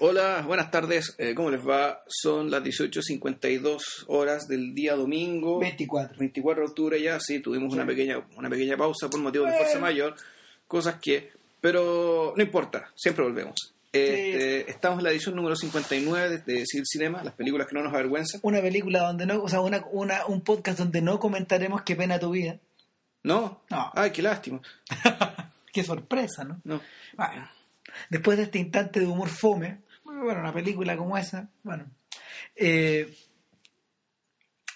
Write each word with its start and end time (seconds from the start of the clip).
Hola, 0.00 0.42
buenas 0.46 0.70
tardes, 0.70 1.14
eh, 1.18 1.34
¿cómo 1.34 1.50
les 1.50 1.66
va? 1.66 2.02
Son 2.08 2.50
las 2.50 2.62
18.52 2.62 4.04
horas 4.08 4.48
del 4.48 4.74
día 4.74 4.94
domingo. 4.96 5.60
24. 5.60 6.18
24 6.18 6.62
de 6.62 6.68
octubre 6.68 7.00
ya, 7.02 7.20
sí, 7.20 7.38
tuvimos 7.40 7.72
una 7.72 7.86
pequeña 7.86 8.18
una 8.36 8.50
pequeña 8.50 8.76
pausa 8.76 9.08
por 9.08 9.20
motivo 9.20 9.44
de 9.44 9.52
Bueno. 9.52 9.64
fuerza 9.64 9.80
mayor, 9.80 10.16
cosas 10.66 10.96
que... 11.00 11.30
Pero 11.60 12.34
no 12.36 12.42
importa, 12.42 12.90
siempre 12.94 13.24
volvemos. 13.24 13.72
Este, 13.92 14.68
Estamos 14.68 14.98
en 14.98 15.04
la 15.04 15.10
edición 15.12 15.36
número 15.36 15.54
59 15.54 16.38
de, 16.44 16.52
de 16.54 16.64
Cinema, 16.66 17.22
las 17.22 17.34
películas 17.34 17.68
que 17.68 17.74
no 17.74 17.82
nos 17.82 17.94
avergüenzan. 17.94 18.40
Una 18.42 18.60
película 18.60 19.00
donde 19.06 19.24
no, 19.24 19.42
o 19.42 19.48
sea, 19.48 19.60
una, 19.60 19.82
una, 19.92 20.26
un 20.26 20.40
podcast 20.42 20.78
donde 20.78 21.00
no 21.00 21.18
comentaremos 21.20 21.82
qué 21.82 21.94
pena 21.96 22.18
tu 22.18 22.30
vida. 22.30 22.58
¿No? 23.22 23.62
No. 23.70 23.90
Ay, 23.94 24.10
qué 24.10 24.20
lástima. 24.22 24.60
Qué 25.72 25.82
sorpresa, 25.82 26.44
¿no? 26.44 26.60
No. 26.62 26.80
Bueno, 27.16 27.48
después 28.10 28.36
de 28.36 28.44
este 28.44 28.58
instante 28.58 29.00
de 29.00 29.06
humor 29.06 29.28
fome, 29.28 29.82
bueno, 30.04 30.40
una 30.40 30.52
película 30.52 30.96
como 30.96 31.16
esa, 31.18 31.50
bueno, 31.62 31.90
eh, 32.56 33.12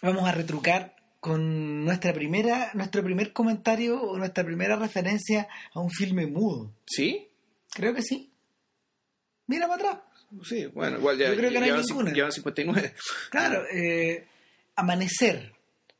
vamos 0.02 0.28
a 0.28 0.32
retrucar 0.32 0.96
con 1.20 1.84
nuestra 1.84 2.12
primera, 2.12 2.70
nuestro 2.74 3.02
primer 3.02 3.32
comentario 3.32 4.00
o 4.00 4.16
nuestra 4.16 4.44
primera 4.44 4.76
referencia 4.76 5.48
a 5.72 5.80
un 5.80 5.90
filme 5.90 6.26
mudo. 6.26 6.72
¿Sí? 6.86 7.28
Creo 7.74 7.94
que 7.94 8.02
sí. 8.02 8.32
Mira 9.46 9.66
para 9.66 9.90
atrás. 9.90 10.02
Sí, 10.44 10.66
bueno, 10.66 10.98
igual 10.98 11.18
ya, 11.18 11.30
Yo 11.30 11.36
creo 11.36 11.50
que 11.50 11.58
no 11.58 11.64
hay 11.64 11.82
ninguna. 11.82 12.12
llevan 12.12 12.32
59. 12.32 12.94
Claro, 13.30 13.64
eh, 13.72 14.26
Amanecer, 14.76 15.52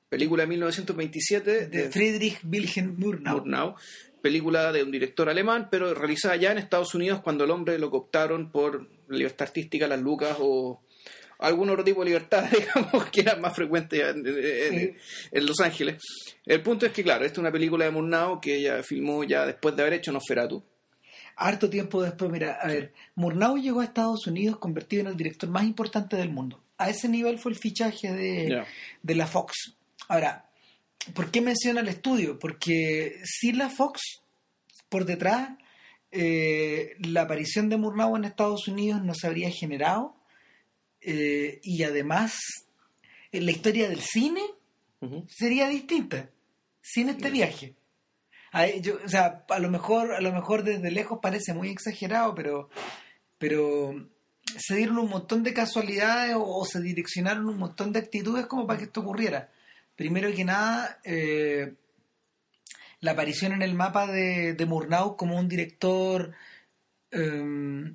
Película 0.09 0.45
de 0.45 0.47
1927 0.49 1.67
de 1.67 1.91
Friedrich 1.91 2.41
Wilhelm 2.45 2.97
Murnau. 2.99 3.39
Murnau, 3.39 3.75
película 4.29 4.73
de 4.73 4.83
un 4.83 4.91
director 4.91 5.29
alemán, 5.29 5.69
pero 5.71 5.95
realizada 5.95 6.37
ya 6.37 6.53
en 6.53 6.59
Estados 6.59 6.95
Unidos 6.95 7.21
cuando 7.23 7.45
el 7.45 7.51
hombre 7.51 7.79
lo 7.79 7.91
cooptaron 7.91 8.51
por 8.53 8.89
libertad 9.09 9.49
artística, 9.49 9.87
las 9.89 10.01
lucas 10.01 10.37
o 10.41 10.83
algún 11.39 11.71
otro 11.71 11.85
tipo 11.85 12.01
de 12.01 12.07
libertad, 12.11 12.45
digamos, 12.53 13.07
que 13.11 13.21
era 13.23 13.37
más 13.37 13.55
frecuente 13.55 14.01
en, 14.09 14.27
en- 14.27 14.71
Sí. 14.71 14.95
en 15.33 15.47
Los 15.47 15.61
Ángeles. 15.61 16.03
El 16.45 16.63
punto 16.63 16.85
es 16.87 16.93
que, 16.93 17.03
claro, 17.03 17.25
esta 17.25 17.35
es 17.35 17.39
una 17.39 17.53
película 17.53 17.85
de 17.85 17.91
Murnau 17.91 18.41
que 18.41 18.57
ella 18.57 18.83
filmó 18.83 19.25
ya 19.25 19.47
después 19.47 19.75
de 19.77 19.83
haber 19.83 19.95
hecho 19.95 20.13
Nosferatu. 20.13 20.63
Harto 21.37 21.71
tiempo 21.71 22.03
después, 22.03 22.31
mira, 22.31 22.59
a 22.61 22.67
ver, 22.67 22.93
Murnau 23.15 23.57
llegó 23.57 23.81
a 23.81 23.85
Estados 23.85 24.27
Unidos 24.27 24.59
convertido 24.59 25.03
en 25.03 25.07
el 25.09 25.17
director 25.17 25.49
más 25.49 25.63
importante 25.65 26.17
del 26.17 26.31
mundo. 26.31 26.61
A 26.79 26.91
ese 26.91 27.09
nivel 27.09 27.39
fue 27.39 27.53
el 27.53 27.59
fichaje 27.59 28.13
de, 28.13 28.65
de 29.03 29.15
la 29.15 29.27
Fox. 29.27 29.77
Ahora, 30.09 30.48
¿por 31.15 31.31
qué 31.31 31.41
menciona 31.41 31.81
el 31.81 31.89
estudio? 31.89 32.39
Porque 32.39 33.21
si 33.25 33.53
la 33.53 33.71
Fox, 33.71 34.01
por 34.89 35.05
detrás, 35.05 35.51
eh, 36.11 36.95
la 37.01 37.23
aparición 37.23 37.69
de 37.69 37.77
Murnau 37.77 38.17
en 38.17 38.25
Estados 38.25 38.67
Unidos 38.69 39.03
no 39.05 39.15
se 39.15 39.27
habría 39.27 39.51
generado 39.51 40.17
eh, 41.01 41.61
y 41.63 41.83
además 41.83 42.39
eh, 43.33 43.41
la 43.41 43.51
historia 43.51 43.89
del 43.89 44.01
cine 44.01 44.43
sería 45.29 45.69
distinta 45.69 46.29
sin 46.83 47.09
este 47.09 47.31
viaje. 47.31 47.75
A, 48.51 48.67
yo- 48.67 48.99
o 49.05 49.09
sea, 49.09 49.45
a 49.49 49.59
lo 49.61 49.71
mejor, 49.71 50.13
a 50.15 50.21
lo 50.21 50.33
mejor 50.33 50.65
desde 50.65 50.91
lejos 50.91 51.19
parece 51.23 51.53
muy 51.55 51.69
exagerado, 51.69 52.35
pero, 52.35 52.69
pero 53.39 54.09
se 54.57 54.77
dieron 54.77 54.99
un 54.99 55.11
montón 55.11 55.43
de 55.45 55.53
casualidades 55.55 56.35
o, 56.35 56.43
o 56.45 56.65
se 56.65 56.81
direccionaron 56.81 57.47
un 57.49 57.59
montón 57.59 57.93
de 57.93 57.99
actitudes 58.01 58.47
como 58.47 58.67
para 58.67 58.79
que 58.79 58.87
esto 58.87 59.01
ocurriera. 59.03 59.53
Primero 59.99 60.33
que 60.33 60.45
nada, 60.45 61.01
eh, 61.03 61.75
la 63.01 63.11
aparición 63.11 63.51
en 63.53 63.63
el 63.63 63.75
mapa 63.75 64.07
de, 64.07 64.55
de 64.55 64.65
Murnau 64.65 65.17
como 65.17 65.37
un 65.37 65.49
director, 65.49 66.35
eh, 67.11 67.93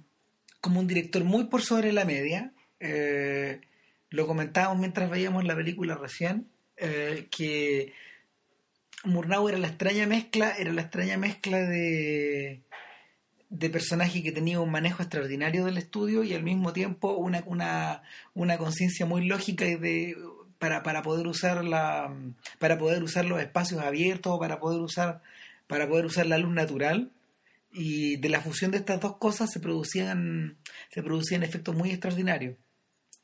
como 0.59 0.81
un 0.81 0.87
director 0.87 1.23
muy 1.23 1.45
por 1.45 1.61
sobre 1.61 1.93
la 1.93 2.03
media. 2.03 2.51
eh, 2.81 3.61
lo 4.09 4.27
comentábamos 4.27 4.79
mientras 4.79 5.09
veíamos 5.09 5.45
la 5.45 5.55
película 5.55 5.95
recién, 5.95 6.49
eh, 6.75 7.29
que 7.31 7.93
Murnau 9.05 9.47
era 9.47 9.57
la 9.57 9.69
extraña 9.69 10.05
mezcla, 10.05 10.51
era 10.57 10.73
la 10.73 10.81
extraña 10.81 11.17
mezcla 11.17 11.59
de, 11.59 12.63
de 13.49 13.69
personaje 13.69 14.21
que 14.21 14.33
tenía 14.33 14.59
un 14.59 14.71
manejo 14.71 15.01
extraordinario 15.03 15.63
del 15.63 15.77
estudio 15.77 16.23
y 16.25 16.33
al 16.33 16.43
mismo 16.43 16.73
tiempo 16.73 17.13
una, 17.15 17.43
una, 17.45 18.03
una 18.33 18.57
conciencia 18.57 19.05
muy 19.05 19.25
lógica 19.25 19.65
y 19.65 19.75
de 19.75 20.17
para, 20.63 20.81
para 20.81 21.01
poder 21.01 21.27
usar 21.27 21.65
la 21.65 22.15
para 22.57 22.77
poder 22.77 23.03
usar 23.03 23.25
los 23.25 23.41
espacios 23.41 23.81
abiertos, 23.81 24.39
para 24.39 24.61
poder 24.61 24.79
usar 24.79 25.21
para 25.67 25.89
poder 25.89 26.05
usar 26.05 26.25
la 26.25 26.37
luz 26.37 26.53
natural 26.53 27.11
y 27.73 28.15
de 28.15 28.29
la 28.29 28.39
fusión 28.39 28.71
de 28.71 28.77
estas 28.77 29.01
dos 29.01 29.17
cosas 29.17 29.51
se 29.51 29.59
producían 29.59 30.55
se 30.89 31.03
producían 31.03 31.43
efectos 31.43 31.75
muy 31.75 31.89
extraordinarios. 31.89 32.55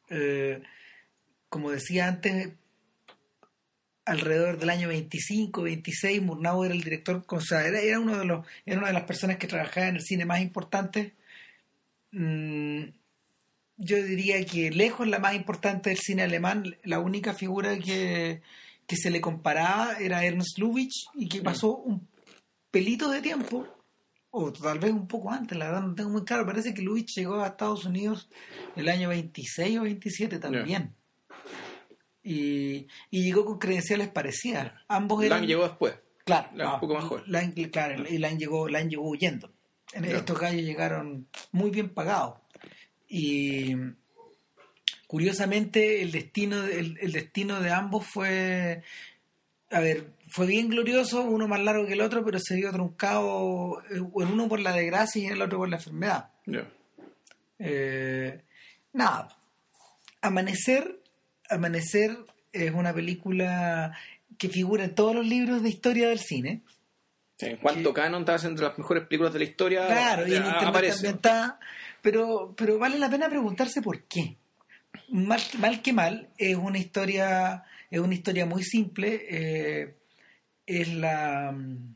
Eh, 0.10 0.62
como 1.48 1.72
decía 1.72 2.10
antes, 2.10 2.50
alrededor 4.04 4.58
del 4.58 4.72
año 4.72 4.90
25, 4.90 5.62
26, 5.62 6.22
Murnau 6.22 6.66
era 6.66 6.74
el 6.74 6.84
director, 6.84 7.24
o 7.26 7.40
sea, 7.40 7.66
era, 7.66 7.80
era 7.80 8.02
uno 8.02 8.18
de 8.18 8.26
los, 8.26 8.46
era 8.66 8.80
una 8.80 8.88
de 8.88 8.94
las 8.94 9.04
personas 9.04 9.38
que 9.38 9.48
trabajaba 9.48 9.88
en 9.88 9.96
el 9.96 10.02
cine 10.02 10.26
más 10.26 10.42
importante. 10.42 11.14
Mm, 12.12 12.84
yo 13.80 14.04
diría 14.04 14.46
que 14.46 14.70
lejos 14.72 15.08
la 15.08 15.20
más 15.20 15.34
importante 15.34 15.90
del 15.90 15.98
cine 15.98 16.24
alemán, 16.24 16.76
la 16.84 17.00
única 17.00 17.34
figura 17.34 17.80
que, 17.80 18.42
que 18.86 18.96
se 18.98 19.10
le 19.10 19.22
comparaba 19.22 19.94
era 20.00 20.26
Ernst 20.26 20.60
Lubitsch 20.60 21.08
y 21.16 21.30
que 21.30 21.42
pasó 21.42 21.78
un 21.78 22.06
pelito 22.70 23.10
de 23.10 23.22
tiempo, 23.22 23.66
o 24.32 24.52
tal 24.52 24.80
vez 24.80 24.92
un 24.92 25.08
poco 25.08 25.32
antes, 25.32 25.58
la 25.58 25.68
verdad 25.68 25.82
no 25.82 25.96
tengo 25.96 26.10
muy 26.10 26.26
claro, 26.26 26.46
parece 26.46 26.74
que 26.74 26.82
Lubitsch 26.82 27.16
llegó 27.16 27.42
a 27.42 27.48
Estados 27.48 27.86
Unidos 27.86 28.30
el 28.76 28.90
año 28.90 29.10
26 29.10 29.80
o 29.80 29.84
27 29.84 30.40
también. 30.40 30.94
Y, 32.22 32.86
y 33.10 33.24
llegó 33.24 33.46
con 33.46 33.58
credenciales 33.58 34.10
parecidas. 34.10 34.74
Ambos 34.90 35.24
eran... 35.24 35.40
Lang 35.40 35.48
llegó 35.48 35.64
después. 35.64 35.96
Claro, 36.26 36.50
Lang 36.54 36.74
un 36.74 36.80
poco 36.82 36.94
más 36.96 37.06
joven. 37.06 37.24
Lang, 37.28 37.54
claro, 37.72 38.04
y 38.08 38.18
Lang 38.18 38.38
llegó, 38.38 38.68
Lang 38.68 38.90
llegó 38.90 39.10
huyendo. 39.10 39.52
En-. 39.94 40.04
Estos 40.04 40.38
gallos 40.38 40.64
llegaron 40.64 41.28
muy 41.54 41.72
bien 41.72 41.90
pagados. 41.94 42.40
Y 43.10 43.76
curiosamente 45.08 46.02
el 46.02 46.12
destino, 46.12 46.64
el, 46.66 46.98
el 47.02 47.12
destino 47.12 47.60
de 47.62 47.72
ambos 47.72 48.06
fue, 48.06 48.84
a 49.72 49.80
ver, 49.80 50.12
fue 50.30 50.46
bien 50.46 50.70
glorioso, 50.70 51.24
uno 51.24 51.48
más 51.48 51.60
largo 51.62 51.88
que 51.88 51.94
el 51.94 52.02
otro, 52.02 52.24
pero 52.24 52.40
se 52.40 52.56
vio 52.56 52.72
truncado, 52.72 53.82
eh, 53.90 53.96
en 53.98 54.28
uno 54.32 54.48
por 54.48 54.60
la 54.60 54.74
desgracia 54.74 55.22
y 55.22 55.26
en 55.26 55.34
el 55.34 55.42
otro 55.42 55.58
por 55.58 55.70
la 55.70 55.78
enfermedad. 55.78 56.30
Ya. 56.46 56.70
Eh, 57.58 58.42
nada. 58.94 59.36
Amanecer, 60.22 61.02
Amanecer 61.50 62.18
es 62.54 62.72
una 62.72 62.94
película 62.94 63.98
que 64.38 64.50
figura 64.50 64.84
en 64.84 64.94
todos 64.96 65.16
los 65.16 65.26
libros 65.26 65.64
de 65.64 65.70
historia 65.70 66.10
del 66.10 66.20
cine. 66.20 66.62
Sí, 67.38 67.48
en 67.48 67.58
cuanto 67.58 67.94
Canon 67.94 68.22
está 68.30 68.36
entre 68.48 68.66
las 68.66 68.78
mejores 68.78 69.08
películas 69.08 69.34
de 69.34 69.40
la 69.40 69.46
historia, 69.46 69.88
Claro, 69.88 70.28
y 70.28 70.36
en 70.36 70.44
internet 70.44 70.68
aparece. 70.68 70.94
también 70.96 71.16
está. 71.16 71.60
Pero, 72.02 72.54
pero 72.58 72.78
vale 72.80 72.98
la 73.00 73.10
pena 73.10 73.30
preguntarse 73.30 73.82
por 73.82 74.04
qué. 74.04 74.38
Mal, 75.10 75.42
mal 75.60 75.82
que 75.82 75.94
mal, 75.94 76.30
es 76.38 76.56
una 76.56 76.78
historia, 76.78 77.64
es 77.92 78.00
una 78.00 78.14
historia 78.14 78.46
muy 78.46 78.64
simple. 78.64 79.26
eh, 79.30 79.96
es 80.66 80.88
la 80.94 81.52
mm, 81.52 81.96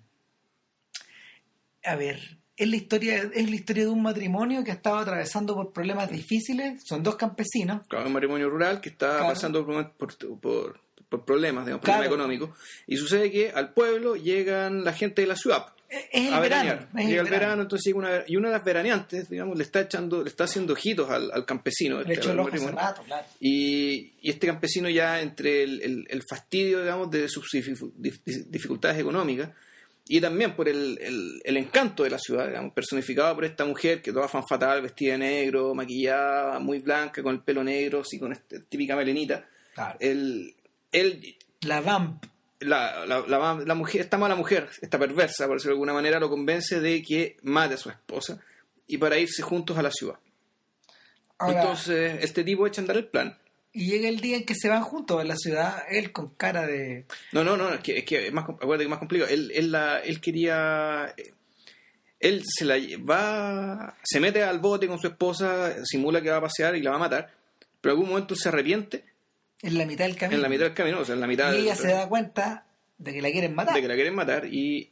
a 1.86 1.96
ver, 1.96 2.38
es 2.56 2.68
la 2.68 2.76
historia, 2.76 3.30
es 3.34 3.50
la 3.50 3.56
historia 3.56 3.84
de 3.84 3.90
un 3.90 4.02
matrimonio 4.02 4.64
que 4.64 4.72
estaba 4.72 5.02
atravesando 5.02 5.54
por 5.56 5.74
problemas 5.74 6.10
difíciles. 6.10 6.82
Son 6.86 7.04
dos 7.04 7.16
campesinos. 7.16 7.86
Claro, 7.88 8.08
un 8.08 8.14
matrimonio 8.14 8.50
rural 8.50 8.80
que 8.80 8.90
está 8.90 9.10
Claro. 9.18 9.28
pasando 9.28 9.66
por, 9.66 9.92
por, 9.94 10.40
por- 10.40 11.26
problemas, 11.26 11.66
digamos, 11.66 11.84
Claro. 11.86 12.00
problemas 12.02 12.08
económicos. 12.08 12.50
Y 12.88 12.98
sucede 12.98 13.30
que 13.32 13.52
al 13.52 13.74
pueblo 13.74 14.16
llegan 14.16 14.84
la 14.84 14.94
gente 14.94 15.22
de 15.22 15.28
la 15.28 15.36
ciudad 15.36 15.68
Es 16.12 16.28
el 16.28 16.34
a 16.34 16.40
verano. 16.40 16.64
veranear. 16.64 16.88
es 16.96 17.02
el 17.04 17.08
Llega 17.08 17.22
el 17.22 17.24
verano. 17.26 17.40
verano, 17.40 17.62
entonces 17.64 17.86
llega 17.86 17.98
una, 18.00 18.24
y 18.28 18.36
una 18.36 18.48
de 18.50 18.54
las 18.54 18.64
veraneantes, 18.66 19.30
digamos, 19.30 19.58
le 19.58 19.64
está 19.64 19.82
echando, 19.82 20.24
le 20.24 20.30
está 20.30 20.44
haciendo 20.46 20.74
ojitos 20.74 21.10
al, 21.10 21.32
al 21.32 21.46
campesino. 21.46 21.98
Le 21.98 22.02
este, 22.02 22.14
echó 22.16 22.30
al 22.30 22.36
el 22.36 22.40
ojo 22.42 22.50
hace 22.56 22.72
rato, 22.72 23.04
claro. 23.04 23.26
Y, 23.40 24.14
y 24.22 24.30
este 24.30 24.48
campesino 24.48 24.90
ya 24.90 25.22
entre 25.22 25.64
el, 25.64 25.82
el- 25.82 26.08
el 26.10 26.24
fastidio, 26.28 26.82
digamos, 26.82 27.12
de 27.12 27.28
sus 27.30 27.46
dificu- 27.54 27.94
dif- 27.94 28.22
dificultades 28.48 29.00
económicas 29.00 29.50
y 30.08 30.20
también 30.20 30.56
por 30.56 30.68
el, 30.68 30.98
el- 31.02 31.42
el 31.44 31.58
encanto 31.58 32.04
de 32.04 32.10
la 32.10 32.18
ciudad, 32.20 32.48
digamos, 32.48 32.74
personificado 32.74 33.36
por 33.36 33.46
esta 33.46 33.64
mujer 33.66 34.02
que 34.02 34.12
toda 34.12 34.28
fan 34.28 34.44
fatal, 34.48 34.82
vestida 34.82 35.14
de 35.14 35.20
negro, 35.20 35.74
maquillada, 35.76 36.60
muy 36.60 36.80
blanca, 36.80 37.22
con 37.24 37.36
el 37.36 37.42
pelo 37.42 37.64
negro, 37.64 38.02
así 38.02 38.20
con 38.20 38.32
esta 38.34 38.60
típica 38.68 38.96
melenita. 38.96 39.48
Claro. 39.74 39.98
El, 40.00 40.54
él, 40.92 41.36
La 41.62 41.82
Vamp. 41.82 42.26
La, 42.64 43.06
la, 43.06 43.20
la- 43.28 43.64
la 43.66 43.76
mujer, 43.76 44.02
esta 44.02 44.18
mala 44.18 44.36
mujer, 44.36 44.70
esta 44.82 44.98
perversa, 45.00 45.46
por 45.48 45.58
decirlo 45.58 45.72
de 45.72 45.76
alguna 45.78 45.94
manera, 45.94 46.20
lo 46.20 46.30
convence 46.30 46.80
de 46.80 47.02
que 47.02 47.38
mate 47.44 47.76
a 47.76 47.78
su 47.78 47.90
esposa 47.90 48.40
y 48.88 48.98
para 48.98 49.18
irse 49.18 49.42
juntos 49.42 49.78
a 49.78 49.82
la 49.82 49.92
ciudad. 49.92 50.16
Ahora, 51.40 51.62
Entonces, 51.62 52.24
este 52.24 52.44
tipo 52.44 52.66
echa 52.68 52.82
a 52.82 52.84
andar 52.84 52.98
el 52.98 53.08
plan. 53.08 53.38
y 53.74 53.88
llega 53.88 54.08
el 54.08 54.20
día 54.22 54.38
en 54.38 54.46
que 54.46 54.56
se 54.56 54.70
van 54.70 54.84
juntos 54.84 55.20
a 55.20 55.24
la 55.24 55.36
ciudad, 55.36 55.84
él 55.90 56.12
con 56.12 56.30
cara 56.36 56.66
de... 56.68 57.06
No, 57.32 57.44
no, 57.44 57.58
no, 57.58 57.74
es 57.74 57.80
que 57.82 57.98
es, 58.00 58.06
que 58.06 58.28
es 58.28 58.34
más, 58.34 58.46
com- 58.46 58.56
acuérdate 58.56 58.80
que 58.80 58.86
es 58.86 58.90
más 58.90 59.00
complicado. 59.00 59.32
Él, 59.32 59.52
él, 59.56 59.72
la, 59.72 60.00
él 60.00 60.22
quería. 60.22 61.14
él 62.20 62.44
se 62.46 62.66
la 62.66 62.76
va, 63.10 63.98
se 64.04 64.20
mete 64.20 64.44
al 64.44 64.60
bote 64.60 64.88
con 64.88 65.00
su 65.00 65.08
esposa, 65.08 65.76
simula 65.84 66.22
que 66.22 66.30
va 66.30 66.38
a 66.38 66.42
pasear 66.42 66.76
y 66.76 66.82
la 66.82 66.92
va 66.92 66.96
a 66.98 67.00
matar, 67.00 67.34
pero 67.82 67.94
en 67.94 67.98
algún 68.00 68.10
momento 68.14 68.36
se 68.36 68.48
arrepiente. 68.50 69.04
En 69.64 69.78
la 69.78 69.86
mitad 69.86 70.06
del 70.06 70.16
camino. 70.16 70.36
En 70.36 70.42
la 70.44 70.50
mitad 70.50 70.66
del 70.66 70.74
camino, 70.76 71.00
o 71.00 71.06
sea, 71.06 71.16
en 71.16 71.22
la 71.22 71.28
mitad 71.28 71.52
Y 71.54 71.58
ella 71.62 71.74
del- 71.74 71.82
se 71.82 71.88
da 71.94 72.08
cuenta 72.08 72.68
de 72.98 73.14
que 73.14 73.22
la 73.22 73.32
quieren 73.32 73.56
matar. 73.56 73.74
de 73.74 73.82
que 73.82 73.88
la 73.88 73.96
quieren 73.96 74.14
matar 74.16 74.46
y 74.46 74.92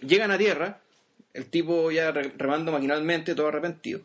llegan 0.00 0.30
a 0.30 0.36
tierra, 0.38 0.82
el 1.32 1.48
tipo 1.48 1.90
ya 1.90 2.10
re- 2.12 2.34
remando 2.36 2.72
maquinalmente, 2.72 3.34
todo 3.34 3.48
arrepentido, 3.48 4.02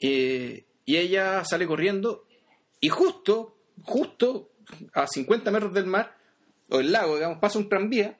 eh, 0.00 0.64
y 0.84 0.96
ella 0.96 1.44
sale 1.44 1.66
corriendo 1.66 2.26
y 2.80 2.88
justo, 2.90 3.56
justo 3.82 4.50
a 4.92 5.06
50 5.06 5.50
metros 5.50 5.72
del 5.74 5.86
mar, 5.86 6.16
o 6.70 6.78
del 6.78 6.92
lago, 6.92 7.16
digamos, 7.16 7.38
pasa 7.38 7.58
un 7.58 7.68
tranvía, 7.68 8.16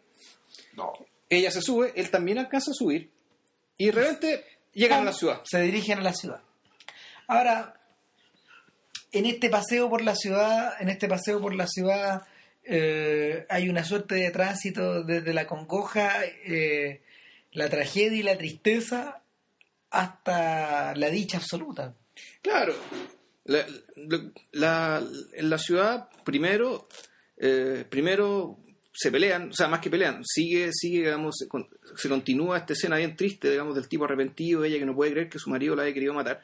ella 1.29 1.51
se 1.51 1.61
sube, 1.63 1.93
él 1.97 2.11
también 2.11 2.39
alcanza 2.39 2.71
a 2.71 2.75
subir 2.75 3.11
y 3.77 3.87
de 3.87 3.93
repente 3.93 4.45
llegan 4.73 5.03
a 5.03 5.05
la 5.05 5.13
ciudad. 5.13 5.41
Se 5.45 5.61
dirigen 5.61 5.99
a 5.99 6.03
la 6.03 6.13
ciudad. 6.15 6.41
Ahora, 7.27 7.81
en 9.15 9.27
este 9.27 9.49
paseo 9.49 9.89
por 9.89 10.03
la 10.03 10.15
ciudad, 10.15 10.75
en 10.81 10.89
este 10.89 11.09
paseo 11.09 11.41
por 11.41 11.55
la 11.55 11.67
ciudad, 11.67 12.23
eh, 12.65 13.47
hay 13.49 13.69
una 13.69 13.85
suerte 13.85 14.17
de 14.17 14.31
tránsito 14.31 15.03
desde 15.05 15.33
la 15.35 15.47
congoja, 15.47 16.25
eh, 16.47 17.03
la 17.53 17.69
tragedia 17.69 18.19
y 18.19 18.23
la 18.23 18.37
tristeza 18.37 19.23
hasta 19.91 20.95
la 20.97 21.11
dicha 21.11 21.39
absoluta. 21.39 21.95
Claro, 22.43 22.75
la, 23.45 25.03
en 25.35 25.51
la 25.51 25.59
ciudad 25.59 26.09
primero, 26.25 26.89
eh, 27.37 27.85
primero 27.89 28.59
se 28.93 29.11
pelean, 29.11 29.51
o 29.51 29.53
sea, 29.53 29.69
más 29.69 29.81
que 29.81 29.91
pelean, 29.91 30.23
sigue, 30.25 30.71
sigue, 30.73 31.01
digamos, 31.01 31.37
se, 31.39 31.49
con- 31.49 31.69
se 31.97 32.09
continúa 32.09 32.59
esta 32.59 32.73
escena 32.75 32.97
bien 32.97 33.17
triste, 33.17 33.51
digamos, 33.51 33.75
del 33.75 33.89
tipo 33.89 34.05
arrepentido, 34.05 34.65
ella 34.65 34.79
que 34.79 34.87
no 34.87 34.95
puede 34.95 35.13
creer 35.13 35.29
que 35.29 35.39
su 35.39 35.51
marido 35.51 35.75
la 35.77 35.83
haya 35.83 35.95
querido 35.95 36.15
matar, 36.15 36.43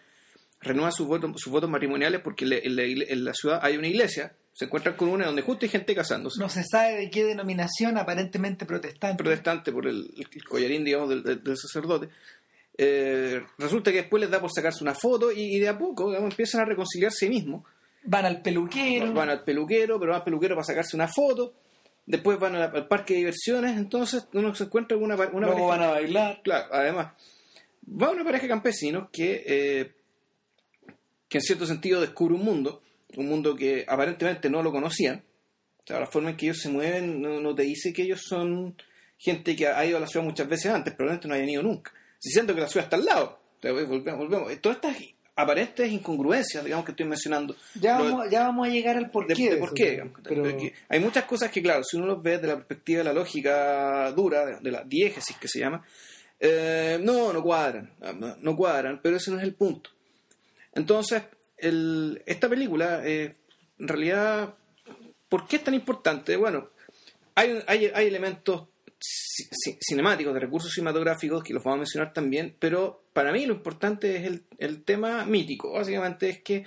renueva 0.60 0.90
sus 0.92 1.06
votos, 1.06 1.30
sus 1.36 1.52
votos 1.52 1.70
matrimoniales 1.70 2.20
porque 2.20 2.44
le- 2.46 2.66
en 2.66 2.76
la, 2.76 2.82
igle- 2.82 3.06
en 3.08 3.24
la 3.24 3.32
ciudad 3.34 3.60
hay 3.62 3.76
una 3.76 3.88
iglesia, 3.88 4.34
se 4.52 4.66
encuentran 4.66 4.94
con 4.96 5.08
una 5.08 5.26
donde 5.26 5.42
justo 5.42 5.64
hay 5.64 5.70
gente 5.70 5.94
casándose, 5.94 6.38
No 6.40 6.48
se 6.48 6.62
sabe 6.64 6.96
de 6.96 7.10
qué 7.10 7.24
denominación, 7.24 7.96
aparentemente 7.96 8.66
protestante. 8.66 9.22
protestante 9.22 9.72
por 9.72 9.86
el, 9.86 10.12
el 10.16 10.44
collarín, 10.44 10.84
digamos, 10.84 11.08
del, 11.08 11.22
del- 11.22 11.42
del 11.42 11.56
sacerdote. 11.56 12.08
Eh, 12.78 13.42
resulta 13.58 13.90
que 13.90 13.98
después 13.98 14.20
les 14.20 14.30
da 14.30 14.40
por 14.40 14.50
sacarse 14.52 14.82
una 14.82 14.94
foto 14.94 15.30
y, 15.32 15.56
y 15.56 15.58
de 15.58 15.68
a 15.68 15.76
poco 15.78 16.08
digamos, 16.08 16.30
empiezan 16.32 16.62
a 16.62 16.64
reconciliarse 16.64 17.28
mismos. 17.28 17.64
Van 18.04 18.24
al 18.24 18.40
peluquero. 18.40 19.12
Van 19.12 19.28
al 19.28 19.44
peluquero, 19.44 19.98
pero 20.00 20.12
van 20.12 20.20
al 20.20 20.24
peluquero 20.24 20.54
para 20.54 20.64
sacarse 20.64 20.96
una 20.96 21.08
foto. 21.08 21.52
Después 22.06 22.38
van 22.38 22.54
la- 22.54 22.64
al 22.66 22.88
parque 22.88 23.12
de 23.14 23.18
diversiones. 23.18 23.76
Entonces 23.76 24.26
uno 24.32 24.54
se 24.54 24.64
encuentra 24.64 24.96
con 24.96 25.04
una, 25.04 25.14
una 25.14 25.46
luego 25.48 25.68
pareja. 25.68 25.68
van 25.68 25.82
a 25.82 25.90
bailar. 25.90 26.40
Claro, 26.42 26.68
además, 26.72 27.12
va 27.86 28.10
una 28.10 28.24
pareja 28.24 28.42
de 28.44 28.48
campesinos 28.48 29.08
que, 29.12 29.44
eh, 29.46 29.92
que 31.30 31.38
en 31.38 31.42
cierto 31.42 31.64
sentido 31.64 32.02
descubre 32.02 32.34
un 32.34 32.44
mundo, 32.44 32.82
un 33.16 33.26
mundo 33.26 33.56
que 33.56 33.86
aparentemente 33.88 34.50
no 34.50 34.62
lo 34.62 34.70
conocían. 34.70 35.22
O 35.78 35.82
sea, 35.86 35.98
la 36.00 36.06
forma 36.06 36.30
en 36.30 36.36
que 36.36 36.44
ellos 36.46 36.58
se 36.60 36.68
mueven 36.68 37.22
no, 37.22 37.40
no 37.40 37.54
te 37.54 37.62
dice 37.62 37.92
que 37.94 38.02
ellos 38.02 38.20
son 38.28 38.76
gente 39.16 39.56
que 39.56 39.66
ha 39.68 39.84
ido 39.86 39.96
a 39.96 40.00
la 40.00 40.06
ciudad 40.06 40.26
muchas 40.26 40.48
veces 40.48 40.70
antes, 40.72 40.92
probablemente 40.94 41.26
no 41.28 41.34
hayan 41.34 41.48
ido 41.48 41.62
nunca. 41.62 41.92
Si 42.18 42.30
siento 42.30 42.54
que 42.54 42.60
la 42.60 42.68
ciudad 42.68 42.84
está 42.84 42.96
al 42.96 43.04
lado. 43.06 43.38
O 43.58 43.60
sea, 43.62 43.72
volvemos, 43.72 44.18
volvemos. 44.18 44.60
Todas 44.60 44.76
estas 44.76 44.96
aparentes 45.36 45.90
incongruencias, 45.90 46.62
digamos, 46.64 46.84
que 46.84 46.92
estoy 46.92 47.06
mencionando. 47.06 47.56
Ya 47.80 47.98
lo- 47.98 48.04
vamos, 48.04 48.30
ya 48.30 48.42
vamos 48.42 48.68
a 48.68 48.70
llegar 48.70 48.96
al 48.96 49.10
porqué. 49.10 49.34
de 49.34 49.50
de 49.50 49.56
por 49.56 49.72
qué. 49.74 49.90
digamos. 49.92 50.18
pero- 50.22 50.42
Porque 50.42 50.74
hay 50.88 51.00
muchas 51.00 51.24
cosas 51.24 51.50
que, 51.50 51.62
claro, 51.62 51.82
si 51.84 51.96
uno 51.96 52.06
los 52.06 52.22
ve 52.22 52.32
desde 52.32 52.48
la 52.48 52.56
perspectiva 52.56 52.98
de 52.98 53.04
la 53.04 53.12
lógica 53.12 54.12
dura, 54.12 54.44
de, 54.46 54.56
de 54.60 54.70
la 54.70 54.82
diégesis 54.84 55.36
que 55.38 55.48
se 55.48 55.60
llama, 55.60 55.84
eh, 56.38 56.98
no, 57.02 57.32
no 57.32 57.42
cuadran, 57.42 57.90
no, 58.18 58.36
no 58.40 58.56
cuadran, 58.56 59.00
pero 59.02 59.16
ese 59.16 59.30
no 59.30 59.38
es 59.38 59.44
el 59.44 59.54
punto. 59.54 59.90
Entonces, 60.74 61.22
el- 61.56 62.22
esta 62.26 62.48
película, 62.48 63.02
eh, 63.06 63.36
en 63.78 63.88
realidad, 63.88 64.54
¿por 65.28 65.46
qué 65.46 65.56
es 65.56 65.64
tan 65.64 65.74
importante? 65.74 66.36
Bueno, 66.36 66.70
hay, 67.34 67.58
hay, 67.66 67.90
hay 67.94 68.06
elementos 68.06 68.62
ci- 68.98 69.48
ci- 69.50 69.78
cinemáticos, 69.80 70.34
de 70.34 70.40
recursos 70.40 70.72
cinematográficos, 70.72 71.42
que 71.42 71.54
los 71.54 71.62
vamos 71.64 71.76
a 71.76 71.80
mencionar 71.80 72.12
también, 72.12 72.54
pero 72.58 73.04
para 73.12 73.32
mí 73.32 73.46
lo 73.46 73.54
importante 73.54 74.16
es 74.16 74.24
el, 74.26 74.44
el 74.58 74.82
tema 74.84 75.24
mítico. 75.24 75.72
Básicamente 75.72 76.28
es 76.28 76.42
que 76.42 76.64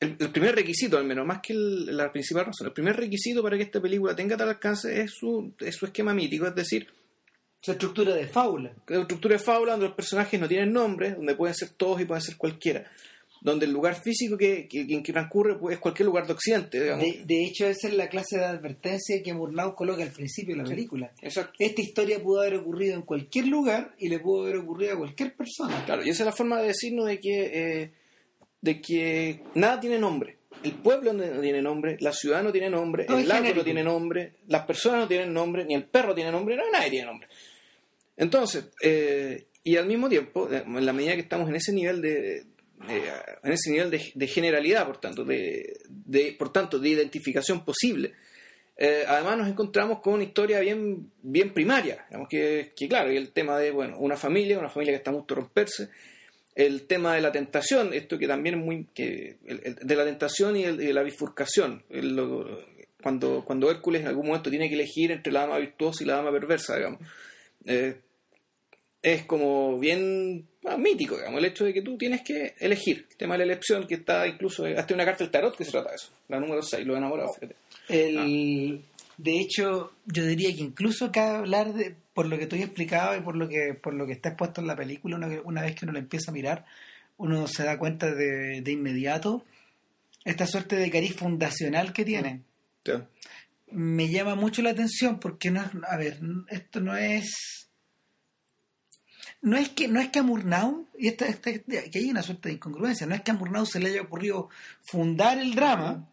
el, 0.00 0.16
el 0.18 0.30
primer 0.30 0.54
requisito, 0.54 0.98
al 0.98 1.04
menos, 1.04 1.24
más 1.26 1.40
que 1.40 1.52
el- 1.54 1.96
la 1.96 2.12
principal 2.12 2.46
razón, 2.46 2.66
el 2.66 2.72
primer 2.72 2.96
requisito 2.96 3.42
para 3.42 3.56
que 3.56 3.62
esta 3.62 3.80
película 3.80 4.14
tenga 4.14 4.36
tal 4.36 4.48
alcance 4.48 5.00
es 5.00 5.12
su, 5.12 5.54
es 5.60 5.76
su 5.76 5.86
esquema 5.86 6.12
mítico, 6.12 6.46
es 6.46 6.54
decir, 6.54 6.88
Su 7.62 7.72
estructura 7.72 8.12
de 8.14 8.26
fábula. 8.26 8.74
la 8.88 9.00
estructura 9.00 9.34
de 9.36 9.42
fábula 9.42 9.72
donde 9.72 9.86
los 9.86 9.94
personajes 9.96 10.38
no 10.38 10.46
tienen 10.48 10.72
nombre, 10.72 11.12
donde 11.12 11.34
pueden 11.34 11.54
ser 11.54 11.70
todos 11.70 12.00
y 12.00 12.04
pueden 12.04 12.20
ser 12.22 12.36
cualquiera, 12.36 12.90
donde 13.44 13.66
el 13.66 13.72
lugar 13.72 13.94
físico 13.94 14.38
que, 14.38 14.66
que, 14.66 14.86
en 14.88 15.02
que 15.02 15.12
transcurre 15.12 15.58
pues, 15.58 15.74
es 15.74 15.78
cualquier 15.78 16.06
lugar 16.06 16.26
de 16.26 16.32
Occidente, 16.32 16.82
digamos. 16.82 17.04
De, 17.04 17.24
de 17.26 17.44
hecho, 17.44 17.66
esa 17.66 17.88
es 17.88 17.94
la 17.94 18.08
clase 18.08 18.38
de 18.38 18.44
advertencia 18.46 19.22
que 19.22 19.34
Murnau 19.34 19.74
coloca 19.74 20.02
al 20.02 20.12
principio 20.12 20.56
de 20.56 20.62
la 20.62 20.68
película. 20.68 21.12
Exacto. 21.20 21.52
Esta 21.58 21.82
historia 21.82 22.22
pudo 22.22 22.40
haber 22.40 22.54
ocurrido 22.54 22.94
en 22.94 23.02
cualquier 23.02 23.46
lugar 23.48 23.94
y 23.98 24.08
le 24.08 24.18
pudo 24.18 24.44
haber 24.44 24.56
ocurrido 24.56 24.94
a 24.94 24.96
cualquier 24.96 25.36
persona. 25.36 25.84
Claro, 25.84 26.02
y 26.02 26.08
esa 26.08 26.22
es 26.22 26.26
la 26.26 26.32
forma 26.32 26.58
de 26.62 26.68
decirnos 26.68 27.06
de 27.06 27.20
que, 27.20 27.50
eh, 27.52 27.90
de 28.62 28.80
que 28.80 29.42
nada 29.54 29.78
tiene 29.78 29.98
nombre. 29.98 30.38
El 30.62 30.72
pueblo 30.72 31.12
no 31.12 31.40
tiene 31.42 31.60
nombre, 31.60 31.98
la 32.00 32.12
ciudad 32.12 32.42
no 32.42 32.50
tiene 32.50 32.70
nombre, 32.70 33.04
el 33.06 33.28
lago 33.28 33.54
no 33.54 33.62
tiene 33.62 33.84
nombre, 33.84 34.36
las 34.48 34.64
personas 34.64 35.00
no 35.00 35.08
tienen 35.08 35.34
nombre, 35.34 35.66
ni 35.66 35.74
el 35.74 35.84
perro 35.84 36.14
tiene 36.14 36.32
nombre, 36.32 36.56
no, 36.56 36.62
nadie 36.72 36.88
tiene 36.88 37.04
nombre. 37.04 37.28
Entonces, 38.16 38.70
eh, 38.80 39.48
y 39.62 39.76
al 39.76 39.84
mismo 39.84 40.08
tiempo, 40.08 40.50
eh, 40.50 40.64
en 40.66 40.86
la 40.86 40.94
medida 40.94 41.12
que 41.12 41.20
estamos 41.20 41.50
en 41.50 41.56
ese 41.56 41.72
nivel 41.74 42.00
de, 42.00 42.44
de- 42.86 43.02
en 43.42 43.52
ese 43.52 43.70
nivel 43.70 43.90
de, 43.90 44.26
generalidad, 44.26 44.86
por 44.86 45.00
tanto, 45.00 45.24
de, 45.24 46.34
por 46.38 46.52
tanto, 46.52 46.78
de 46.78 46.88
identificación 46.88 47.64
posible, 47.64 48.12
eh, 48.76 49.04
además 49.06 49.38
nos 49.38 49.48
encontramos 49.48 50.00
con 50.00 50.14
una 50.14 50.24
historia 50.24 50.58
bien, 50.60 51.10
bien 51.22 51.52
primaria, 51.54 52.04
digamos 52.08 52.28
que, 52.28 52.72
claro, 52.88 53.12
y 53.12 53.16
el 53.16 53.30
tema 53.32 53.58
de, 53.58 53.70
bueno, 53.70 53.98
una 53.98 54.16
familia, 54.16 54.58
una 54.58 54.68
familia 54.70 54.92
que 54.92 54.96
está 54.98 55.10
a 55.10 55.14
punto 55.14 55.34
de 55.34 55.40
romperse, 55.42 55.88
el 56.56 56.86
tema 56.86 57.14
de 57.14 57.20
la 57.20 57.32
tentación, 57.32 57.92
esto 57.94 58.18
que 58.18 58.26
también 58.28 58.56
es 58.58 58.64
muy, 58.64 58.86
que, 58.94 59.36
de 59.42 59.96
la 59.96 60.04
tentación 60.04 60.56
y, 60.56 60.64
el- 60.64 60.94
la 60.94 61.02
bifurcación, 61.02 61.82
cuando, 63.02 63.44
cuando 63.44 63.70
Hércules 63.70 64.00
en 64.02 64.08
algún 64.08 64.26
momento 64.28 64.50
tiene 64.50 64.68
que 64.68 64.74
elegir 64.74 65.10
entre 65.12 65.32
la 65.32 65.40
dama 65.42 65.58
virtuosa 65.58 66.02
y 66.02 66.06
la 66.06 66.14
dama 66.16 66.32
perversa, 66.32 66.76
digamos, 66.76 67.00
eh, 67.66 68.00
es 69.02 69.24
como 69.24 69.78
bien 69.78 70.46
ah, 70.64 70.76
mítico, 70.76 71.16
digamos, 71.16 71.38
el 71.38 71.44
hecho 71.46 71.64
de 71.64 71.72
que 71.72 71.82
tú 71.82 71.96
tienes 71.96 72.22
que 72.22 72.54
elegir, 72.58 73.06
el 73.10 73.16
tema 73.16 73.34
de 73.34 73.38
la 73.38 73.52
elección, 73.52 73.86
que 73.86 73.94
está 73.94 74.26
incluso, 74.26 74.64
hasta 74.64 74.86
hay 74.88 74.94
una 74.94 75.04
carta 75.04 75.24
del 75.24 75.30
tarot 75.30 75.56
que 75.56 75.64
se 75.64 75.70
trata 75.70 75.90
de 75.90 75.96
eso, 75.96 76.10
la 76.28 76.40
número 76.40 76.62
6, 76.62 76.86
los 76.86 76.96
enamorados, 76.96 77.36
fíjate. 77.36 77.56
El, 77.88 78.82
De 79.16 79.40
hecho, 79.40 79.92
yo 80.06 80.24
diría 80.26 80.54
que 80.54 80.62
incluso 80.62 81.12
cabe 81.12 81.38
hablar 81.38 81.72
de, 81.74 81.94
por 82.14 82.26
lo 82.26 82.38
que 82.38 82.46
tú 82.46 82.56
has 82.56 82.62
explicado 82.62 83.16
y 83.16 83.20
por 83.20 83.36
lo 83.36 83.48
que, 83.48 83.74
por 83.74 83.94
lo 83.94 84.06
que 84.06 84.12
está 84.12 84.30
expuesto 84.30 84.60
en 84.60 84.66
la 84.66 84.76
película, 84.76 85.16
una, 85.16 85.28
una 85.44 85.62
vez 85.62 85.74
que 85.74 85.84
uno 85.84 85.92
lo 85.92 85.98
empieza 85.98 86.30
a 86.30 86.34
mirar, 86.34 86.64
uno 87.16 87.46
se 87.46 87.64
da 87.64 87.78
cuenta 87.78 88.12
de, 88.12 88.60
de 88.60 88.72
inmediato 88.72 89.44
esta 90.24 90.46
suerte 90.46 90.76
de 90.76 90.90
cariz 90.90 91.14
fundacional 91.14 91.92
que 91.92 92.04
tiene. 92.04 92.42
Ya. 92.84 93.06
me 93.70 94.08
llama 94.08 94.34
mucho 94.34 94.60
la 94.62 94.70
atención 94.70 95.18
porque 95.18 95.50
no 95.50 95.62
es, 95.62 95.68
a 95.88 95.96
ver, 95.96 96.18
esto 96.48 96.80
no 96.80 96.96
es 96.96 97.63
no 99.44 99.56
es 99.56 99.68
que 99.70 99.86
no 99.88 100.00
es 100.00 100.08
que 100.08 100.18
a 100.18 100.22
Murnau 100.22 100.86
y 100.98 101.08
esta, 101.08 101.26
esta- 101.26 101.52
que 101.52 101.90
hay 101.98 102.10
una 102.10 102.22
suerte 102.22 102.48
de 102.48 102.54
incongruencia 102.56 103.06
no 103.06 103.14
es 103.14 103.22
que 103.22 103.30
a 103.30 103.34
Murnau 103.34 103.64
se 103.66 103.78
le 103.80 103.90
haya 103.90 104.02
ocurrido 104.02 104.48
fundar 104.82 105.38
el 105.38 105.54
drama 105.54 106.08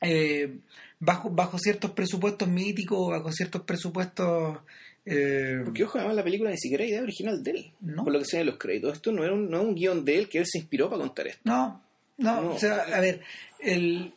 eh, 0.00 0.58
bajo 0.98 1.30
bajo 1.30 1.58
ciertos 1.58 1.90
presupuestos 1.92 2.48
míticos 2.48 3.10
bajo 3.10 3.30
ciertos 3.32 3.62
presupuestos 3.62 4.58
eh, 5.06 5.60
Porque, 5.64 5.84
ojo, 5.84 5.98
además 5.98 6.16
la 6.16 6.24
película 6.24 6.50
ni 6.50 6.58
siquiera 6.58 6.84
era 6.84 6.90
idea 6.90 7.02
original 7.02 7.42
de 7.42 7.50
él, 7.52 7.72
No. 7.80 8.04
por 8.04 8.12
lo 8.12 8.18
que 8.18 8.26
se 8.26 8.36
ve 8.36 8.40
en 8.42 8.46
los 8.48 8.58
créditos. 8.58 8.92
Esto 8.92 9.10
no 9.12 9.24
era 9.24 9.32
un, 9.32 9.50
no 9.50 9.58
era 9.58 9.66
un 9.66 9.74
guion 9.74 10.04
de 10.04 10.18
él 10.18 10.28
que 10.28 10.38
él 10.38 10.46
se 10.46 10.58
inspiró 10.58 10.90
para 10.90 11.00
contar 11.02 11.26
esto. 11.26 11.40
No, 11.44 11.82
no, 12.18 12.42
No. 12.42 12.50
o 12.52 12.58
sea, 12.58 12.82
a 12.82 13.00
ver, 13.00 13.22
el, 13.60 14.12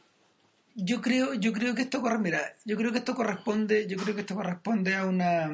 yo 0.75 1.01
creo, 1.01 1.33
yo 1.35 1.53
creo 1.53 1.73
que 1.73 1.83
esto 1.83 2.01
corre, 2.01 2.19
mira, 2.19 2.41
yo 2.65 2.75
creo 2.75 2.91
que 2.91 2.97
esto 2.99 3.15
corresponde, 3.15 3.87
yo 3.87 3.97
creo 3.97 4.13
que 4.13 4.21
esto 4.21 4.35
corresponde 4.35 4.93
a 4.95 5.05
una, 5.05 5.51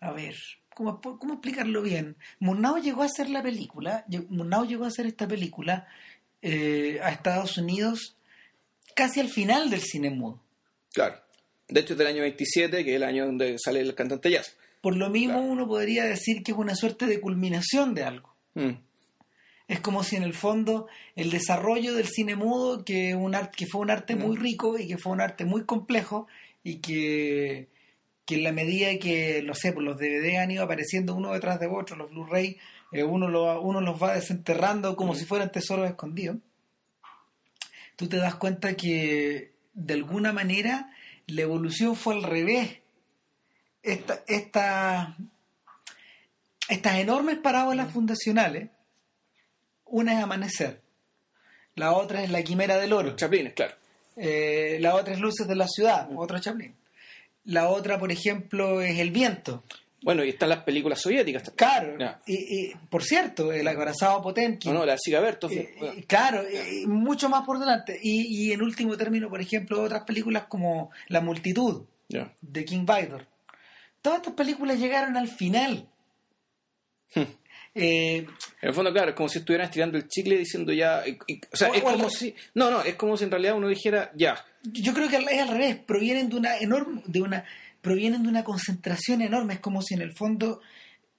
a 0.00 0.12
ver, 0.12 0.34
¿cómo, 0.78 1.18
cómo 1.18 1.34
explicarlo 1.34 1.82
bien? 1.82 2.16
Murnau 2.38 2.78
llegó 2.80 3.02
a 3.02 3.06
hacer 3.06 3.28
la 3.28 3.42
película, 3.42 4.04
Murnau 4.30 4.64
llegó 4.64 4.84
a 4.84 4.88
hacer 4.88 5.06
esta 5.06 5.26
película 5.28 5.86
eh, 6.40 7.00
a 7.02 7.10
Estados 7.10 7.58
Unidos 7.58 8.16
casi 8.94 9.20
al 9.20 9.28
final 9.28 9.68
del 9.70 9.80
cine 9.80 10.08
mudo. 10.10 10.40
Claro. 10.92 11.16
De 11.68 11.80
hecho, 11.80 11.92
es 11.94 11.98
del 11.98 12.06
año 12.06 12.22
27, 12.22 12.84
que 12.84 12.90
es 12.92 12.96
el 12.96 13.02
año 13.02 13.26
donde 13.26 13.56
sale 13.58 13.80
el 13.80 13.94
cantante 13.94 14.30
jazz. 14.30 14.56
Por 14.80 14.96
lo 14.96 15.10
mismo 15.10 15.34
Claro. 15.38 15.48
uno 15.52 15.66
podría 15.68 16.04
decir 16.04 16.42
que 16.42 16.52
es 16.52 16.58
una 16.58 16.74
suerte 16.74 17.06
de 17.06 17.20
culminación 17.20 17.94
de 17.94 18.04
algo. 18.04 18.34
Mm. 18.54 18.70
Es 19.66 19.80
como 19.80 20.02
si 20.02 20.16
en 20.16 20.22
el 20.22 20.32
fondo 20.32 20.86
el 21.14 21.30
desarrollo 21.30 21.92
del 21.94 22.06
cine 22.06 22.36
mudo, 22.36 22.84
que, 22.84 23.14
un 23.14 23.34
art- 23.34 23.54
que 23.54 23.66
fue 23.66 23.82
un 23.82 23.90
arte 23.90 24.16
muy 24.16 24.36
rico 24.36 24.78
y 24.78 24.88
que 24.88 24.96
fue 24.96 25.12
un 25.12 25.20
arte 25.20 25.44
muy 25.44 25.64
complejo 25.64 26.26
y 26.64 26.76
que, 26.76 27.68
que 28.28 28.34
en 28.34 28.44
la 28.44 28.52
medida 28.52 28.90
que, 28.98 29.42
no 29.42 29.54
sé, 29.54 29.72
pues 29.72 29.86
los 29.86 29.96
DVD 29.96 30.36
han 30.36 30.50
ido 30.50 30.62
apareciendo 30.62 31.14
uno 31.14 31.32
detrás 31.32 31.58
de 31.60 31.66
otro, 31.66 31.96
los 31.96 32.10
Blu-ray, 32.10 32.58
eh, 32.92 33.02
uno, 33.02 33.26
lo, 33.26 33.58
uno 33.62 33.80
los 33.80 34.00
va 34.00 34.16
desenterrando 34.16 34.96
como 34.96 35.14
si 35.14 35.24
fueran 35.24 35.50
tesoros 35.50 35.88
escondidos, 35.88 36.36
tú 37.96 38.06
te 38.06 38.18
das 38.18 38.34
cuenta 38.34 38.76
que 38.76 39.54
de 39.72 39.94
alguna 39.94 40.34
manera 40.34 40.94
la 41.26 41.40
evolución 41.40 41.96
fue 41.96 42.16
al 42.16 42.22
revés. 42.22 42.80
Esta, 43.82 44.22
esta, 44.26 45.16
estas 46.68 46.96
enormes 46.98 47.38
parábolas 47.38 47.90
fundacionales, 47.90 48.68
una 49.86 50.12
es 50.12 50.22
Amanecer, 50.22 50.82
la 51.76 51.94
otra 51.94 52.22
es 52.22 52.28
La 52.30 52.42
Quimera 52.42 52.76
del 52.76 52.92
Oro. 52.92 53.16
Chaplin, 53.16 53.52
claro. 53.52 53.74
Eh, 54.16 54.76
la 54.80 54.96
otra 54.96 55.14
es 55.14 55.18
Luces 55.18 55.48
de 55.48 55.56
la 55.56 55.66
Ciudad, 55.66 56.10
otra 56.14 56.42
Chaplin. 56.42 56.76
La 57.48 57.70
otra, 57.70 57.98
por 57.98 58.12
ejemplo, 58.12 58.82
es 58.82 58.98
El 58.98 59.10
Viento. 59.10 59.64
Bueno, 60.02 60.22
y 60.22 60.28
están 60.28 60.50
las 60.50 60.64
películas 60.64 61.00
soviéticas 61.00 61.44
también. 61.44 61.96
Claro, 61.96 62.18
y, 62.26 62.34
y, 62.34 62.72
por 62.90 63.02
cierto, 63.02 63.52
el 63.52 63.66
acorazado 63.66 64.20
Potemkin. 64.20 64.72
No, 64.72 64.80
no, 64.80 64.86
la 64.86 64.98
Siga 64.98 65.20
Bertov, 65.20 65.50
Eh, 65.50 65.74
bueno, 65.78 65.94
eh, 65.94 66.04
claro, 66.06 66.42
eh, 66.42 66.86
mucho 66.86 67.30
más 67.30 67.46
por 67.46 67.58
delante. 67.58 67.98
Y, 68.02 68.48
y 68.48 68.52
en 68.52 68.60
último 68.60 68.98
término, 68.98 69.30
por 69.30 69.40
ejemplo, 69.40 69.82
otras 69.82 70.04
películas 70.04 70.44
como 70.44 70.90
La 71.08 71.22
Multitud, 71.22 71.86
de 72.08 72.64
King 72.66 72.84
Vidor. 72.84 73.26
Todas 74.02 74.18
estas 74.18 74.34
películas 74.34 74.78
llegaron 74.78 75.16
al 75.16 75.28
final. 75.28 75.88
Hmm. 77.14 77.22
Eh, 77.80 78.16
En 78.60 78.68
el 78.68 78.74
fondo, 78.74 78.92
claro, 78.92 79.10
es 79.10 79.14
como 79.16 79.28
si 79.28 79.38
estuvieran 79.38 79.66
estirando 79.66 79.96
el 79.98 80.08
chicle 80.08 80.36
diciendo 80.36 80.72
ya. 80.72 81.02
y- 81.06 81.18
y- 81.26 81.40
o 81.52 81.56
sea, 81.56 81.70
O- 81.70 81.74
es 81.74 81.82
o 81.82 81.84
como 81.86 82.10
si. 82.10 82.34
No, 82.54 82.70
no, 82.70 82.82
es 82.82 82.94
como 82.96 83.16
si 83.16 83.24
en 83.24 83.30
realidad 83.30 83.56
uno 83.56 83.68
dijera 83.68 84.10
ya. 84.14 84.44
yo 84.64 84.92
creo 84.94 85.08
que 85.08 85.16
es 85.16 85.40
al 85.40 85.48
revés, 85.48 85.76
provienen 85.76 86.28
de 86.28 86.36
una 86.36 86.58
enorme, 86.58 87.02
de 87.06 87.22
una, 87.22 87.44
provienen 87.80 88.22
de 88.22 88.28
una 88.28 88.44
concentración 88.44 89.22
enorme. 89.22 89.54
Es 89.54 89.60
como 89.60 89.80
si 89.82 89.94
en 89.94 90.02
el 90.02 90.12
fondo, 90.12 90.60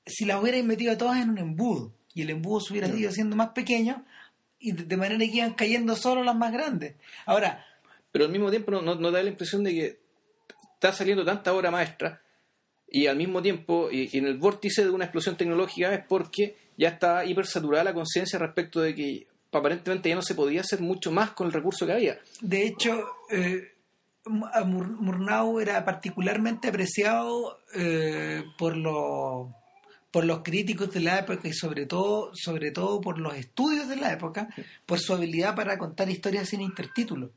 si 0.05 0.25
las 0.25 0.41
hubieran 0.41 0.67
metido 0.67 0.91
a 0.93 0.97
todas 0.97 1.21
en 1.21 1.29
un 1.29 1.37
embudo 1.37 1.93
y 2.13 2.21
el 2.23 2.29
embudo 2.31 2.59
se 2.59 2.73
hubiera 2.73 2.87
ido 2.89 3.09
haciendo 3.09 3.35
más 3.35 3.49
pequeño 3.49 4.03
y 4.59 4.73
de, 4.73 4.83
de 4.83 4.97
manera 4.97 5.19
que 5.19 5.25
iban 5.37 5.53
cayendo 5.53 5.95
solo 5.95 6.23
las 6.23 6.35
más 6.35 6.51
grandes. 6.51 6.95
Ahora, 7.25 7.65
Pero 8.11 8.25
al 8.25 8.31
mismo 8.31 8.49
tiempo 8.49 8.71
no, 8.71 8.81
no- 8.81 8.95
no 8.95 9.11
da 9.11 9.21
la 9.23 9.29
impresión 9.29 9.63
de 9.63 9.71
que 9.71 9.99
está 10.73 10.91
saliendo 10.91 11.23
tanta 11.23 11.53
obra 11.53 11.69
maestra 11.71 12.21
y 12.91 13.07
al 13.07 13.17
mismo 13.17 13.41
tiempo, 13.41 13.89
y, 13.91 14.09
y 14.11 14.17
en 14.17 14.27
el 14.27 14.37
vórtice 14.37 14.83
de 14.83 14.89
una 14.89 15.05
explosión 15.05 15.37
tecnológica 15.37 15.93
es 15.93 16.03
porque 16.07 16.55
ya 16.77 16.89
está 16.89 17.25
hipersaturada 17.25 17.83
la 17.83 17.93
conciencia 17.93 18.39
respecto 18.39 18.81
de 18.81 18.95
que 18.95 19.27
aparentemente 19.51 20.09
ya 20.09 20.15
no 20.15 20.21
se 20.21 20.35
podía 20.35 20.61
hacer 20.61 20.81
mucho 20.81 21.11
más 21.11 21.31
con 21.31 21.47
el 21.47 21.53
recurso 21.53 21.85
que 21.85 21.93
había. 21.93 22.19
De 22.41 22.65
hecho, 22.65 23.05
eh, 23.31 23.73
Murnau 24.25 25.59
era 25.59 25.83
particularmente 25.83 26.67
apreciado 26.67 27.59
eh, 27.75 28.43
por 28.57 28.77
los 28.77 29.47
por 30.11 30.25
los 30.25 30.39
críticos 30.41 30.91
de 30.91 31.01
la 31.01 31.19
época 31.19 31.47
y 31.47 31.53
sobre 31.53 31.85
todo 31.85 32.31
sobre 32.33 32.71
todo 32.71 32.99
por 32.99 33.19
los 33.19 33.35
estudios 33.35 33.87
de 33.87 33.95
la 33.95 34.11
época 34.11 34.49
por 34.87 34.99
su 34.99 35.13
habilidad 35.13 35.55
para 35.55 35.77
contar 35.77 36.09
historias 36.09 36.49
sin 36.49 36.61
intertítulos 36.61 37.29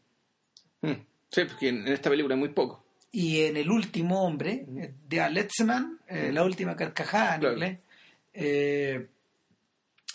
Mm. 0.83 0.95
Sí, 1.31 1.45
porque 1.45 1.69
en, 1.69 1.89
esta 1.89 2.11
película 2.11 2.35
hay 2.35 2.41
muy 2.41 2.51
poco. 2.51 2.85
Y 3.13 3.43
en 3.43 3.57
el 3.59 3.71
último 3.71 4.25
hombre 4.25 4.65
de 4.67 5.21
Aletzman 5.21 6.01
eh, 6.09 6.31
la 6.33 6.43
última 6.45 6.75
carcajada 6.75 7.35
en 7.35 7.41
Claro. 7.41 7.55
inglés 7.55 7.79
eh, 8.33 9.09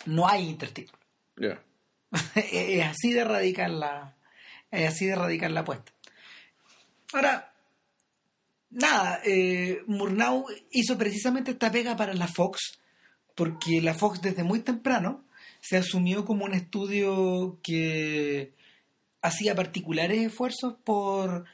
no 0.06 0.28
hay 0.28 0.48
intertítulos 0.48 1.00
Ya. 1.36 1.62
es 2.34 2.84
así 2.84 3.12
de 3.12 3.24
radical 3.24 3.78
la 3.80 4.16
es 4.70 4.88
así 4.88 5.06
de 5.06 5.14
radical 5.14 5.54
la 5.54 5.60
apuesta 5.60 5.92
ahora 7.12 7.52
nada 8.70 9.20
eh, 9.24 9.82
Murnau 9.86 10.44
hizo 10.72 10.98
precisamente 10.98 11.52
esta 11.52 11.70
pega 11.70 11.96
para 11.96 12.14
la 12.14 12.26
Fox 12.28 12.78
porque 13.34 13.80
la 13.80 13.94
Fox 13.94 14.20
desde 14.20 14.42
muy 14.42 14.60
temprano 14.60 15.24
se 15.60 15.76
asumió 15.76 16.24
como 16.24 16.44
un 16.44 16.54
estudio 16.54 17.58
que 17.62 18.52
hacía 19.22 19.54
particulares 19.54 20.18
esfuerzos 20.26 20.74
por 20.84 21.44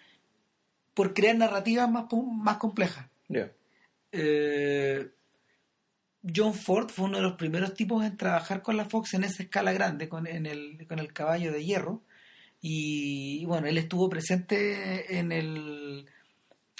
por 0.95 1.13
crear 1.15 1.37
narrativas 1.37 1.91
más, 1.91 2.07
más 2.13 2.57
complejas 2.59 3.07
eh, 4.13 5.09
John 6.35 6.55
Ford 6.55 6.89
fue 6.91 7.07
uno 7.07 7.19
de 7.19 7.23
los 7.23 7.35
primeros 7.35 7.75
tipos 7.75 8.03
en 8.05 8.17
trabajar 8.17 8.63
con 8.63 8.77
la 8.79 8.87
Fox 8.87 9.13
en 9.15 9.25
esa 9.25 9.43
escala 9.43 9.73
grande, 9.73 10.09
con, 10.09 10.27
en 10.27 10.47
el, 10.47 10.87
con 10.89 10.99
el 10.99 11.13
caballo 11.13 11.53
de 11.53 11.63
hierro. 11.65 12.03
Y, 12.63 13.41
y 13.43 13.45
bueno, 13.45 13.67
él 13.67 13.77
estuvo 13.77 14.09
presente 14.09 15.19
en 15.19 15.33
el, 15.33 16.07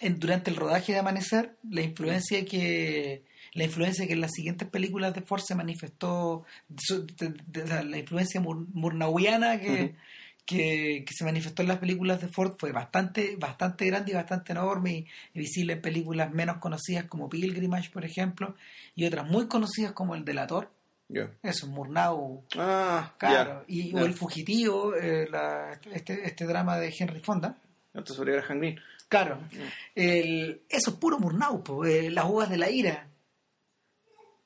en, 0.01 0.19
durante 0.19 0.51
el 0.51 0.57
rodaje 0.57 0.93
de 0.93 0.99
Amanecer. 1.01 1.57
La 1.69 1.83
influencia 1.83 2.43
que 2.47 3.25
la 3.53 3.65
influencia 3.65 4.07
que 4.07 4.15
en 4.15 4.23
las 4.23 4.33
siguientes 4.33 4.67
películas 4.69 5.15
de 5.15 5.21
Ford 5.21 5.43
se 5.47 5.55
manifestó, 5.55 6.45
su- 6.79 7.07
de- 7.07 7.35
de- 7.47 7.63
de- 7.65 7.85
la 7.85 7.99
influencia 7.99 8.41
mur- 8.41 8.67
murnauiana 8.73 9.61
que. 9.61 9.95
Que, 10.47 11.05
que 11.07 11.15
se 11.15 11.25
manifestó 11.25 11.63
en 11.63 11.69
las 11.69 11.79
películas 11.79 12.21
de 12.21 12.29
Ford 12.29 12.55
fue 12.59 12.73
bastante, 12.73 13.37
bastante 13.37 13.87
grande 13.87 14.13
y 14.13 14.15
bastante 14.15 14.53
enorme 14.53 14.93
y, 14.93 15.07
y 15.35 15.39
visible 15.39 15.73
en 15.75 15.81
películas 15.83 16.31
menos 16.33 16.59
conocidas 16.59 17.05
como 17.07 17.29
Pilgrimage, 17.29 17.91
por 17.91 18.05
ejemplo, 18.05 18.55
y 18.95 19.07
otras 19.07 19.27
muy 19.27 19.47
conocidas 19.49 19.93
como 19.93 20.15
El 20.15 20.25
Delator, 20.25 20.71
Ya. 21.09 21.31
eso, 21.43 21.67
Murnau, 21.67 22.45
Ah, 22.57 23.13
claro, 23.19 23.65
y, 23.69 23.95
o 23.95 24.05
El 24.05 24.15
Fugitivo, 24.15 24.95
eh, 24.95 25.29
la- 25.31 25.79
este, 25.93 26.27
este 26.27 26.45
drama 26.47 26.79
de 26.79 26.95
Henry 26.99 27.21
Fonda. 27.21 27.57
Esto 27.95 28.13
sobre 28.15 28.33
Graham 28.35 28.59
Greene. 28.59 28.81
Claro, 29.09 29.39
el, 29.95 30.63
eso 30.69 30.91
es 30.91 30.97
puro 30.97 31.19
Murnau, 31.19 31.63
po, 31.63 31.85
eh, 31.85 32.11
las 32.11 32.25
uvas 32.25 32.51
de 32.51 32.57
la 32.59 32.71
ira. 32.71 33.07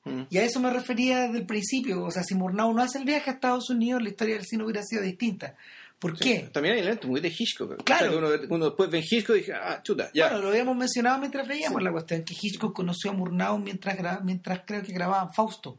Mm. 0.05 0.23
Y 0.29 0.37
a 0.37 0.43
eso 0.43 0.59
me 0.59 0.69
refería 0.71 1.21
desde 1.21 1.39
el 1.39 1.45
principio. 1.45 2.03
O 2.03 2.11
sea, 2.11 2.23
si 2.23 2.35
Murnau 2.35 2.73
no 2.73 2.81
hace 2.81 2.97
el 2.99 3.05
viaje 3.05 3.29
a 3.29 3.33
Estados 3.33 3.69
Unidos, 3.69 4.01
la 4.01 4.09
historia 4.09 4.35
del 4.35 4.45
cine 4.45 4.63
hubiera 4.63 4.81
sido 4.83 5.01
distinta. 5.01 5.55
¿Por 5.99 6.17
Sí. 6.17 6.23
qué? 6.23 6.39
También 6.53 6.75
hay 6.75 6.79
elementos 6.81 7.09
muy 7.09 7.19
de 7.19 7.27
Hitchcock. 7.27 7.83
Claro. 7.83 8.05
O 8.17 8.29
sea, 8.29 8.39
que 8.39 8.45
uno, 8.45 8.55
uno 8.55 8.65
después 8.67 8.89
ve 8.89 8.99
Hitchcock 8.99 9.35
y 9.35 9.39
dije, 9.39 9.53
ah, 9.53 9.81
chuta, 9.83 10.09
ya. 10.13 10.27
Bueno, 10.29 10.43
lo 10.43 10.49
habíamos 10.49 10.77
mencionado 10.77 11.19
mientras 11.19 11.45
veíamos 11.45 11.83
la 11.83 11.91
cuestión, 11.91 12.23
que 12.23 12.33
Hitchcock 12.41 12.73
conoció 12.73 13.11
a 13.11 13.13
Murnau 13.13 13.59
mientras, 13.59 13.97
gra- 13.97 14.21
mientras 14.23 14.61
creo 14.65 14.81
que 14.81 14.93
grababan 14.93 15.33
Fausto. 15.33 15.77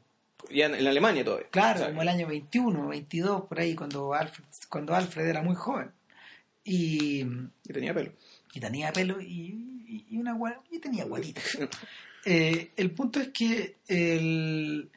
ya 0.51 0.67
en, 0.67 0.75
en 0.75 0.87
Alemania 0.87 1.25
todavía. 1.25 1.47
Claro, 1.51 1.87
como 1.87 2.03
el 2.03 2.09
año 2.09 2.27
21, 2.27 2.89
22, 2.89 3.47
por 3.47 3.59
ahí, 3.61 3.75
cuando 3.75 4.13
Alfred, 4.13 4.45
cuando 4.69 4.95
Alfred 4.95 5.27
era 5.27 5.43
muy 5.43 5.55
joven. 5.55 5.91
Y, 6.65 7.23
Y 7.23 7.73
tenía 7.73 7.95
pelo. 7.95 8.13
y 8.53 8.61
tenía 8.61 8.93
pelo 8.93 9.21
y, 9.23 9.25
y- 9.87 10.07
y 10.11 10.17
una 10.19 10.37
y 10.71 10.79
tenía 10.81 11.05
guatita. 11.07 11.41
Eh, 12.25 12.71
el 12.77 12.91
punto 12.91 13.21
es 13.21 13.29
que 13.33 13.77
el- 13.89 14.91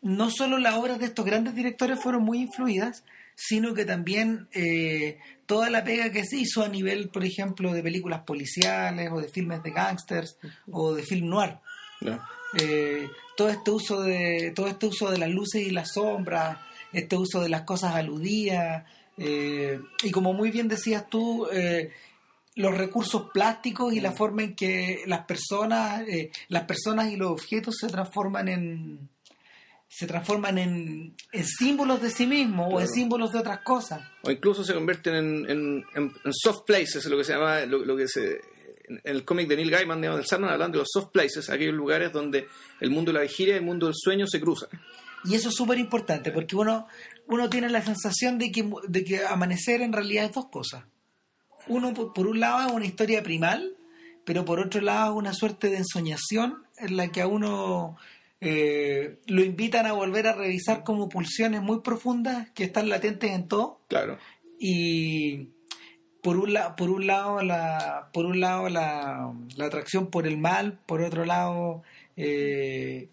no 0.00 0.30
solo 0.30 0.58
las 0.58 0.74
obras 0.74 0.98
de 0.98 1.06
estos 1.06 1.24
grandes 1.24 1.54
directores 1.54 1.98
fueron 2.00 2.22
muy 2.24 2.38
influidas, 2.40 3.04
sino 3.34 3.72
que 3.74 3.84
también 3.84 4.48
eh, 4.52 5.18
toda 5.46 5.70
la 5.70 5.84
pega 5.84 6.10
que 6.12 6.24
se 6.24 6.36
hizo 6.38 6.62
a 6.62 6.68
nivel, 6.68 7.08
por 7.08 7.24
ejemplo, 7.24 7.72
de 7.72 7.82
películas 7.82 8.22
policiales 8.24 9.10
o 9.12 9.20
de 9.20 9.28
filmes 9.28 9.62
de 9.62 9.70
gángsters 9.70 10.36
o 10.70 10.94
de 10.94 11.02
film 11.02 11.28
noir. 11.28 11.56
Eh, 12.60 13.08
todo 13.36 13.48
este 13.48 13.70
uso 13.70 14.02
de 14.02 14.52
todo 14.54 14.66
este 14.66 14.86
uso 14.86 15.10
de 15.10 15.18
las 15.18 15.30
luces 15.30 15.62
y 15.62 15.70
las 15.70 15.92
sombras, 15.94 16.58
este 16.92 17.16
uso 17.16 17.40
de 17.40 17.48
las 17.48 17.62
cosas 17.62 17.94
aludidas 17.94 18.84
eh, 19.16 19.80
y 20.02 20.10
como 20.10 20.32
muy 20.34 20.50
bien 20.50 20.68
decías 20.68 21.08
tú, 21.08 21.46
eh, 21.52 21.90
los 22.56 22.76
recursos 22.76 23.30
plásticos 23.32 23.92
y 23.94 24.00
la 24.00 24.12
forma 24.12 24.42
en 24.42 24.54
que 24.54 25.02
las 25.06 25.24
personas, 25.26 26.02
eh, 26.08 26.30
las 26.48 26.64
personas 26.64 27.10
y 27.10 27.16
los 27.16 27.30
objetos 27.30 27.76
se 27.80 27.86
transforman 27.88 28.48
en 28.48 29.08
se 29.88 30.06
transforman 30.06 30.56
en, 30.56 31.14
en 31.32 31.44
símbolos 31.44 32.00
de 32.00 32.10
sí 32.10 32.26
mismos 32.26 32.72
o 32.72 32.80
en 32.80 32.88
símbolos 32.88 33.30
de 33.30 33.40
otras 33.40 33.60
cosas. 33.60 34.00
O 34.22 34.30
incluso 34.30 34.64
se 34.64 34.72
convierten 34.72 35.14
en, 35.14 35.50
en, 35.50 35.84
en- 35.94 36.12
en 36.24 36.32
soft 36.32 36.62
places, 36.64 37.04
lo 37.04 37.18
que 37.18 37.24
se 37.24 37.34
llama, 37.34 37.66
lo, 37.66 37.84
lo 37.84 37.94
que 37.94 38.08
se, 38.08 38.40
en 38.88 39.02
el 39.04 39.22
cómic 39.26 39.48
de 39.48 39.56
Neil 39.56 39.70
Gaiman, 39.70 40.00
digamos, 40.00 40.20
del 40.20 40.26
Sandman, 40.26 40.50
hablan 40.50 40.72
de 40.72 40.78
los 40.78 40.88
soft 40.90 41.10
places, 41.12 41.50
aquellos 41.50 41.74
lugares 41.74 42.10
donde 42.10 42.46
el 42.80 42.88
mundo 42.90 43.12
de 43.12 43.18
la 43.18 43.22
vigilia 43.22 43.52
y 43.54 43.58
el 43.58 43.64
mundo 43.66 43.84
del 43.84 43.94
sueño 43.94 44.26
se 44.26 44.40
cruzan. 44.40 44.70
Y 45.26 45.34
eso 45.34 45.50
es 45.50 45.54
súper 45.54 45.76
importante 45.76 46.32
porque 46.32 46.56
uno, 46.56 46.86
uno 47.26 47.50
tiene 47.50 47.68
la 47.68 47.82
sensación 47.82 48.38
de 48.38 48.50
que, 48.50 48.66
de 48.88 49.04
que 49.04 49.26
amanecer 49.26 49.82
en 49.82 49.92
realidad 49.92 50.24
es 50.24 50.32
dos 50.32 50.46
cosas. 50.50 50.84
Uno, 51.68 51.94
por, 51.94 52.26
un 52.26 52.40
lado, 52.40 52.66
es 52.66 52.72
una 52.72 52.86
historia 52.86 53.22
primal, 53.22 53.76
pero 54.24 54.44
por 54.44 54.60
otro 54.60 54.80
lado, 54.80 55.12
es 55.12 55.18
una 55.18 55.32
suerte 55.32 55.70
de 55.70 55.78
ensoñación 55.78 56.64
en 56.78 56.96
la 56.96 57.08
que 57.08 57.22
a 57.22 57.26
uno 57.26 57.96
eh, 58.40 59.18
lo 59.26 59.42
invitan 59.42 59.86
a 59.86 59.92
volver 59.92 60.26
a 60.26 60.34
revisar 60.34 60.84
como 60.84 61.08
pulsiones 61.08 61.62
muy 61.62 61.80
profundas 61.80 62.50
que 62.50 62.64
están 62.64 62.88
latentes 62.88 63.30
en 63.30 63.48
todo. 63.48 63.80
Claro. 63.88 64.18
y 64.58 65.48
por 66.22 66.36
un 66.36 66.52
lado 66.52 66.76
por 66.76 66.88
un 66.88 67.06
lado 67.06 67.42
la 67.42 68.08
por 68.12 68.26
un 68.26 68.40
lado 68.40 68.68
la, 68.68 69.34
la 69.56 69.64
atracción 69.66 70.06
por 70.06 70.26
el 70.26 70.38
mal 70.38 70.78
por 70.86 71.02
otro 71.02 71.24
lado 71.24 71.82
eh, 72.16 73.08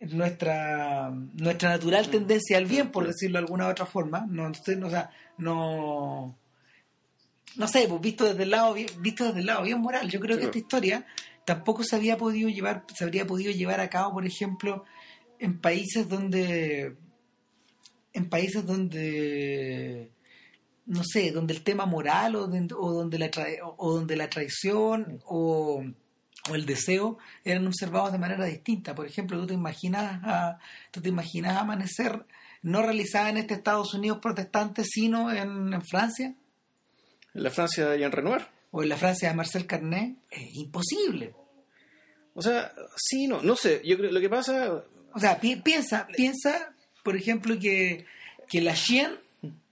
nuestra 0.00 1.10
nuestra 1.10 1.70
natural 1.70 2.08
tendencia 2.08 2.58
al 2.58 2.66
bien 2.66 2.90
por 2.90 3.06
decirlo 3.06 3.38
de 3.38 3.44
alguna 3.44 3.68
otra 3.68 3.86
forma. 3.86 4.26
No 4.28 4.48
no, 4.48 4.86
o 4.86 4.90
sea, 4.90 5.10
no 5.38 6.36
no 7.56 7.68
sé 7.68 7.86
pues 7.88 8.00
visto 8.00 8.24
desde 8.24 8.42
el 8.42 8.50
lado 8.50 8.74
visto 8.74 9.24
desde 9.24 9.40
el 9.40 9.46
lado 9.46 9.62
bien 9.62 9.80
moral 9.80 10.10
yo 10.10 10.20
creo 10.20 10.38
que 10.38 10.44
esta 10.44 10.58
historia 10.58 11.06
tampoco 11.46 11.84
se 11.84 11.96
había 11.96 12.18
podido 12.18 12.50
llevar, 12.50 12.84
se 12.92 13.04
habría 13.04 13.26
podido 13.26 13.52
llevar 13.52 13.80
a 13.80 13.88
cabo, 13.88 14.14
por 14.14 14.26
ejemplo, 14.26 14.84
en 15.38 15.58
países 15.60 16.06
donde 16.08 16.96
en 18.12 18.28
países 18.28 18.66
donde 18.66 20.10
no 20.86 21.02
sé, 21.04 21.30
donde 21.30 21.54
el 21.54 21.62
tema 21.62 21.86
moral 21.86 22.36
o, 22.36 22.44
o 22.44 22.92
donde 22.92 23.18
la 23.18 23.30
o 23.76 23.94
donde 23.94 24.16
la 24.16 24.28
traición 24.28 25.20
o, 25.24 25.84
o, 26.50 26.54
el 26.54 26.66
deseo 26.66 27.18
eran 27.44 27.66
observados 27.66 28.12
de 28.12 28.18
manera 28.18 28.44
distinta. 28.44 28.94
Por 28.94 29.06
ejemplo, 29.06 29.38
tú 29.40 29.46
te 29.46 29.54
imaginas 29.54 30.20
a, 30.24 30.58
tú 30.90 31.00
te 31.00 31.08
imaginas 31.08 31.56
amanecer 31.56 32.24
no 32.62 32.82
realizada 32.82 33.30
en 33.30 33.36
este 33.36 33.54
Estados 33.54 33.94
Unidos 33.94 34.18
protestante, 34.20 34.82
sino 34.84 35.30
en, 35.30 35.80
Francia. 35.82 36.34
En 37.36 37.42
la 37.42 37.50
Francia 37.50 37.86
de 37.90 37.98
Jean 37.98 38.12
Renoir. 38.12 38.46
O 38.70 38.82
en 38.82 38.88
la 38.88 38.96
Francia 38.96 39.28
de 39.28 39.34
Marcel 39.34 39.66
Carnet. 39.66 40.16
Es 40.30 40.54
imposible. 40.54 41.34
O 42.34 42.40
sea, 42.40 42.72
sí, 42.96 43.26
no, 43.26 43.42
no 43.42 43.56
sé. 43.56 43.82
Yo 43.84 43.98
creo 43.98 44.10
lo 44.10 44.20
que 44.20 44.30
pasa. 44.30 44.82
O 45.12 45.20
sea, 45.20 45.38
piensa, 45.38 46.06
piensa, 46.16 46.74
por 47.04 47.14
ejemplo, 47.14 47.58
que, 47.58 48.06
que 48.48 48.62
la 48.62 48.72
Chien, 48.74 49.18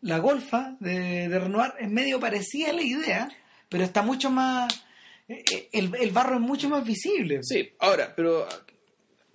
la 0.03 0.19
golfa 0.19 0.77
de, 0.79 1.29
Renoir, 1.29 1.73
es 1.79 1.91
medio 1.91 2.21
parecida 2.21 2.71
a 2.71 2.75
la 2.75 2.83
idea, 2.83 3.29
pero 3.71 3.85
está 3.85 4.03
mucho 4.03 4.31
más. 4.31 4.85
Eh, 5.27 5.43
eh, 5.51 5.69
el, 5.73 5.91
el 5.99 6.11
barro 6.11 6.35
es 6.35 6.43
mucho 6.43 6.69
más 6.69 6.85
visible. 6.85 7.41
Sí, 7.43 7.73
ahora, 7.79 8.13
pero 8.15 8.47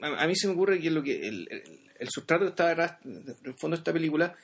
a, 0.01 0.27
mí 0.27 0.35
se 0.35 0.47
me 0.47 0.53
ocurre 0.53 0.79
que 0.79 0.91
lo 0.91 1.01
que 1.01 1.27
el, 1.27 1.47
el 1.97 2.09
sustrato 2.09 2.45
que 2.45 2.49
está 2.49 2.67
detrás, 2.67 2.97
el 3.03 3.55
fondo 3.55 3.75
de 3.75 3.81
esta 3.81 3.93
película, 3.93 4.35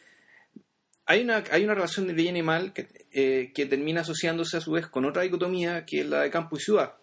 hay 1.06 1.22
una, 1.22 1.44
hay 1.52 1.64
una 1.64 1.76
relación 1.76 2.08
de 2.08 2.14
bien 2.14 2.36
y 2.36 2.42
mal 2.42 2.74
que, 2.74 2.88
eh, 3.12 3.52
que 3.54 3.66
termina 3.66 4.02
asociándose 4.02 4.58
a 4.58 4.62
su 4.62 4.72
vez 4.72 4.88
con 4.88 5.06
otra 5.06 5.22
dicotomía 5.22 5.86
que 5.86 6.02
es 6.02 6.08
la 6.08 6.22
de 6.22 6.32
campo 6.32 6.58
y 6.58 6.60
ciudad. 6.60 6.96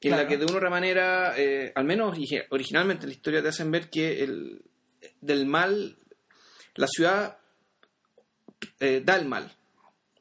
Que 0.00 0.08
en 0.08 0.16
la 0.16 0.26
que 0.26 0.36
de 0.36 0.44
una 0.44 0.54
u 0.54 0.56
otra 0.56 0.70
manera, 0.70 1.34
eh, 1.38 1.72
al 1.74 1.84
menos 1.84 2.18
originalmente 2.50 3.06
la 3.06 3.12
historia 3.12 3.40
te 3.40 3.48
hacen 3.48 3.70
ver 3.70 3.88
que 3.88 4.24
el, 4.24 4.60
del 5.20 5.46
mal, 5.46 5.96
la 6.74 6.88
ciudad 6.88 7.38
eh, 8.80 9.00
da 9.04 9.14
el 9.16 9.26
mal. 9.26 9.52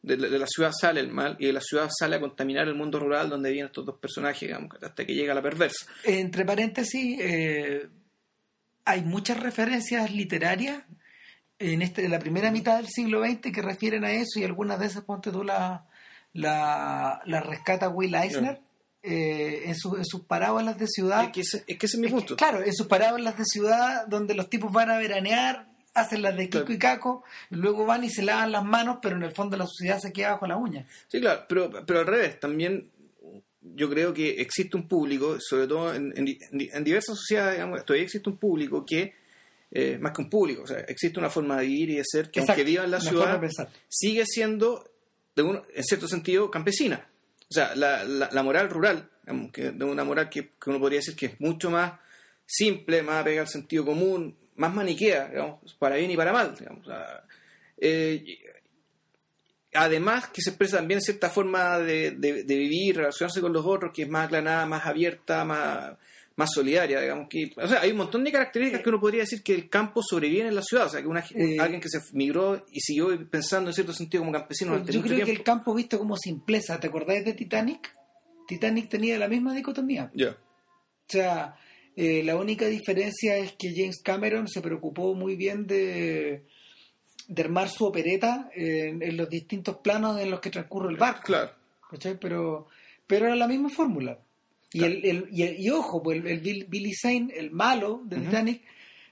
De, 0.03 0.17
la 0.17 0.47
ciudad 0.47 0.71
sale 0.71 0.99
el 0.99 1.09
mal 1.09 1.35
y 1.39 1.47
de 1.47 1.53
la 1.53 1.61
ciudad 1.61 1.89
sale 1.91 2.15
a 2.15 2.19
contaminar 2.19 2.67
el 2.67 2.75
mundo 2.75 2.99
rural 2.99 3.29
donde 3.29 3.51
vienen 3.51 3.67
estos 3.67 3.85
dos 3.85 3.97
personajes, 3.97 4.41
digamos, 4.41 4.71
hasta 4.81 5.03
que 5.03 5.13
llega 5.15 5.33
la 5.33 5.41
perversa. 5.41 5.87
Entre 6.03 6.45
paréntesis, 6.45 7.19
hay 8.85 9.01
muchas 9.01 9.39
referencias 9.39 10.11
literarias 10.11 10.83
en, 11.61 11.81
este, 11.81 12.07
la 12.09 12.19
primera 12.19 12.51
mitad 12.51 12.77
del 12.77 12.87
siglo 12.87 13.23
XX 13.23 13.51
que 13.51 13.61
refieren 13.61 14.03
a 14.03 14.11
eso 14.11 14.39
y 14.39 14.43
algunas 14.43 14.79
de 14.79 14.87
esas, 14.87 15.03
ponte 15.03 15.31
tú, 15.31 15.43
la, 15.43 15.85
la, 16.33 17.41
rescata 17.41 17.89
Will 17.89 18.15
Eisner. 18.15 18.61
Eh, 19.03 19.63
en, 19.65 19.75
sus 19.75 20.21
parábolas 20.27 20.77
de 20.77 20.85
ciudad. 20.85 21.23
Es 21.25 21.31
que, 21.31 21.41
ese, 21.41 21.63
es, 21.67 21.97
mi 21.97 22.07
gusto. 22.07 22.35
claro, 22.35 22.63
en 22.63 22.71
sus 22.71 22.85
parábolas 22.85 23.35
de 23.35 23.45
ciudad, 23.45 24.05
donde 24.05 24.35
los 24.35 24.47
tipos 24.47 24.71
van 24.71 24.91
a 24.91 24.99
veranear, 24.99 25.71
hacen 25.95 26.21
las 26.21 26.37
de 26.37 26.49
Kiko 26.49 26.71
y 26.71 26.77
Caco, 26.77 27.23
luego 27.49 27.87
van 27.87 28.03
y 28.03 28.11
se 28.11 28.21
lavan 28.21 28.51
las 28.51 28.63
manos, 28.63 28.99
pero 29.01 29.15
en 29.15 29.23
el 29.23 29.31
fondo 29.31 29.57
la 29.57 29.65
sociedad 29.65 29.99
se 29.99 30.13
queda 30.13 30.33
bajo 30.33 30.45
la 30.45 30.57
uña. 30.57 30.85
Sí, 31.07 31.19
claro, 31.19 31.45
pero, 31.49 31.71
pero 31.83 32.01
al 32.01 32.05
revés, 32.05 32.39
también 32.39 32.91
yo 33.61 33.89
creo 33.89 34.13
que 34.13 34.41
existe 34.41 34.75
un 34.75 34.87
público, 34.87 35.37
sobre 35.39 35.67
todo 35.67 35.93
en, 35.93 36.13
diversas 36.83 37.17
sociedades, 37.17 37.55
digamos, 37.55 37.85
todavía 37.85 38.05
existe 38.05 38.29
un 38.29 38.37
público 38.37 38.85
que, 38.85 39.13
eh, 39.73 39.97
más 39.99 40.11
que 40.11 40.21
un 40.21 40.29
público, 40.29 40.63
o 40.63 40.67
sea, 40.67 40.79
existe 40.81 41.17
una 41.17 41.29
forma 41.29 41.57
de 41.57 41.65
vivir 41.65 41.91
y 41.91 41.95
de 41.95 42.03
ser 42.05 42.29
que 42.29 42.41
aunque 42.41 42.63
viva 42.65 42.83
en 42.83 42.91
la 42.91 42.99
ciudad, 42.99 43.41
sigue 43.87 44.25
siendo, 44.25 44.85
de 45.33 45.61
en 45.73 45.83
cierto 45.83 46.09
sentido, 46.09 46.51
campesina. 46.51 47.07
O 47.49 47.53
sea, 47.53 47.73
la, 47.75 48.03
la, 48.03 48.43
moral 48.43 48.69
rural, 48.69 49.09
que 49.51 49.71
de 49.71 49.85
una 49.85 50.03
moral 50.03 50.29
que, 50.29 50.51
uno 50.65 50.79
podría 50.79 50.99
decir 50.99 51.15
que 51.15 51.25
es 51.27 51.41
mucho 51.41 51.69
más 51.69 51.93
simple, 52.45 53.01
más 53.01 53.21
apegada 53.21 53.43
al 53.43 53.47
sentido 53.47 53.85
común, 53.85 54.37
más 54.55 54.73
maniquea, 54.73 55.29
digamos, 55.29 55.73
para 55.75 55.95
bien 55.95 56.11
y 56.11 56.17
para 56.17 56.33
mal. 56.33 56.55
Digamos. 56.57 56.87
Eh, 57.77 58.23
además 59.73 60.27
que 60.29 60.41
se 60.41 60.51
expresa 60.51 60.77
también 60.77 61.01
cierta 61.01 61.29
forma 61.29 61.79
de, 61.79 62.11
de, 62.11 62.43
vivir, 62.43 62.97
relacionarse 62.97 63.41
con 63.41 63.53
los 63.53 63.65
otros, 63.65 63.91
que 63.93 64.03
es 64.03 64.09
más 64.09 64.25
aclanada, 64.25 64.65
más 64.65 64.85
abierta, 64.85 65.45
más, 65.45 65.97
más 66.35 66.49
solidaria, 66.53 67.01
digamos 67.01 67.27
que, 67.29 67.51
o 67.55 67.67
sea, 67.67 67.81
hay 67.81 67.91
un 67.91 67.97
montón 67.97 68.23
de 68.23 68.31
características 68.31 68.81
que 68.81 68.89
uno 68.89 68.99
podría 68.99 69.21
decir 69.21 69.43
que 69.43 69.53
el 69.53 69.69
campo 69.69 70.01
sobrevive 70.01 70.47
en 70.47 70.55
la 70.55 70.61
ciudad, 70.61 70.87
o 70.87 70.89
sea, 70.89 71.01
que 71.01 71.07
una, 71.07 71.23
eh, 71.35 71.57
alguien 71.59 71.81
que 71.81 71.89
se 71.89 71.99
migró 72.13 72.65
y 72.71 72.79
siguió 72.79 73.29
pensando 73.29 73.69
en 73.69 73.73
cierto 73.73 73.93
sentido 73.93 74.21
como 74.21 74.31
campesino. 74.31 74.83
Yo 74.85 75.01
creo 75.01 75.25
que 75.25 75.31
el 75.31 75.43
campo 75.43 75.73
visto 75.73 75.99
como 75.99 76.17
simpleza, 76.17 76.79
¿te 76.79 76.87
acordáis 76.87 77.25
de 77.25 77.33
Titanic? 77.33 77.95
Titanic 78.47 78.89
tenía 78.89 79.17
la 79.17 79.27
misma 79.27 79.53
dicotomía. 79.53 80.11
Ya. 80.13 80.29
O 80.29 81.09
sea, 81.11 81.55
eh, 81.95 82.23
la 82.23 82.35
única 82.37 82.65
diferencia 82.67 83.37
es 83.37 83.53
que 83.57 83.73
James 83.75 84.01
Cameron 84.01 84.47
se 84.47 84.61
preocupó 84.61 85.13
muy 85.13 85.35
bien 85.35 85.67
de 85.67 86.45
de 87.31 87.43
armar 87.43 87.69
su 87.69 87.85
opereta 87.85 88.49
en, 88.53 89.15
los 89.15 89.29
distintos 89.29 89.77
planos 89.77 90.19
en 90.19 90.29
los 90.29 90.41
que 90.41 90.49
transcurre 90.49 90.89
el 90.89 90.97
barco. 90.97 91.21
Claro. 91.23 91.51
Pero, 92.19 92.67
pero 93.07 93.25
era 93.25 93.35
la 93.35 93.47
misma 93.47 93.69
fórmula. 93.69 94.19
Y, 94.73 94.83
el, 94.83 95.27
y, 95.31 95.69
ojo, 95.69 96.01
pues 96.01 96.23
el, 96.23 96.39
Billy 96.39 96.93
Zane, 96.93 97.33
el 97.35 97.51
malo 97.51 98.01
de 98.05 98.17
Titanic, 98.17 98.61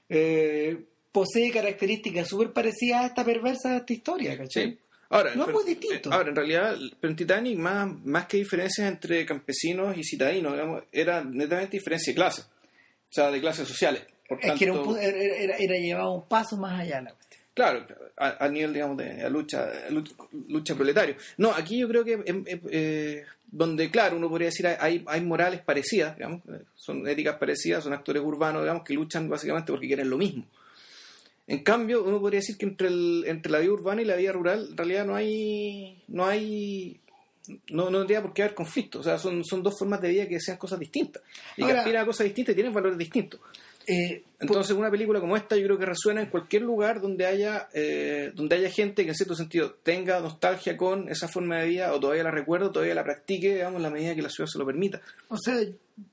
eh, 0.08 0.84
posee 1.12 1.50
características 1.50 2.28
súper 2.28 2.52
parecidas 2.52 3.02
a 3.02 3.06
esta 3.06 3.24
perversa 3.24 3.70
de 3.70 3.76
esta 3.78 3.92
historia, 3.92 4.38
¿cachai? 4.38 4.78
Ahora, 5.10 5.34
no 5.34 5.46
es 5.46 5.52
muy 5.52 5.64
distinto. 5.64 6.08
Eh, 6.08 6.12
ahora, 6.14 6.30
en 6.30 6.36
realidad, 6.36 6.76
pero 7.00 7.10
en 7.10 7.16
Titanic, 7.16 7.58
más, 7.58 7.92
más 8.04 8.26
que 8.26 8.38
diferencias 8.38 8.88
entre 8.88 9.26
campesinos 9.26 9.96
y 9.98 10.04
citadinos, 10.04 10.52
digamos, 10.52 10.84
era 10.92 11.22
netamente 11.24 11.76
diferencia 11.76 12.12
de 12.12 12.14
clase. 12.14 12.42
O 12.42 13.12
sea, 13.12 13.30
de 13.30 13.40
clases 13.40 13.66
sociales. 13.66 14.02
es 14.40 14.52
que 14.52 14.64
era, 14.64 15.56
era, 15.56 15.76
llevado 15.76 16.12
un 16.12 16.28
paso 16.28 16.56
más 16.56 16.80
allá 16.80 17.02
la 17.02 17.14
Claro, 17.54 17.84
a, 18.16 18.48
nivel, 18.48 18.72
digamos, 18.72 18.96
de 18.96 19.28
lucha, 19.28 19.68
lucha, 20.48 20.74
proletario. 20.74 21.16
No, 21.36 21.50
aquí 21.50 21.78
yo 21.78 21.88
creo 21.88 22.04
que 22.04 22.12
em, 22.12 22.44
em, 22.46 22.60
eh, 22.70 23.24
donde, 23.50 23.90
claro, 23.90 24.16
uno 24.16 24.28
podría 24.28 24.46
decir 24.46 24.66
hay, 24.66 25.02
hay 25.06 25.20
morales 25.20 25.60
parecidas, 25.60 26.16
digamos, 26.16 26.42
son 26.76 27.06
éticas 27.08 27.36
parecidas, 27.36 27.82
son 27.82 27.92
actores 27.92 28.22
urbanos, 28.22 28.62
digamos, 28.62 28.84
que 28.84 28.94
luchan 28.94 29.28
básicamente 29.28 29.72
porque 29.72 29.88
quieren 29.88 30.08
lo 30.08 30.16
mismo. 30.16 30.46
En 31.50 31.64
cambio, 31.64 32.04
uno 32.04 32.20
podría 32.20 32.38
decir 32.38 32.56
que 32.56 32.64
entre, 32.64 32.86
el, 32.86 33.24
entre 33.26 33.50
la 33.50 33.58
vida 33.58 33.72
urbana 33.72 34.00
y 34.02 34.04
la 34.04 34.14
vida 34.14 34.30
rural, 34.30 34.68
en 34.70 34.76
realidad 34.76 35.04
no 35.04 35.16
hay, 35.16 36.00
no 36.06 36.24
hay, 36.24 37.00
no, 37.70 37.90
no 37.90 37.98
tendría 37.98 38.22
por 38.22 38.32
qué 38.32 38.42
haber 38.42 38.54
conflicto. 38.54 39.00
O 39.00 39.02
sea, 39.02 39.18
son, 39.18 39.44
son 39.44 39.60
dos 39.60 39.76
formas 39.76 40.00
de 40.00 40.10
vida 40.10 40.28
que 40.28 40.38
sean 40.38 40.58
cosas 40.58 40.78
distintas. 40.78 41.22
Y 41.56 41.64
que 41.64 41.72
aspiran 41.72 42.04
a 42.04 42.06
cosas 42.06 42.26
distintas 42.26 42.52
y 42.52 42.54
tienen 42.54 42.72
valores 42.72 42.96
distintos. 42.96 43.40
Eh, 43.90 44.22
Entonces, 44.38 44.76
una 44.76 44.90
película 44.90 45.18
como 45.18 45.36
esta 45.36 45.56
yo 45.56 45.64
creo 45.64 45.78
que 45.78 45.84
resuena 45.84 46.20
en 46.20 46.28
cualquier 46.28 46.62
lugar 46.62 47.00
donde 47.00 47.26
haya 47.26 47.68
eh, 47.74 48.30
donde 48.34 48.54
haya 48.54 48.70
gente 48.70 49.02
que 49.02 49.10
en 49.10 49.14
cierto 49.16 49.34
sentido 49.34 49.72
tenga 49.82 50.20
nostalgia 50.20 50.76
con 50.76 51.08
esa 51.08 51.26
forma 51.26 51.58
de 51.58 51.66
vida 51.66 51.92
o 51.92 51.98
todavía 51.98 52.22
la 52.22 52.30
recuerdo, 52.30 52.70
todavía 52.70 52.94
la 52.94 53.02
practique, 53.02 53.54
digamos, 53.54 53.78
en 53.78 53.82
la 53.82 53.90
medida 53.90 54.14
que 54.14 54.22
la 54.22 54.30
ciudad 54.30 54.48
se 54.48 54.58
lo 54.58 54.64
permita. 54.64 55.00
O 55.28 55.36
sea, 55.36 55.56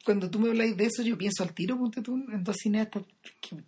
cuando 0.04 0.28
tú 0.30 0.40
me 0.40 0.50
hablas 0.50 0.76
de 0.76 0.86
eso, 0.86 1.04
yo 1.04 1.18
pienso 1.18 1.44
al 1.44 1.54
tiro, 1.54 1.78
ponte 1.78 2.02
tú, 2.02 2.16
en 2.16 2.44
dos 2.44 2.56
cineastas 2.56 3.04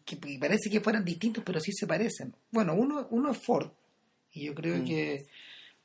que, 0.04 0.18
parece 0.40 0.72
que 0.72 0.82
fueran 0.82 1.06
distintos, 1.06 1.44
pero 1.46 1.60
sí 1.60 1.72
se 1.72 1.86
parecen. 1.86 2.34
Bueno, 2.52 2.74
uno, 2.74 3.08
uno 3.12 3.32
es 3.32 3.38
Ford, 3.38 3.70
y 4.34 4.46
yo 4.46 4.56
creo 4.56 4.78
mm. 4.78 4.86
que 4.86 5.26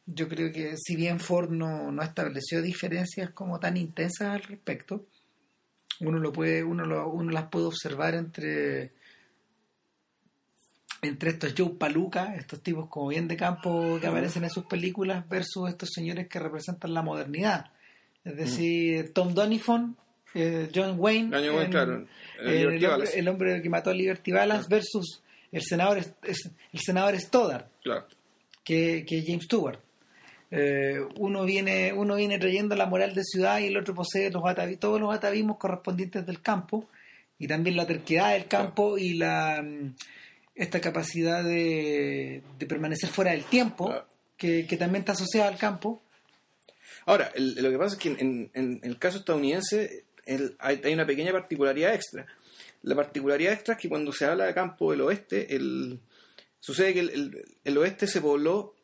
yo 0.07 0.29
creo 0.29 0.53
que 0.53 0.77
si 0.77 0.97
bien 0.97 1.21
Ford 1.21 1.51
no, 1.51 1.91
no 1.91 2.03
estableció 2.03 2.61
diferencias 2.61 3.31
como 3.31 3.59
tan 3.59 3.77
intensas 3.77 4.29
al 4.29 4.43
respecto, 4.43 5.07
uno 6.01 6.19
lo 6.19 6.33
puede 6.33 6.63
uno, 6.63 6.85
lo, 6.85 7.09
uno 7.09 7.31
las 7.31 7.49
puede 7.49 7.67
observar 7.67 8.15
entre 8.15 8.93
entre 11.03 11.31
estos 11.31 11.55
Joe 11.57 11.71
Paluca, 11.79 12.35
estos 12.35 12.63
tipos 12.63 12.89
como 12.89 13.09
bien 13.09 13.29
de 13.29 13.37
campo 13.37 13.99
que 14.01 14.07
aparecen 14.07 14.45
en 14.45 14.51
sus 14.51 14.65
películas 14.65 15.29
versus 15.29 15.69
estos 15.69 15.91
señores 15.93 16.29
que 16.29 16.39
representan 16.39 16.95
la 16.95 17.03
modernidad. 17.03 17.71
Es 18.25 18.37
decir, 18.37 19.13
Tom 19.13 19.35
Donifon, 19.35 19.97
eh, 20.35 20.71
John 20.75 20.97
Wayne, 20.99 21.37
el, 22.41 23.29
hombre, 23.29 23.61
que 23.61 23.69
mató 23.69 23.91
a 23.91 23.95
Liberty 23.95 24.33
Balance 24.33 24.67
versus 24.69 25.23
el 25.53 25.63
senador 25.63 25.99
el 25.99 26.81
senador 26.81 27.21
Stoddard, 27.21 27.67
que, 28.65 29.05
que 29.07 29.23
James 29.27 29.45
Stewart. 29.45 29.84
Eh, 30.57 31.01
uno 31.17 31.45
viene 31.45 31.93
uno 31.93 32.15
viene 32.15 32.39
trayendo 32.39 32.77
la 32.77 32.87
moral 32.87 33.13
de 33.13 33.25
ciudad 33.25 33.59
y 33.59 33.67
el 33.67 33.77
otro 33.77 33.93
posee 33.93 34.31
los 34.31 34.45
todos 34.79 35.01
los 35.01 35.13
atavismos 35.13 35.57
correspondientes 35.57 36.25
del 36.25 36.41
campo 36.43 36.89
y 37.41 37.49
también 37.49 37.77
la 37.77 37.89
terquedad 37.89 38.35
del 38.35 38.47
campo 38.47 38.97
y 38.97 39.15
la 39.15 39.61
mm, 39.61 39.97
esta 40.55 40.81
capacidad 40.81 41.43
de, 41.43 42.45
permanecer 42.69 43.11
fuera 43.11 43.33
del 43.33 43.43
tiempo 43.43 43.93
que, 44.37 44.63
también 44.79 45.01
está 45.01 45.13
asociada 45.13 45.49
al 45.49 45.59
campo. 45.59 46.01
Ahora 47.07 47.33
lo 47.35 47.71
que 47.71 47.77
pasa 47.77 47.97
es 47.97 48.01
que 48.01 48.11
en, 48.11 48.81
el 48.85 48.99
caso 49.01 49.19
estadounidense 49.19 50.05
hay, 50.61 50.95
una 50.95 51.05
pequeña 51.05 51.33
particularidad 51.33 51.95
extra. 51.95 52.27
La 52.83 52.95
particularidad 52.95 53.55
extra 53.55 53.75
es 53.75 53.81
que 53.81 53.89
cuando 53.89 54.13
se 54.13 54.25
habla 54.25 54.45
de 54.45 54.55
campo 54.55 54.93
del 54.93 55.01
oeste 55.01 55.57
el, 55.57 55.99
sucede 56.61 56.95
que 56.95 57.01
el 57.65 57.79
oeste 57.79 58.07
se 58.07 58.21
pobló 58.21 58.77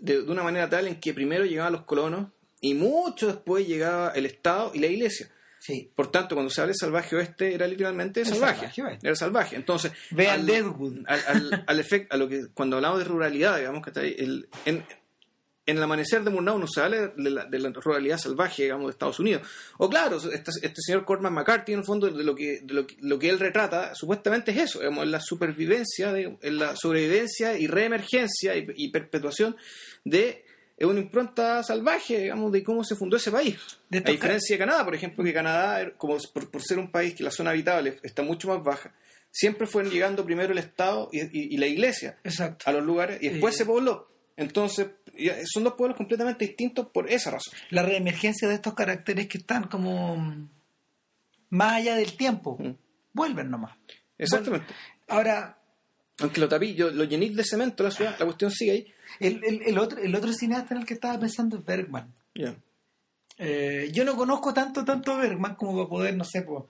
de, 0.00 0.20
una 0.22 0.42
manera 0.42 0.68
tal 0.68 0.86
en 0.88 1.00
que 1.00 1.14
primero 1.14 1.44
llegaban 1.44 1.72
los 1.72 1.84
colonos 1.84 2.28
y 2.60 2.74
mucho 2.74 3.26
después 3.28 3.66
llegaba 3.66 4.10
el 4.10 4.26
Estado 4.26 4.72
y 4.74 4.78
la 4.80 4.86
Iglesia. 4.86 5.30
Sí. 5.58 5.92
Por 5.94 6.10
tanto, 6.10 6.34
cuando 6.34 6.50
se 6.50 6.60
habla 6.62 6.72
de 6.72 6.78
salvaje 6.78 7.16
oeste, 7.16 7.54
era 7.54 7.66
literalmente 7.66 8.24
salvaje. 8.24 8.56
salvaje 8.60 8.82
oeste. 8.82 9.06
Era 9.06 9.16
salvaje. 9.16 9.56
Entonces, 9.56 9.92
Vean 10.10 10.40
al- 10.40 10.46
Deadwood. 10.46 10.96
al, 11.06 11.20
al, 11.26 11.64
al 11.66 11.80
efecto, 11.80 12.14
a 12.14 12.18
lo 12.18 12.28
que 12.30 12.46
cuando 12.54 12.76
hablamos 12.76 12.98
de 12.98 13.04
ruralidad, 13.04 13.58
digamos 13.58 13.82
que 13.82 13.90
está 13.90 14.00
ahí, 14.00 14.14
el, 14.18 14.48
en, 14.64 14.84
en 15.66 15.76
el 15.76 15.82
amanecer 15.82 16.24
de 16.24 16.30
Murnau 16.30 16.58
no 16.58 16.66
se 16.66 16.80
habla 16.80 17.08
de 17.08 17.30
la, 17.30 17.44
de 17.44 17.58
la 17.58 17.68
ruralidad 17.70 18.18
salvaje, 18.18 18.64
digamos, 18.64 18.86
de 18.86 18.90
Estados 18.92 19.20
Unidos. 19.20 19.42
O 19.78 19.88
claro, 19.88 20.16
este, 20.16 20.50
este 20.62 20.80
señor 20.82 21.04
Corman 21.04 21.32
McCarthy, 21.34 21.72
en 21.74 21.80
el 21.80 21.84
fondo, 21.84 22.10
de 22.10 22.24
lo 22.24 22.34
que, 22.34 22.60
de 22.62 22.74
lo, 22.74 22.86
que- 22.86 22.96
lo 23.00 23.18
que 23.18 23.28
él 23.28 23.38
retrata, 23.38 23.94
supuestamente 23.94 24.50
es 24.50 24.56
eso, 24.58 24.78
digamos, 24.80 25.04
es 25.04 25.10
la 25.10 25.20
supervivencia, 25.20 26.12
de, 26.12 26.36
es 26.40 26.52
la 26.52 26.74
sobrevivencia 26.76 27.58
y 27.58 27.66
reemergencia 27.66 28.56
y, 28.56 28.66
y 28.74 28.88
perpetuación 28.90 29.56
de 30.04 30.44
una 30.80 30.98
impronta 31.00 31.62
salvaje, 31.62 32.18
digamos, 32.22 32.50
de 32.52 32.64
cómo 32.64 32.82
se 32.82 32.96
fundó 32.96 33.18
ese 33.18 33.30
país. 33.30 33.56
De 33.90 33.98
A 33.98 34.00
diferencia 34.00 34.54
de 34.54 34.58
Canadá, 34.58 34.84
por 34.84 34.94
ejemplo, 34.94 35.22
que 35.22 35.32
Canadá, 35.34 35.92
como 35.98 36.16
por, 36.32 36.50
por 36.50 36.62
ser 36.62 36.78
un 36.78 36.90
país 36.90 37.14
que 37.14 37.22
la 37.22 37.30
zona 37.30 37.50
habitable 37.50 37.98
está 38.02 38.22
mucho 38.22 38.48
más 38.48 38.62
baja, 38.64 38.94
siempre 39.30 39.66
fueron 39.66 39.92
llegando 39.92 40.24
primero 40.24 40.52
el 40.52 40.58
Estado 40.58 41.10
y, 41.12 41.20
y- 41.20 41.54
y 41.54 41.58
la 41.58 41.66
Iglesia 41.66 42.18
Exacto. 42.24 42.64
a 42.66 42.72
los 42.72 42.82
lugares 42.82 43.22
y 43.22 43.28
después 43.28 43.54
se 43.56 43.66
pobló. 43.66 44.08
Entonces, 44.36 44.88
son 45.52 45.64
dos 45.64 45.74
pueblos 45.74 45.96
completamente 45.96 46.46
distintos 46.46 46.86
por 46.88 47.10
esa 47.10 47.30
razón. 47.32 47.52
La 47.70 47.82
reemergencia 47.82 48.48
de 48.48 48.54
estos 48.54 48.74
caracteres 48.74 49.26
que 49.28 49.38
están 49.38 49.64
como 49.68 50.48
más 51.50 51.72
allá 51.72 51.94
del 51.96 52.16
tiempo. 52.16 52.56
Mm. 52.58 52.74
Vuelven 53.12 53.50
nomás. 53.50 53.76
Exactamente. 54.16 54.72
Ahora, 55.08 55.58
Aunque 56.20 56.40
lo 56.40 56.48
tapí, 56.48 56.74
yo, 56.74 56.90
lo 56.90 57.04
llené 57.04 57.30
de 57.30 57.44
cemento 57.44 57.82
la 57.82 57.90
ciudad, 57.90 58.14
la 58.18 58.24
cuestión 58.26 58.50
sigue 58.50 58.70
ahí. 58.72 58.94
el, 59.20 59.42
el- 59.44 59.62
el 59.66 59.78
otro, 59.78 59.98
el 60.00 60.14
otro 60.14 60.32
cineasta 60.32 60.74
en 60.74 60.80
el 60.82 60.86
que 60.86 60.94
estaba 60.94 61.18
pensando 61.18 61.56
es 61.58 61.64
Bergman. 61.64 62.12
Ya. 62.34 62.54
Eh, 63.38 63.90
yo 63.92 64.04
no 64.04 64.14
conozco 64.16 64.52
tanto, 64.52 64.84
tanto 64.84 65.12
a 65.12 65.16
Bergman 65.18 65.54
como 65.56 65.74
para 65.74 65.88
poder, 65.88 66.14
no 66.16 66.24
sé, 66.24 66.42
pues, 66.42 66.64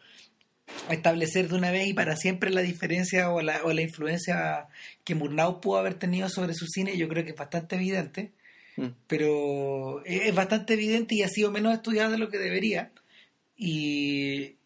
establecer 0.90 1.48
de 1.48 1.54
una 1.56 1.70
vez 1.70 1.87
y 1.88 1.94
para 1.94 2.16
siempre 2.16 2.50
la 2.50 2.62
diferencia 2.62 3.30
o 3.30 3.40
la, 3.42 3.61
o 3.64 3.72
la 3.72 3.83
influencia 3.83 4.66
que 5.04 5.14
Murnau 5.14 5.61
pudo 5.61 5.78
haber 5.78 5.94
tenido 5.94 6.28
sobre 6.28 6.54
su 6.54 6.66
cine. 6.66 6.96
Yo 6.96 7.09
creo 7.09 7.24
que 7.24 7.30
es 7.30 7.37
bastante 7.37 7.76
evidente, 7.76 8.33
Mm. 8.76 8.87
pero 9.09 10.02
es 10.04 10.26
es 10.28 10.35
bastante 10.35 10.74
evidente 10.74 11.14
y 11.16 11.22
ha 11.22 11.28
sido 11.28 11.50
menos 11.50 11.74
estudiado 11.74 12.12
de 12.12 12.18
lo 12.18 12.28
que 12.30 12.38
debería. 12.38 12.92
Y 13.56 14.56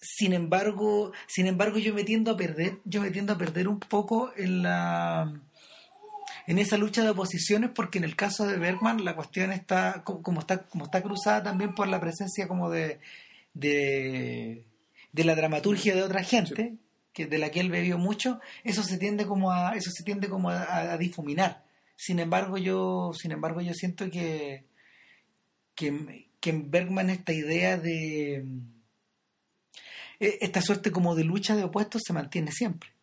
sin 0.00 0.32
embargo, 0.32 1.12
sin 1.28 1.46
embargo, 1.46 1.78
yo 1.78 1.94
me 1.94 2.04
tiendo 2.04 2.30
a 2.32 2.36
perder, 2.36 2.78
yo 2.84 3.00
me 3.02 3.10
tiendo 3.10 3.32
a 3.34 3.38
perder 3.38 3.68
un 3.68 3.78
poco 3.80 4.32
en 4.36 4.62
la 4.62 5.32
en 6.46 6.58
esa 6.58 6.76
lucha 6.78 7.02
de 7.02 7.10
oposiciones 7.10 7.70
porque 7.74 7.98
en 7.98 8.04
el 8.04 8.16
caso 8.16 8.46
de 8.46 8.58
Bergman 8.58 9.04
la 9.04 9.14
cuestión 9.14 9.52
está 9.52 10.02
co- 10.04 10.20
como 10.22 10.40
está 10.40 10.62
como 10.66 10.84
está 10.86 11.02
cruzada 11.02 11.42
también 11.42 11.74
por 11.74 11.86
la 11.88 12.00
presencia 12.00 12.48
como 12.48 12.70
de 12.70 12.98
de, 13.54 14.64
de 15.14 15.24
la 15.24 15.34
dramaturgia 15.34 15.94
de 15.94 16.02
otra 16.02 16.22
gente 16.24 16.74
que 17.12 17.26
de 17.26 17.38
la 17.38 17.50
que 17.50 17.60
él 17.60 17.70
bebió 17.70 17.96
mucho 17.96 18.40
eso 18.64 18.82
se 18.82 18.98
tiende 18.98 19.26
como 19.26 19.52
a 19.52 19.76
eso 19.76 19.90
se 19.90 20.02
tiende 20.02 20.28
como 20.28 20.50
a, 20.50 20.92
a 20.92 20.98
difuminar 20.98 21.64
sin 21.96 22.18
embargo 22.18 22.58
yo 22.58 23.12
sin 23.14 23.30
embargo 23.32 23.60
yo 23.60 23.72
siento 23.72 24.10
que 24.10 24.64
que, 25.76 26.28
que 26.40 26.50
en 26.50 26.70
Bergman 26.70 27.10
esta 27.10 27.32
idea 27.32 27.78
de 27.78 28.44
eh, 30.18 30.38
esta 30.40 30.60
suerte 30.60 30.90
como 30.90 31.14
de 31.14 31.24
lucha 31.24 31.54
de 31.56 31.64
opuestos 31.64 32.02
se 32.04 32.12
mantiene 32.12 32.50
siempre 32.50 32.94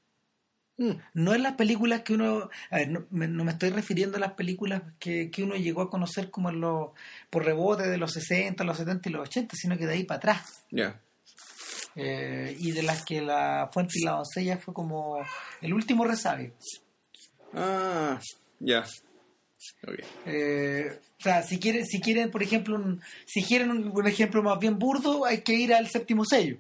Mm. 0.82 0.94
no 1.14 1.36
en 1.36 1.44
las 1.44 1.54
películas 1.54 2.02
que 2.02 2.14
uno 2.14 2.50
a 2.72 2.78
ver, 2.78 2.90
no, 2.90 3.06
me, 3.12 3.28
no 3.28 3.44
me 3.44 3.52
estoy 3.52 3.70
refiriendo 3.70 4.18
a 4.18 4.20
las 4.20 4.34
películas 4.34 4.82
que, 5.00 5.30
que 5.30 5.44
uno 5.44 5.56
llegó 5.56 5.82
a 5.84 5.92
conocer 5.92 6.32
como 6.32 6.50
en 6.50 6.60
los 6.60 6.90
por 7.30 7.46
rebote 7.46 7.88
de 7.88 7.98
los 7.98 8.14
60, 8.14 8.64
los 8.64 8.78
70 8.78 9.10
y 9.10 9.12
los 9.12 9.28
80, 9.28 9.56
sino 9.56 9.78
que 9.78 9.86
de 9.86 9.94
ahí 9.94 10.04
para 10.06 10.18
atrás. 10.18 10.64
Ya. 10.72 11.00
Eh, 11.96 12.56
y 12.60 12.72
de 12.72 12.84
las 12.84 13.04
que 13.04 13.22
la 13.22 13.70
fuente 13.74 14.00
y 14.00 14.04
la 14.06 14.12
doncella 14.12 14.58
fue 14.58 14.74
como 14.74 15.18
el 15.62 15.74
último 15.74 16.06
resabio. 16.06 16.54
Ah, 17.54 18.20
ya. 18.60 18.86
Ok. 19.88 20.00
Eh, 20.26 21.00
o 21.20 21.24
sea, 21.24 21.44
si 21.44 21.60
quieren, 21.60 21.86
si 21.86 22.00
quieren, 22.00 22.32
por 22.32 22.42
ejemplo, 22.44 22.76
un- 22.76 23.02
si 23.26 23.44
quieren 23.44 23.70
un, 23.72 23.92
un 23.96 24.08
ejemplo 24.08 24.42
más 24.42 24.58
bien 24.60 24.80
burdo, 24.80 25.26
hay 25.26 25.42
que 25.42 25.54
ir 25.54 25.74
al 25.74 25.88
séptimo 25.90 26.24
sello. 26.26 26.58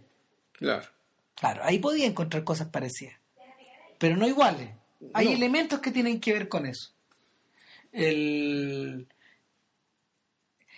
Claro. 0.51 0.87
Claro, 1.35 1.63
ahí 1.63 1.79
podía 1.79 2.05
encontrar 2.05 2.43
cosas 2.43 2.67
parecidas, 2.67 3.15
pero 3.97 4.15
no 4.17 4.27
iguales. 4.27 4.69
Hay 5.13 5.27
No. 5.27 5.31
elementos 5.31 5.79
que 5.79 5.91
tienen 5.91 6.19
que 6.19 6.33
ver 6.33 6.47
con 6.47 6.65
eso. 6.67 6.91
El... 7.91 9.07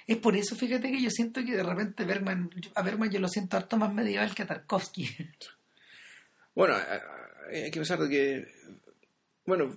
Es 0.08 0.18
por 0.18 0.36
eso, 0.36 0.56
fíjate 0.56 0.92
que 0.92 1.02
yo 1.02 1.10
siento 1.10 1.44
que 1.46 1.56
de 1.56 1.64
repente 1.64 2.04
Bergman, 2.06 2.50
a 2.76 2.82
Bergman 2.82 3.10
yo 3.10 3.20
lo 3.20 3.28
siento 3.30 3.58
harto 3.58 3.78
más 3.78 3.94
medieval 3.94 4.34
que 4.36 4.44
a 4.44 4.48
Tarkovsky. 4.48 5.08
Bueno, 6.56 6.76
a- 6.76 6.78
a- 6.78 7.02
hay 7.52 7.72
que 7.72 7.80
pensar 7.80 7.98
de 8.00 8.10
que. 8.10 8.46
Bueno, 9.46 9.76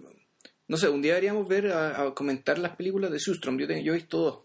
no 0.69 0.77
sé, 0.77 0.89
un 0.91 1.01
día 1.01 1.13
deberíamos 1.15 1.49
ver 1.49 1.69
a, 1.73 2.03
a 2.03 2.15
comentar 2.15 2.59
las 2.59 2.77
películas 2.77 3.11
de 3.11 3.19
Sustrom. 3.19 3.57
Yo, 3.59 3.67
tengo- 3.67 3.83
yo 3.83 3.93
he 3.93 3.97
visto 3.97 4.19
dos. 4.19 4.43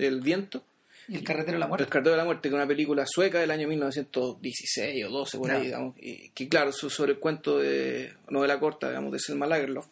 El 0.00 0.20
Viento, 0.20 0.64
Y 1.08 1.14
el 1.16 1.22
carretero 1.24 1.52
de 1.54 1.58
la 1.60 1.66
El 1.66 1.68
muerte. 1.68 1.86
Cartero 1.88 2.10
de 2.10 2.16
la 2.18 2.24
Muerte, 2.24 2.42
que 2.42 2.48
es 2.48 2.54
una 2.54 2.66
película 2.66 3.04
sueca 3.06 3.38
del 3.38 3.50
año 3.52 3.68
1916 3.68 5.04
o 5.06 5.10
12, 5.10 5.38
por 5.38 5.50
ahí, 5.52 5.66
digamos. 5.66 5.94
Y, 5.98 6.30
que 6.30 6.48
claro, 6.48 6.72
so- 6.72 6.90
sobre 6.90 7.12
el 7.12 7.18
cuento 7.20 7.58
de 7.60 8.14
novela 8.30 8.58
corta, 8.58 8.88
digamos, 8.88 9.12
de 9.12 9.20
Selma 9.20 9.46
Lagerlof. 9.46 9.86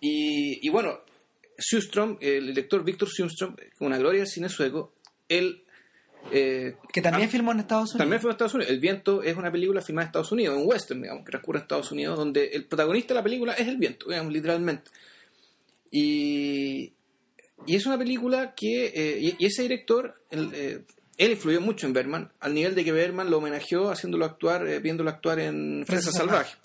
Y, 0.00 0.58
y 0.66 0.70
bueno, 0.70 1.00
Sundström, 1.58 2.18
el 2.20 2.46
director 2.48 2.84
Víctor 2.84 3.08
Sundström, 3.08 3.54
con 3.78 3.86
una 3.86 3.98
gloria 3.98 4.20
del 4.20 4.28
cine 4.28 4.48
sueco, 4.48 4.94
él. 5.28 5.62
eh, 6.32 6.76
Que 6.92 7.02
también 7.02 7.28
ah, 7.28 7.32
filmó 7.32 7.52
en 7.52 7.60
Estados 7.60 7.90
Unidos. 7.90 7.98
También 7.98 8.20
fue 8.20 8.30
en 8.30 8.32
Estados 8.34 8.54
Unidos. 8.54 8.72
El 8.72 8.80
viento 8.80 9.22
es 9.22 9.36
una 9.36 9.52
película 9.52 9.80
filmada 9.82 10.04
en 10.04 10.08
Estados 10.08 10.32
Unidos, 10.32 10.56
un 10.56 10.66
western, 10.66 11.02
digamos, 11.02 11.24
que 11.24 11.30
transcurre 11.30 11.58
en 11.58 11.62
Estados 11.62 11.92
Unidos, 11.92 12.18
donde 12.18 12.46
el 12.46 12.64
protagonista 12.66 13.14
de 13.14 13.20
la 13.20 13.24
película 13.24 13.52
es 13.54 13.68
el 13.68 13.76
viento, 13.76 14.08
digamos, 14.08 14.32
literalmente. 14.32 14.90
Y, 15.90 16.92
y 17.66 17.76
es 17.76 17.86
una 17.86 17.98
película 17.98 18.54
que, 18.54 18.86
eh, 18.86 19.18
y, 19.20 19.36
y 19.38 19.46
ese 19.46 19.62
director, 19.62 20.14
él, 20.30 20.50
eh, 20.54 20.80
él 21.18 21.30
influyó 21.30 21.60
mucho 21.60 21.86
en 21.86 21.92
Berman, 21.92 22.32
al 22.40 22.54
nivel 22.54 22.74
de 22.74 22.84
que 22.84 22.92
Berman 22.92 23.30
lo 23.30 23.38
homenajeó 23.38 23.90
haciéndolo 23.90 24.24
actuar, 24.24 24.66
eh, 24.66 24.80
viéndolo 24.80 25.10
actuar 25.10 25.38
en 25.38 25.84
Fresa 25.86 26.10
Salvaje. 26.10 26.56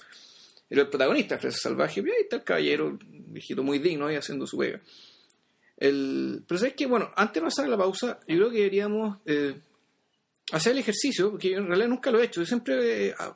Era 0.70 0.82
el 0.82 0.90
protagonista 0.90 1.36
de 1.36 1.42
Fresa 1.42 1.58
Salvaje, 1.62 2.00
y 2.02 2.04
ahí 2.06 2.22
está 2.22 2.38
el 2.38 2.44
caballero, 2.44 2.98
viejito 3.34 3.64
muy 3.64 3.80
digno 3.80 4.08
ahí 4.08 4.16
haciendo 4.16 4.46
su 4.46 4.58
pega. 4.58 4.82
El, 5.78 6.44
pero 6.48 6.60
sabes 6.60 6.74
que, 6.74 6.86
bueno, 6.86 7.12
antes 7.16 7.36
de 7.36 7.42
pasar 7.42 7.66
a 7.66 7.70
la 7.70 7.78
pausa, 7.78 8.20
yo 8.28 8.36
creo 8.36 8.50
que 8.50 8.58
deberíamos 8.58 9.18
eh, 9.26 9.56
hacer 10.52 10.74
el 10.74 10.80
ejercicio, 10.80 11.32
porque 11.32 11.52
yo 11.52 11.60
en 11.60 11.68
realidad 11.68 11.88
nunca 11.88 12.12
lo 12.12 12.20
he 12.20 12.26
hecho. 12.26 12.42
Yo 12.42 12.46
siempre, 12.46 13.08
eh, 13.08 13.16
ah, 13.18 13.34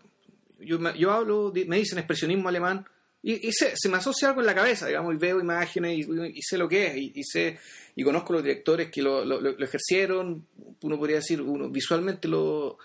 yo, 0.60 0.94
yo 0.94 1.12
hablo, 1.12 1.54
me 1.68 1.78
dicen 1.78 2.00
expresionismo 2.00 2.50
alemán, 2.50 2.86
y, 3.26 3.48
y 3.48 3.54
se 3.54 3.90
me 3.90 3.96
asocia 3.96 4.28
algo 4.28 4.42
en 4.42 4.48
la 4.48 4.54
cabeza, 4.54 4.86
digamos, 4.86 5.14
y 5.14 5.18
veo 5.18 5.40
imágenes 5.40 5.98
y, 5.98 6.02
y 6.38 6.42
sé 6.42 6.58
lo 6.58 6.68
que 6.68 6.88
es, 6.88 6.98
y, 6.98 7.14
y 7.16 7.24
sé, 7.24 7.58
y 7.96 8.04
conozco 8.04 8.34
los 8.34 8.44
directores 8.44 8.92
que 8.92 9.02
lo, 9.02 9.24
ejercieron, 9.64 10.46
uno 10.82 10.98
podría 10.98 11.18
decir, 11.18 11.42
uno 11.42 11.70
visualmente 11.70 12.28
lo, 12.28 12.78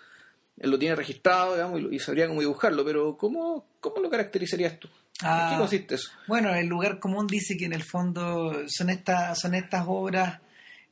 lo 0.58 0.78
tiene 0.78 0.94
registrado, 0.94 1.54
digamos, 1.54 1.80
y, 1.80 1.96
y 1.96 1.98
sabría 1.98 2.28
cómo 2.28 2.38
dibujarlo, 2.38 2.84
pero 2.84 3.16
¿cómo, 3.16 3.66
cómo 3.80 4.00
lo 4.00 4.08
caracterizarías 4.08 4.78
tú? 4.78 4.88
¿En 5.20 5.26
Ah. 5.28 5.48
qué 5.52 5.58
consiste 5.58 5.94
eso? 5.96 6.10
Bueno, 6.28 6.54
el 6.54 6.66
lugar 6.66 6.98
común 7.00 7.26
dice 7.26 7.56
que 7.56 7.64
en 7.64 7.72
el 7.72 7.82
fondo 7.82 8.64
son 8.68 8.90
estas 8.90 9.38
son 9.40 9.54
estas 9.54 9.84
obras 9.88 10.40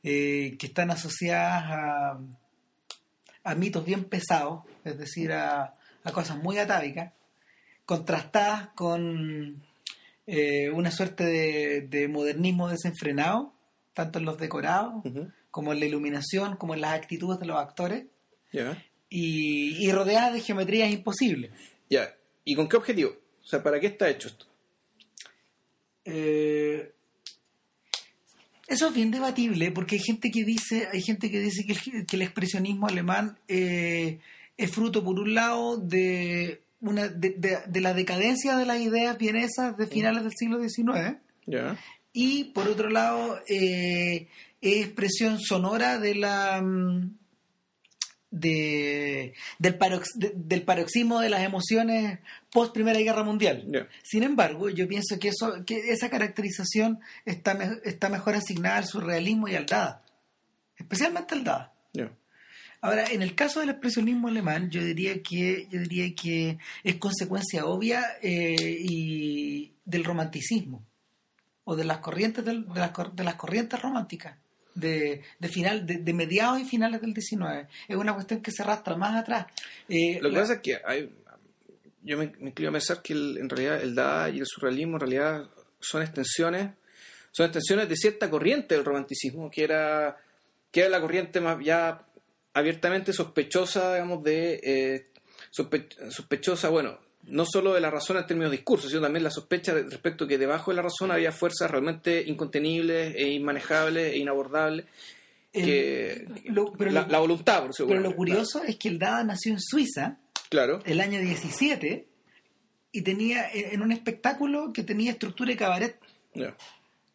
eh, 0.03 0.55
que 0.59 0.67
están 0.67 0.91
asociadas 0.91 1.63
a, 1.65 2.19
a 3.43 3.55
mitos 3.55 3.85
bien 3.85 4.03
pesados, 4.05 4.63
es 4.83 4.97
decir, 4.97 5.31
a, 5.31 5.73
a 6.03 6.11
cosas 6.11 6.37
muy 6.37 6.57
atávicas, 6.57 7.13
contrastadas 7.85 8.69
con 8.75 9.63
eh, 10.27 10.69
una 10.71 10.91
suerte 10.91 11.23
de, 11.25 11.81
de 11.89 12.07
modernismo 12.09 12.67
desenfrenado, 12.69 13.53
tanto 13.93 14.19
en 14.19 14.25
los 14.25 14.37
decorados 14.37 15.03
como 15.51 15.71
en 15.71 15.79
la 15.79 15.85
iluminación, 15.85 16.57
como 16.57 16.73
en 16.73 16.81
las 16.81 16.93
actitudes 16.93 17.39
de 17.39 17.45
los 17.47 17.57
actores, 17.57 18.05
y, 19.09 19.85
y 19.85 19.91
rodeadas 19.91 20.33
de 20.33 20.41
geometrías 20.41 20.91
imposibles. 20.91 21.51
Ya. 21.89 22.13
¿Y 22.43 22.55
con 22.55 22.67
qué 22.67 22.75
objetivo? 22.77 23.11
O 23.47 23.49
sea, 23.49 23.63
¿para 23.63 23.79
qué 23.79 23.87
está 23.87 24.09
hecho 24.09 24.27
esto? 24.27 24.45
Eh, 26.03 26.91
eso 28.67 28.87
es 28.89 28.93
bien 28.93 29.09
debatible 29.11 29.71
porque 29.71 29.95
hay 29.95 30.01
gente 30.01 30.29
que 30.31 30.43
dice 30.43 30.87
hay 30.91 31.01
gente 31.01 31.31
que 31.31 31.39
dice 31.39 31.65
que 31.65 31.71
el, 31.73 32.05
que 32.05 32.15
el 32.17 32.21
expresionismo 32.23 32.87
alemán 32.87 33.37
eh, 33.47 34.19
es 34.57 34.69
fruto 34.71 35.01
por 35.03 35.17
un 35.17 35.33
lado 35.33 35.77
de 35.77 36.61
una 36.81 37.07
de, 37.07 37.29
de- 37.37 37.59
de 37.65 37.81
la 37.81 37.93
decadencia 37.93 38.57
de 38.57 38.65
las 38.65 38.81
ideas 38.81 39.17
vienesas 39.17 39.77
de 39.77 39.87
finales 39.87 40.23
del 40.23 40.33
siglo 40.35 40.59
XIX 40.61 41.17
y 42.11 42.45
por 42.45 42.67
otro 42.67 42.89
lado 42.89 43.39
eh, 43.47 44.27
es 44.59 44.85
expresión 44.85 45.39
sonora 45.39 45.99
de 45.99 46.15
la 46.15 46.61
mm, 46.61 47.17
de, 48.29 49.33
del, 49.59 49.77
parox- 49.79 50.13
de- 50.15 50.33
del 50.35 50.63
paroxismo 50.63 51.19
de 51.21 51.29
las 51.29 51.41
emociones 51.43 52.19
post 52.51 52.73
Primera 52.73 52.99
Guerra 52.99 53.23
Mundial. 53.23 53.65
Sin 54.03 54.23
embargo, 54.23 54.69
yo 54.69 54.87
pienso 54.87 55.17
que 55.19 55.29
eso, 55.29 55.63
que 55.65 55.91
esa 55.91 56.09
caracterización 56.09 56.99
está, 57.25 57.53
me- 57.53 57.79
está 57.83 58.09
mejor 58.09 58.35
asignada 58.35 58.77
al 58.77 58.85
surrealismo 58.85 59.47
y 59.47 59.55
al 59.55 59.65
Dada, 59.65 60.03
especialmente 60.75 61.35
al 61.35 61.43
Dada. 61.43 61.73
Ahora, 62.81 63.05
en 63.11 63.21
el 63.23 63.33
caso 63.33 63.59
del 63.59 63.69
expresionismo 63.69 64.27
alemán, 64.27 64.69
yo 64.69 64.83
diría 64.83 65.23
que, 65.23 65.67
yo 65.71 65.79
diría 65.79 66.13
que 66.13 66.59
es 66.83 66.95
consecuencia 66.97 67.65
obvia 67.65 68.03
eh, 68.21 68.55
y 68.79 69.73
del 69.83 70.03
romanticismo 70.03 70.85
o 71.63 71.75
de 71.75 71.83
las 71.85 71.97
corrientes 71.99 72.45
del- 72.45 72.67
de, 72.67 72.79
las, 72.79 72.91
cor- 72.91 73.13
de 73.13 73.23
las 73.23 73.35
corrientes 73.35 73.81
románticas 73.81 74.37
de, 74.79 75.21
de 75.39 75.47
final 75.47 75.85
de, 75.85 75.97
de 75.97 76.13
mediados 76.13 76.59
y 76.59 76.65
finales 76.65 77.01
del 77.01 77.13
19 77.13 77.67
es 77.87 77.95
una 77.95 78.13
cuestión 78.13 78.41
que 78.41 78.51
se 78.51 78.63
arrastra 78.63 78.95
más 78.95 79.15
atrás. 79.15 79.47
Eh, 79.89 80.19
Lo 80.21 80.29
que 80.29 80.35
la- 80.35 80.41
pasa 80.41 80.53
es 80.55 80.59
que 80.61 80.79
hay, 80.85 81.09
yo 82.03 82.17
me, 82.17 82.27
me 82.39 82.49
inclino 82.49 82.69
a 82.69 82.73
pensar 82.73 83.01
que 83.01 83.13
el- 83.13 83.37
en 83.37 83.49
realidad 83.49 83.81
el 83.81 83.95
Dada 83.95 84.29
y 84.29 84.39
el 84.39 84.45
surrealismo 84.45 84.95
en 84.95 84.99
realidad 85.01 85.49
son 85.79 86.01
extensiones, 86.01 86.71
son 87.31 87.45
extensiones 87.45 87.89
de 87.89 87.95
cierta 87.95 88.29
corriente 88.29 88.75
del 88.75 88.85
romanticismo, 88.85 89.49
que 89.51 89.63
era, 89.63 90.17
que 90.71 90.81
era 90.81 90.89
la 90.89 91.01
corriente 91.01 91.39
más 91.41 91.57
ya 91.63 92.03
abiertamente 92.53 93.13
sospechosa, 93.13 93.93
digamos, 93.93 94.23
de 94.23 94.59
eh, 94.63 95.07
sospe- 95.55 96.09
sospechosa, 96.09 96.69
bueno, 96.69 96.99
no 97.27 97.45
solo 97.45 97.73
de 97.73 97.81
la 97.81 97.89
razón 97.91 98.17
en 98.17 98.25
términos 98.27 98.51
de 98.51 98.57
discurso, 98.57 98.87
sino 98.89 99.01
también 99.01 99.23
la 99.23 99.31
sospecha 99.31 99.73
respecto 99.73 100.25
a 100.25 100.27
que 100.27 100.37
debajo 100.37 100.71
de 100.71 100.75
la 100.77 100.81
razón 100.83 101.11
había 101.11 101.31
fuerzas 101.31 101.69
realmente 101.69 102.23
incontenibles 102.27 103.15
e 103.15 103.29
inmanejables 103.31 104.13
e 104.13 104.17
inabordables. 104.17 104.85
el- 105.53 105.65
que, 105.65 106.27
lo- 106.51 106.71
pero 106.73 106.91
la, 106.91 107.01
lo- 107.03 107.07
la 107.07 107.19
voluntad, 107.19 107.55
por 107.57 107.63
pero 107.67 107.73
seguro. 107.73 107.99
lo 107.99 108.15
curioso 108.15 108.63
es 108.63 108.75
que 108.77 108.89
el 108.89 108.99
Dada 108.99 109.23
nació 109.23 109.53
en 109.53 109.59
Suiza 109.59 110.17
Claro. 110.49 110.81
el 110.85 111.01
año 111.01 111.19
17 111.19 112.07
y 112.91 113.01
tenía 113.01 113.49
en 113.51 113.73
en 113.73 113.81
un 113.81 113.91
espectáculo 113.91 114.71
que 114.73 114.83
tenía 114.83 115.11
estructura 115.11 115.49
de 115.51 115.57
cabaret. 115.57 115.99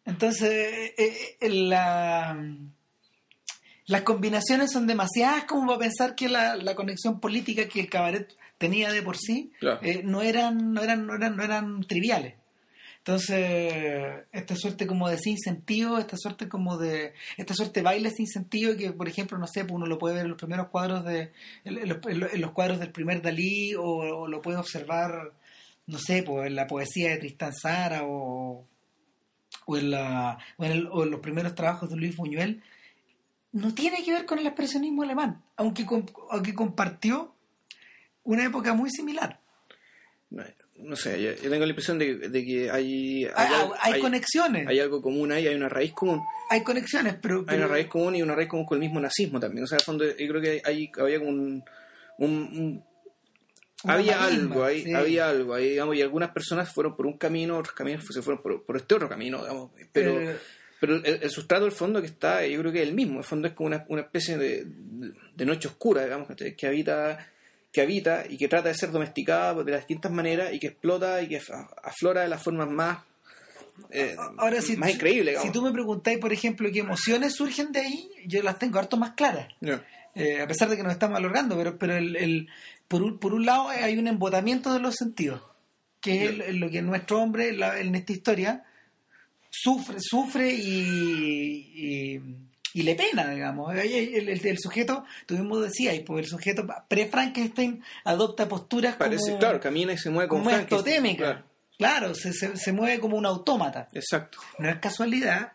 Entonces, 0.05 0.93
eh, 0.97 1.37
eh, 1.39 1.49
la- 1.49 2.37
las 3.85 4.01
combinaciones 4.03 4.71
son 4.71 4.87
demasiadas 4.87 5.45
como 5.45 5.67
para 5.67 5.79
pensar 5.79 6.15
que 6.15 6.29
la, 6.29 6.55
la 6.55 6.75
conexión 6.75 7.19
política 7.19 7.67
que 7.67 7.81
el 7.81 7.89
cabaret 7.89 8.33
tenía 8.57 8.91
de 8.91 9.01
por 9.01 9.17
sí 9.17 9.51
Claro. 9.59 9.79
eh, 9.81 10.01
no, 10.03 10.21
eran, 10.21 10.73
no, 10.73 10.81
eran, 10.81 11.05
no, 11.05 11.15
eran, 11.15 11.35
no 11.35 11.43
eran 11.43 11.81
triviales. 11.83 12.35
Entonces, 12.99 14.23
esta 14.31 14.55
suerte 14.55 14.87
como 14.87 15.09
de 15.09 15.17
sin 15.17 15.37
sentido, 15.37 15.97
esta 15.97 16.15
suerte 16.15 16.47
como 16.47 16.77
de, 16.77 17.13
esta 17.35 17.53
suerte 17.53 17.81
de 17.81 17.83
baile 17.83 18.09
sin 18.11 18.27
sentido 18.27 18.77
que, 18.77 18.93
por 18.93 19.09
ejemplo, 19.09 19.37
no 19.37 19.45
sé, 19.45 19.63
pues 19.65 19.73
uno 19.73 19.85
lo 19.85 19.97
puede 19.99 20.15
ver 20.15 20.23
en 20.23 20.29
los 20.31 20.37
primeros 20.37 20.69
cuadros 20.69 21.03
de, 21.03 21.33
en, 21.65 21.89
los, 21.89 21.97
en 22.07 22.41
los- 22.41 22.51
cuadros 22.51 22.79
del 22.79 22.91
primer 22.91 23.21
Dalí 23.21 23.75
o, 23.75 23.83
o 23.83 24.27
lo 24.29 24.41
puede 24.41 24.57
observar, 24.57 25.33
no 25.85 25.97
sé, 25.97 26.23
pues 26.23 26.47
en 26.47 26.55
la 26.55 26.65
poesía 26.65 27.09
de 27.11 27.17
Tristán 27.17 27.53
Sara 27.53 28.03
o, 28.05 28.65
o 29.65 29.77
en, 29.77 29.91
la, 29.91 30.37
o, 30.57 30.63
en 30.63 30.71
el- 30.71 30.87
o 30.89 31.03
en 31.03 31.11
los 31.11 31.19
primeros 31.19 31.55
trabajos 31.55 31.89
de 31.89 31.97
Luis 31.97 32.15
Buñuel, 32.15 32.63
no 33.51 33.73
tiene 33.73 34.01
que 34.05 34.13
ver 34.13 34.25
con 34.25 34.39
el 34.39 34.47
expresionismo 34.47 35.03
alemán, 35.03 35.43
aunque, 35.57 35.85
aunque 36.31 36.53
compartió 36.53 37.32
una 38.23 38.45
época 38.45 38.73
muy 38.73 38.89
similar. 38.89 39.39
No, 40.29 40.43
no 40.77 40.95
sé, 40.95 41.21
yo, 41.21 41.31
yo 41.33 41.49
tengo 41.49 41.63
la 41.65 41.69
impresión 41.69 41.99
de, 41.99 42.15
de 42.29 42.43
que 42.45 42.71
hay, 42.71 43.23
hay, 43.25 43.31
Ah, 43.35 43.61
algo- 43.61 43.75
hay, 43.79 43.93
hay- 43.93 44.01
conexiones, 44.01 44.67
hay 44.67 44.79
algo 44.79 45.01
común 45.01 45.31
ahí, 45.31 45.47
hay 45.47 45.55
una 45.55 45.69
raíz 45.69 45.93
común. 45.93 46.21
hay 46.49 46.63
conexiones, 46.63 47.15
pero, 47.21 47.45
Hay 47.47 47.57
una 47.57 47.67
raíz 47.67 47.87
común 47.87 48.15
y 48.15 48.21
una 48.23 48.33
raíz 48.35 48.49
común 48.49 48.65
con 48.65 48.77
el 48.77 48.79
mismo 48.81 48.99
nazismo 48.99 49.39
también. 49.39 49.63
O 49.63 49.67
sea, 49.67 49.79
fondo, 49.79 50.03
yo 50.05 50.27
creo 50.27 50.41
que 50.41 50.61
hay, 50.65 50.91
había 50.99 51.19
como 51.19 51.31
un. 51.31 51.63
un- 52.17 52.83
había 53.85 54.17
marisma, 54.17 54.43
algo, 54.43 54.63
ahí, 54.63 54.83
sí. 54.83 54.93
había 54.93 55.29
algo 55.29 55.53
ahí, 55.53 55.69
digamos, 55.71 55.95
y 55.97 56.01
algunas 56.01 56.31
personas 56.31 56.73
fueron 56.73 56.95
por 56.95 57.05
un 57.05 57.17
camino, 57.17 57.57
otros 57.57 57.75
caminos 57.75 58.05
se 58.09 58.21
fueron 58.21 58.41
por, 58.41 58.63
por 58.65 58.77
este 58.77 58.95
otro 58.95 59.09
camino, 59.09 59.39
digamos. 59.41 59.71
Pero, 59.91 60.21
Eh, 60.21 60.37
pero 60.79 60.95
el, 60.95 61.05
el 61.21 61.29
sustrato, 61.29 61.65
el 61.65 61.71
fondo 61.73 61.99
que 61.99 62.07
está, 62.07 62.45
yo 62.47 62.59
creo 62.61 62.71
que 62.71 62.81
es 62.81 62.87
el 62.87 62.93
mismo. 62.95 63.19
El 63.19 63.25
fondo 63.25 63.47
es 63.47 63.53
como 63.53 63.67
una, 63.67 63.85
una 63.89 64.01
especie 64.03 64.37
de, 64.37 64.65
de 64.65 65.45
noche 65.45 65.67
oscura, 65.67 66.03
digamos, 66.03 66.29
que, 66.29 66.55
que 66.55 66.67
habita 66.67 67.29
que 67.73 67.81
habita 67.81 68.23
y 68.29 68.37
que 68.37 68.47
trata 68.47 68.69
de 68.69 68.75
ser 68.75 68.91
domesticada 68.91 69.55
de 69.63 69.71
las 69.71 69.81
distintas 69.81 70.11
maneras 70.11 70.53
y 70.53 70.59
que 70.59 70.67
explota 70.67 71.21
y 71.23 71.27
que 71.27 71.41
af- 71.41 71.67
aflora 71.83 72.21
de 72.21 72.29
las 72.29 72.41
formas 72.41 72.69
más 72.69 72.99
eh, 73.89 74.15
Ahora, 74.37 74.61
si, 74.61 74.77
más 74.77 74.91
increíbles. 74.91 75.33
si 75.33 75.47
digamos. 75.47 75.51
tú 75.53 75.61
me 75.63 75.71
preguntáis, 75.71 76.19
por 76.19 76.31
ejemplo, 76.31 76.69
qué 76.71 76.79
emociones 76.79 77.33
surgen 77.35 77.71
de 77.71 77.79
ahí, 77.81 78.07
yo 78.27 78.43
las 78.43 78.59
tengo 78.59 78.77
harto 78.77 78.95
más 78.97 79.11
claras. 79.13 79.47
Eh, 80.15 80.39
a 80.41 80.47
pesar 80.47 80.69
de 80.69 80.77
que 80.77 80.83
nos 80.83 80.91
estamos 80.93 81.17
alargando, 81.17 81.57
pero, 81.57 81.77
pero 81.79 81.97
el, 81.97 82.15
el- 82.15 82.47
por, 82.87 83.01
un, 83.01 83.17
por 83.17 83.33
un 83.33 83.45
lado 83.47 83.69
hay 83.69 83.97
un 83.97 84.07
embotamiento 84.07 84.71
de 84.71 84.79
los 84.79 84.93
sentidos, 84.95 85.41
que 85.99 86.25
es 86.25 86.29
el- 86.39 86.57
lo 86.57 86.69
que 86.69 86.83
nuestro 86.83 87.19
hombre 87.19 87.51
la- 87.53 87.79
en 87.79 87.95
esta 87.95 88.13
historia 88.13 88.63
sufre, 89.49 89.95
sufre 89.99 90.53
y, 90.53 91.71
y, 91.75 92.21
y 92.73 92.83
le 92.83 92.95
pena, 92.95 93.29
digamos. 93.29 93.73
El, 93.75 94.29
el- 94.29 94.45
el 94.47 94.57
sujeto, 94.59 95.03
tú 95.25 95.35
mismo 95.35 95.59
decías, 95.59 95.95
y 95.95 95.99
pues 95.99 96.25
el 96.25 96.29
sujeto 96.29 96.65
pre-Frankenstein 96.87 97.83
adopta 98.03 98.47
posturas 98.47 98.95
Parece, 98.95 99.23
como, 99.27 99.39
claro, 99.39 99.59
camina 99.59 99.93
y 99.93 99.97
se 99.97 100.09
mueve 100.09 100.27
como, 100.29 100.43
como. 100.69 100.83
Claro, 101.17 101.43
Claro, 101.77 102.15
se, 102.15 102.33
se, 102.33 102.55
se 102.55 102.71
mueve 102.71 102.99
como 102.99 103.17
un 103.17 103.25
autómata. 103.25 103.87
exacto. 103.93 104.37
No 104.59 104.69
es 104.69 104.77
casualidad 104.77 105.53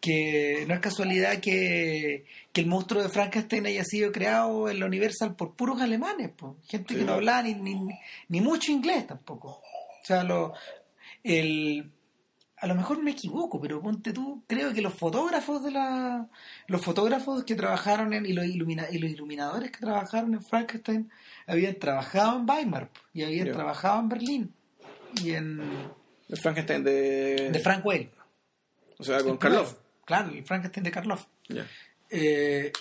que 0.00 0.64
no 0.66 0.74
es 0.74 0.80
casualidad 0.80 1.38
que, 1.38 2.24
que 2.52 2.60
el 2.60 2.66
monstruo 2.66 3.00
de 3.02 3.08
Frankenstein 3.08 3.66
haya 3.66 3.84
sido 3.84 4.10
creado 4.10 4.68
en 4.68 4.80
la 4.80 4.86
Universal 4.86 5.36
por 5.36 5.54
puros 5.54 5.80
alemanes, 5.80 6.30
po. 6.30 6.56
gente 6.68 6.94
Sí. 6.94 7.00
que 7.00 7.06
no 7.06 7.12
hablaba 7.14 7.42
ni, 7.44 7.54
ni, 7.54 7.78
ni 8.28 8.40
mucho 8.40 8.72
inglés 8.72 9.06
tampoco. 9.06 9.48
O 10.02 10.04
sea, 10.04 10.24
lo, 10.24 10.54
el, 11.22 11.92
a 12.62 12.66
lo 12.68 12.74
mejor 12.76 13.02
me 13.02 13.10
equivoco, 13.10 13.60
pero 13.60 13.82
ponte 13.82 14.12
tú, 14.12 14.42
creo 14.46 14.72
que 14.72 14.80
los 14.80 14.94
fotógrafos 14.94 15.62
de 15.64 15.72
la, 15.72 16.28
los 16.68 16.80
fotógrafos 16.80 17.42
que 17.44 17.54
trabajaron 17.56 18.12
en, 18.14 18.24
y 18.24 18.32
los, 18.32 18.44
ilumina- 18.46 18.88
y 18.90 18.98
los 18.98 19.10
iluminadores 19.10 19.70
que 19.72 19.80
trabajaron 19.80 20.32
en 20.34 20.42
Frankenstein 20.42 21.10
habían 21.46 21.74
trabajado 21.80 22.38
en 22.38 22.48
Weimar 22.48 22.88
y 23.12 23.24
habían 23.24 23.50
trabajado 23.52 24.00
en 24.00 24.08
Berlín 24.08 24.54
y 25.22 25.32
en 25.32 25.60
El 26.28 26.38
Frankenstein 26.38 26.84
de. 26.84 27.50
de 27.50 27.58
Frank 27.58 27.84
Whale. 27.84 28.10
o 28.98 29.04
sea, 29.04 29.22
con 29.22 29.36
Karloff. 29.36 29.74
Claro, 30.04 30.30
el 30.32 30.44
Frankenstein 30.44 30.84
de 30.84 30.90
Karloff. 30.90 31.26
Ya. 31.48 31.66
Eh, 32.10 32.72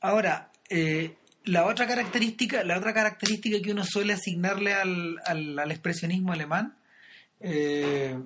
ahora, 0.00 0.50
eh, 0.70 1.16
la 1.44 1.66
otra 1.66 1.86
característica, 1.86 2.62
la 2.64 2.78
otra 2.78 2.94
característica 2.94 3.60
que 3.60 3.72
uno 3.72 3.84
suele 3.84 4.12
asignarle 4.12 4.72
al, 4.74 5.16
al, 5.26 5.58
al 5.58 5.70
expresionismo 5.70 6.32
alemán 6.32 6.76
eh, 7.40 8.18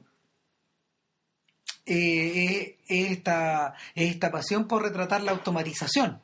eh, 1.91 2.77
es, 2.89 3.11
esta, 3.11 3.75
es 3.95 4.11
esta 4.11 4.31
pasión 4.31 4.67
por 4.69 4.83
retratar 4.83 5.23
la 5.23 5.33
automatización. 5.33 6.21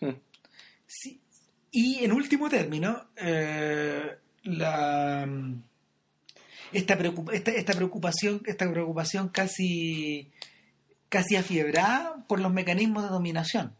Mm. 0.00 0.10
Sí, 0.86 1.20
y 1.70 2.04
en 2.04 2.12
último 2.12 2.48
término, 2.48 3.06
eh, 3.16 4.16
la, 4.44 5.28
esta, 6.72 6.98
preocup- 6.98 7.32
esta, 7.32 7.50
esta 7.50 7.72
preocupación, 7.74 8.42
esta 8.46 8.70
preocupación 8.70 9.28
casi, 9.28 10.30
casi 11.08 11.36
afiebrada 11.36 12.24
por 12.28 12.40
los 12.40 12.52
mecanismos 12.52 13.04
de 13.04 13.08
dominación. 13.10 13.74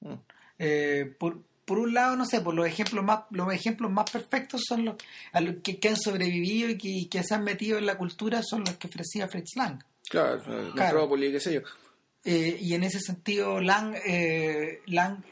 Mm. 0.00 0.14
Eh, 0.58 1.14
por, 1.18 1.42
por 1.64 1.78
un 1.78 1.94
lado, 1.94 2.14
no 2.16 2.26
sé, 2.26 2.40
por 2.40 2.54
los 2.54 2.66
ejemplos 2.66 3.04
más, 3.04 3.20
los 3.30 3.52
ejemplos 3.52 3.90
más 3.90 4.10
perfectos 4.10 4.62
son 4.68 4.84
los, 4.84 4.96
a 5.32 5.40
los 5.40 5.56
que, 5.62 5.78
que 5.78 5.88
han 5.88 5.96
sobrevivido 5.96 6.68
y 6.68 6.78
que, 6.78 6.88
y 6.88 7.06
que 7.06 7.22
se 7.22 7.34
han 7.34 7.42
metido 7.44 7.78
en 7.78 7.86
la 7.86 7.96
cultura 7.96 8.42
son 8.42 8.60
los 8.60 8.76
que 8.76 8.86
ofrecía 8.86 9.28
Fritz 9.28 9.56
Lang. 9.56 9.82
Claro, 10.08 10.42
Claro. 10.42 10.72
Metrópoli, 10.74 11.32
qué 11.32 11.40
sé 11.40 11.54
yo. 11.54 11.60
Eh, 12.24 12.58
y 12.60 12.74
en 12.74 12.84
ese 12.84 13.00
sentido, 13.00 13.60
Lang, 13.60 13.94
eh, 14.06 14.80
Lang, 14.86 15.22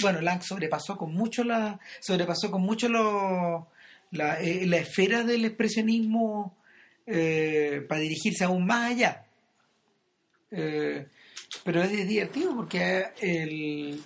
bueno, 0.00 0.20
Lang 0.22 0.42
sobrepasó 0.42 0.96
con 0.96 1.12
mucho 1.14 1.44
la, 1.44 1.78
sobrepasó 2.00 2.50
con 2.50 2.62
mucho 2.62 2.88
lo, 2.88 3.68
la, 4.12 4.40
eh, 4.40 4.66
la 4.66 4.78
esfera 4.78 5.24
del 5.24 5.44
expresionismo 5.44 6.56
eh, 7.06 7.84
para 7.86 8.00
dirigirse 8.00 8.44
aún 8.44 8.66
más 8.66 8.92
allá. 8.92 9.24
Pero 10.48 11.82
es 11.82 12.08
divertido 12.08 12.56
porque 12.56 13.08
el, 13.20 14.02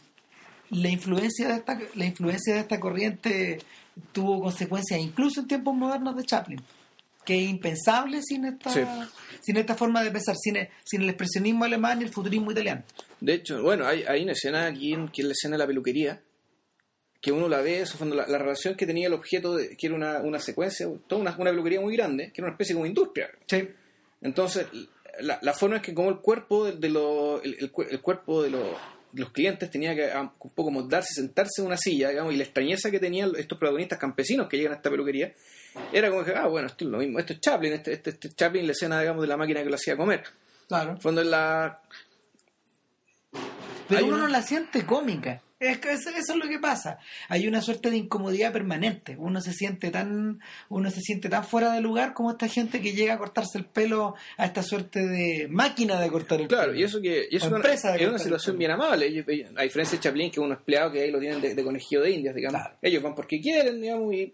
la 0.70 0.88
influencia 0.88 1.48
de 1.48 1.54
esta, 1.54 1.78
la 1.94 2.06
influencia 2.06 2.54
de 2.54 2.60
esta 2.60 2.80
corriente 2.80 3.58
tuvo 4.12 4.40
consecuencias 4.40 4.98
incluso 4.98 5.40
en 5.40 5.46
tiempos 5.46 5.74
modernos 5.76 6.16
de 6.16 6.24
Chaplin 6.24 6.60
que 7.24 7.36
es 7.44 7.50
impensable 7.50 8.22
sin 8.22 8.44
esta 8.46 8.70
Sí. 8.70 8.80
sin 9.42 9.56
esta 9.56 9.74
forma 9.74 10.02
de 10.02 10.10
pensar 10.10 10.36
sin 10.36 10.56
el, 10.56 10.68
sin 10.84 11.02
el 11.02 11.08
expresionismo 11.10 11.64
alemán 11.64 12.00
y 12.00 12.04
el 12.04 12.10
futurismo 12.10 12.50
italiano 12.50 12.82
De 13.20 13.34
hecho, 13.34 13.62
bueno, 13.62 13.86
hay, 13.86 14.02
hay 14.04 14.22
una 14.22 14.32
escena 14.32 14.66
aquí, 14.66 14.92
en- 14.94 15.08
que 15.08 15.22
es 15.22 15.26
la 15.26 15.32
escena 15.32 15.54
de 15.54 15.58
la 15.58 15.66
peluquería, 15.66 16.20
que 17.20 17.32
uno 17.32 17.48
la 17.48 17.60
ve, 17.60 17.80
eso, 17.82 17.98
fondo, 17.98 18.14
la, 18.16 18.26
la 18.26 18.38
relación 18.38 18.74
que 18.74 18.86
tenía 18.86 19.06
el 19.08 19.12
objeto, 19.12 19.56
de, 19.56 19.76
que 19.76 19.86
era 19.88 19.94
una, 19.96 20.20
una 20.20 20.38
secuencia, 20.38 20.88
toda 21.06 21.20
una, 21.20 21.36
una 21.36 21.50
peluquería 21.50 21.80
muy 21.80 21.94
grande, 21.94 22.32
que 22.32 22.40
era 22.40 22.46
una 22.46 22.54
especie 22.54 22.74
como 22.74 22.86
industria. 22.86 23.28
sí 23.46 23.68
Entonces, 24.22 24.66
la, 25.20 25.38
la 25.42 25.52
forma 25.52 25.76
es 25.76 25.82
que 25.82 25.92
como 25.92 26.08
el 26.08 26.18
cuerpo 26.20 26.64
de, 26.64 26.72
de 26.72 26.88
lo- 26.88 27.42
el, 27.42 27.56
el 27.60 27.70
cu- 27.70 27.82
el 27.82 28.00
cuerpo 28.00 28.42
de, 28.42 28.50
lo- 28.50 28.58
de 28.68 28.74
los 29.12 29.30
clientes 29.30 29.70
tenía 29.70 29.94
que 29.94 30.10
ah, 30.12 30.32
un 30.38 30.50
poco 30.50 30.70
moldarse, 30.70 31.14
sentarse 31.14 31.60
en 31.60 31.66
una 31.66 31.76
silla, 31.76 32.10
digamos, 32.10 32.32
y 32.32 32.36
la 32.36 32.44
extrañeza 32.44 32.90
que 32.90 32.98
tenían 33.00 33.32
estos 33.36 33.58
protagonistas 33.58 33.98
campesinos 33.98 34.48
que 34.48 34.56
llegan 34.56 34.72
a 34.72 34.76
esta 34.76 34.90
peluquería, 34.90 35.32
era 35.92 36.10
como 36.10 36.24
que, 36.24 36.32
ah, 36.34 36.46
bueno, 36.46 36.66
esto 36.68 36.84
es 36.84 36.90
lo 36.90 36.98
mismo, 36.98 37.18
esto 37.18 37.32
es 37.32 37.40
Chaplin, 37.40 37.72
este, 37.74 37.92
este, 37.92 38.10
este 38.10 38.28
es 38.28 38.36
Chaplin, 38.36 38.66
la 38.66 38.72
escena, 38.72 39.00
digamos, 39.00 39.22
de 39.22 39.28
la 39.28 39.36
máquina 39.36 39.62
que 39.62 39.68
lo 39.70 39.74
hacía 39.76 39.96
comer. 39.96 40.24
claro 40.68 40.90
En 40.90 40.96
el 40.96 41.02
fondo 41.02 41.20
es 41.22 41.26
la 41.26 41.80
Pero 43.88 44.04
uno 44.06 44.14
una- 44.16 44.24
no 44.24 44.28
la 44.28 44.42
siente 44.42 44.84
cómica. 44.86 45.42
Es 45.60 45.76
que 45.76 45.92
eso, 45.92 46.08
eso 46.08 46.32
es 46.32 46.38
lo 46.38 46.48
que 46.48 46.58
pasa. 46.58 46.98
Hay 47.28 47.46
una 47.46 47.60
suerte 47.60 47.90
de 47.90 47.98
incomodidad 47.98 48.50
permanente. 48.50 49.14
Uno 49.18 49.42
se 49.42 49.52
siente 49.52 49.90
tan, 49.90 50.40
uno 50.70 50.90
se 50.90 51.02
siente 51.02 51.28
tan 51.28 51.44
fuera 51.44 51.70
de 51.74 51.82
lugar 51.82 52.14
como 52.14 52.30
esta 52.30 52.48
gente 52.48 52.80
que 52.80 52.92
llega 52.94 53.12
a 53.14 53.18
cortarse 53.18 53.58
el 53.58 53.66
pelo 53.66 54.14
a 54.38 54.46
esta 54.46 54.62
suerte 54.62 55.06
de 55.06 55.48
máquina 55.50 56.00
de 56.00 56.08
cortar 56.08 56.40
el 56.40 56.48
Claro, 56.48 56.68
pelo. 56.72 56.80
y 56.80 56.84
eso 56.84 56.98
que 57.02 57.28
y 57.30 57.36
eso 57.36 57.48
una, 57.48 57.58
es 57.60 57.84
una 57.84 58.18
situación 58.18 58.56
bien 58.56 58.70
amable. 58.70 59.06
Ellos- 59.06 59.26
a 59.54 59.62
diferencia 59.62 59.98
de 59.98 60.02
Chaplin, 60.02 60.30
que 60.30 60.40
es 60.40 60.46
un 60.46 60.52
empleado 60.52 60.92
que 60.92 61.02
ahí 61.02 61.10
lo 61.10 61.20
tienen 61.20 61.42
de, 61.42 61.54
de 61.54 61.62
conejillo 61.62 62.00
de 62.00 62.10
indias, 62.10 62.34
digamos. 62.34 62.58
Claro. 62.62 62.76
Ellos 62.80 63.02
van 63.02 63.14
porque 63.14 63.38
quieren, 63.38 63.82
digamos, 63.82 64.14
y, 64.14 64.32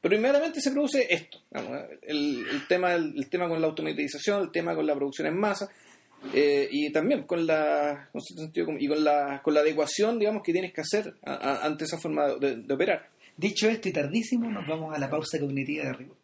pero 0.00 0.16
inmediatamente 0.16 0.60
se 0.60 0.72
produce 0.72 1.06
esto. 1.08 1.38
digamos, 1.52 1.82
el, 2.02 2.46
el 2.50 2.66
tema, 2.66 2.94
el, 2.94 3.14
el 3.16 3.28
tema 3.30 3.48
con 3.48 3.60
la 3.60 3.68
automatización, 3.68 4.42
el 4.42 4.50
tema 4.50 4.74
con 4.74 4.84
la 4.88 4.96
producción 4.96 5.28
en 5.28 5.38
masa. 5.38 5.70
Eh, 6.32 6.68
y 6.70 6.90
también 6.92 7.24
con 7.24 7.46
la 7.46 8.08
con 8.12 8.20
sentido, 8.22 8.66
y 8.78 8.88
con 8.88 9.04
la 9.04 9.42
con 9.42 9.52
la 9.54 9.60
adecuación 9.60 10.18
digamos 10.18 10.42
que 10.42 10.52
tienes 10.52 10.72
que 10.72 10.80
hacer 10.80 11.14
ante 11.22 11.84
esa 11.84 11.98
forma 11.98 12.34
de, 12.36 12.72
operar 12.72 13.10
Dicho 13.36 13.68
esto 13.68 13.88
y 13.88 13.92
tardísimo, 13.92 14.48
nos 14.48 14.64
vamos 14.66 14.94
a 14.94 14.98
la 14.98 15.10
pausa 15.10 15.40
cognitiva 15.40 15.82
de 15.82 15.90
arriba. 15.90 16.14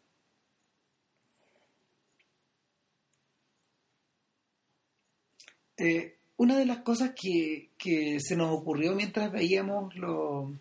Eh, 5.77 6.17
una 6.37 6.57
de 6.59 6.67
las 6.67 6.79
cosas 6.79 7.13
que, 7.21 7.71
que 7.79 8.19
se 8.21 8.37
nos 8.37 8.51
ocurrió 8.51 8.95
mientras 8.95 9.33
veíamos 9.33 9.95
lo, 9.97 10.53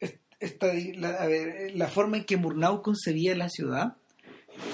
est- 0.00 0.20
esta, 0.40 0.72
la, 0.96 1.10
a 1.10 1.26
ver, 1.26 1.74
la 1.74 1.88
forma 1.88 2.18
en 2.18 2.24
que 2.24 2.36
Murnau 2.36 2.82
concebía 2.82 3.34
la 3.34 3.48
ciudad 3.48 3.96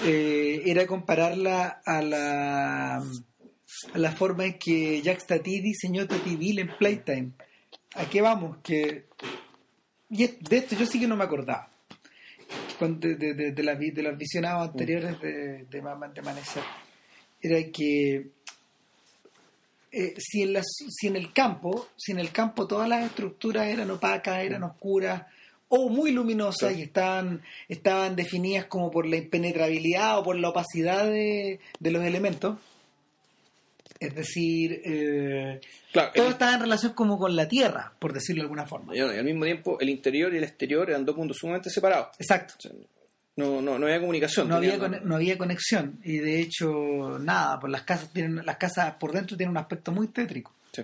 eh, 0.05 0.61
era 0.65 0.87
compararla 0.87 1.81
a 1.85 2.01
la, 2.01 3.03
a 3.93 3.97
la 3.97 4.11
forma 4.11 4.45
en 4.45 4.57
que 4.57 5.01
Jacques 5.01 5.27
Tati 5.27 5.59
diseñó 5.61 6.07
Tativille 6.07 6.61
en 6.61 6.77
Playtime. 6.77 7.31
¿A 7.95 8.05
qué 8.05 8.21
vamos? 8.21 8.57
Que 8.63 9.05
y 10.09 10.27
de 10.27 10.57
esto 10.57 10.75
yo 10.75 10.85
sí 10.85 10.99
que 10.99 11.07
no 11.07 11.15
me 11.15 11.23
acordaba. 11.23 11.69
De, 12.79 13.15
de, 13.15 13.33
de, 13.33 13.51
de 13.51 13.63
las 13.63 13.79
de 13.79 14.03
los 14.03 14.17
visionados 14.17 14.69
anteriores 14.69 15.19
de, 15.21 15.65
de, 15.65 15.81
Ma- 15.81 15.95
de 16.13 16.19
Amanecer. 16.19 16.63
Era 17.41 17.71
que 17.71 18.27
eh, 19.91 20.13
si, 20.17 20.43
en 20.43 20.53
las, 20.53 20.65
si 20.89 21.07
en 21.07 21.15
el 21.15 21.31
campo, 21.31 21.87
si 21.95 22.11
en 22.11 22.19
el 22.19 22.31
campo 22.31 22.67
todas 22.67 22.89
las 22.89 23.05
estructuras 23.05 23.67
eran 23.67 23.89
opacas, 23.89 24.43
eran 24.43 24.63
oscuras 24.63 25.23
o 25.69 25.89
muy 25.89 26.11
luminosas 26.11 26.77
y 26.77 26.83
estaban, 26.83 27.41
estaban 27.69 28.15
definidas 28.15 28.65
como 28.65 28.91
por 28.91 29.07
la 29.07 29.15
impenetrabilidad 29.15 30.19
o 30.19 30.23
por 30.23 30.35
la 30.35 30.49
opacidad 30.49 31.05
de, 31.05 31.59
de 31.79 31.91
los 31.91 32.03
elementos, 32.03 32.59
es 34.07 34.15
decir, 34.15 34.81
eh, 34.85 35.59
claro 35.91 36.11
todo 36.15 36.25
el- 36.27 36.31
estaba 36.33 36.53
en 36.55 36.61
relación 36.61 36.93
como 36.93 37.17
con 37.17 37.35
la 37.35 37.47
tierra, 37.47 37.93
por 37.99 38.13
decirlo 38.13 38.41
de 38.41 38.45
alguna 38.45 38.65
forma. 38.65 38.95
y 38.95 38.99
al 38.99 39.23
mismo 39.23 39.45
tiempo 39.45 39.77
el 39.79 39.89
interior 39.89 40.33
y 40.33 40.37
el 40.37 40.43
exterior 40.43 40.89
eran 40.89 41.05
dos 41.05 41.15
mundos 41.17 41.37
sumamente 41.37 41.69
separados 41.69 42.07
Exacto. 42.19 42.55
O 42.57 42.61
sea, 42.61 42.71
no, 43.35 43.61
no, 43.61 43.79
no 43.79 43.85
había 43.87 43.99
comunicación 43.99 44.47
no 44.47 44.55
había, 44.57 44.77
con- 44.77 44.99
no 45.03 45.15
había 45.15 45.37
conexión 45.37 45.99
y 46.03 46.17
de 46.19 46.39
hecho 46.39 47.17
nada 47.19 47.59
pues 47.59 47.71
las 47.71 47.81
casas 47.83 48.11
tienen 48.13 48.45
las 48.45 48.57
casas 48.57 48.93
por 48.99 49.11
dentro 49.11 49.35
tienen 49.35 49.51
un 49.51 49.57
aspecto 49.57 49.91
muy 49.91 50.07
tétrico 50.09 50.53
Sí. 50.71 50.83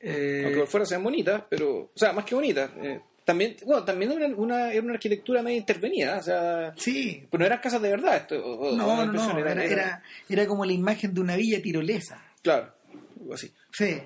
Eh, 0.00 0.42
aunque 0.44 0.58
por 0.60 0.68
fuera 0.68 0.86
sean 0.86 1.02
bonitas, 1.02 1.42
pero, 1.48 1.80
o 1.80 1.90
sea, 1.96 2.12
más 2.12 2.24
que 2.24 2.34
bonitas, 2.34 2.70
eh, 2.82 3.00
también, 3.24 3.56
bueno, 3.64 3.84
también 3.84 4.12
era 4.12 4.26
una, 4.36 4.70
era 4.72 4.82
una 4.82 4.92
arquitectura 4.94 5.42
medio 5.42 5.56
intervenida, 5.56 6.18
o 6.18 6.22
sea, 6.22 6.74
sí 6.76 7.26
pero 7.30 7.40
no 7.40 7.46
eran 7.46 7.58
casas 7.58 7.80
de 7.80 7.90
verdad, 7.90 8.16
esto, 8.18 8.34
o- 8.44 8.76
no 8.76 9.06
no 9.06 9.12
no 9.12 9.38
era, 9.38 9.64
era, 9.64 10.02
era 10.28 10.46
como 10.46 10.64
la 10.66 10.72
imagen 10.72 11.14
de 11.14 11.20
una 11.22 11.36
villa 11.36 11.60
tirolesa 11.62 12.22
claro, 12.44 12.72
algo 13.18 13.34
así. 13.34 13.52
sí 13.72 14.00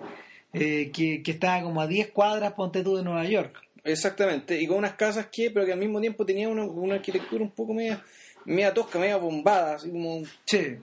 eh, 0.52 0.90
que, 0.92 1.22
que 1.22 1.30
estaba 1.32 1.62
como 1.62 1.80
a 1.80 1.86
10 1.86 2.08
cuadras 2.08 2.52
ponte 2.52 2.82
tú 2.82 2.96
de 2.96 3.02
Nueva 3.02 3.24
York. 3.24 3.60
Exactamente, 3.84 4.60
y 4.60 4.66
con 4.66 4.78
unas 4.78 4.94
casas 4.94 5.26
que, 5.30 5.50
pero 5.50 5.64
que 5.64 5.72
al 5.72 5.78
mismo 5.78 6.00
tiempo 6.00 6.26
tenían 6.26 6.50
una, 6.50 6.64
una 6.64 6.96
arquitectura 6.96 7.44
un 7.44 7.50
poco 7.50 7.74
media, 7.74 8.02
media 8.44 8.74
tosca, 8.74 8.98
media 8.98 9.16
bombada, 9.16 9.76
así 9.76 9.90
como 9.90 10.22
sí. 10.44 10.76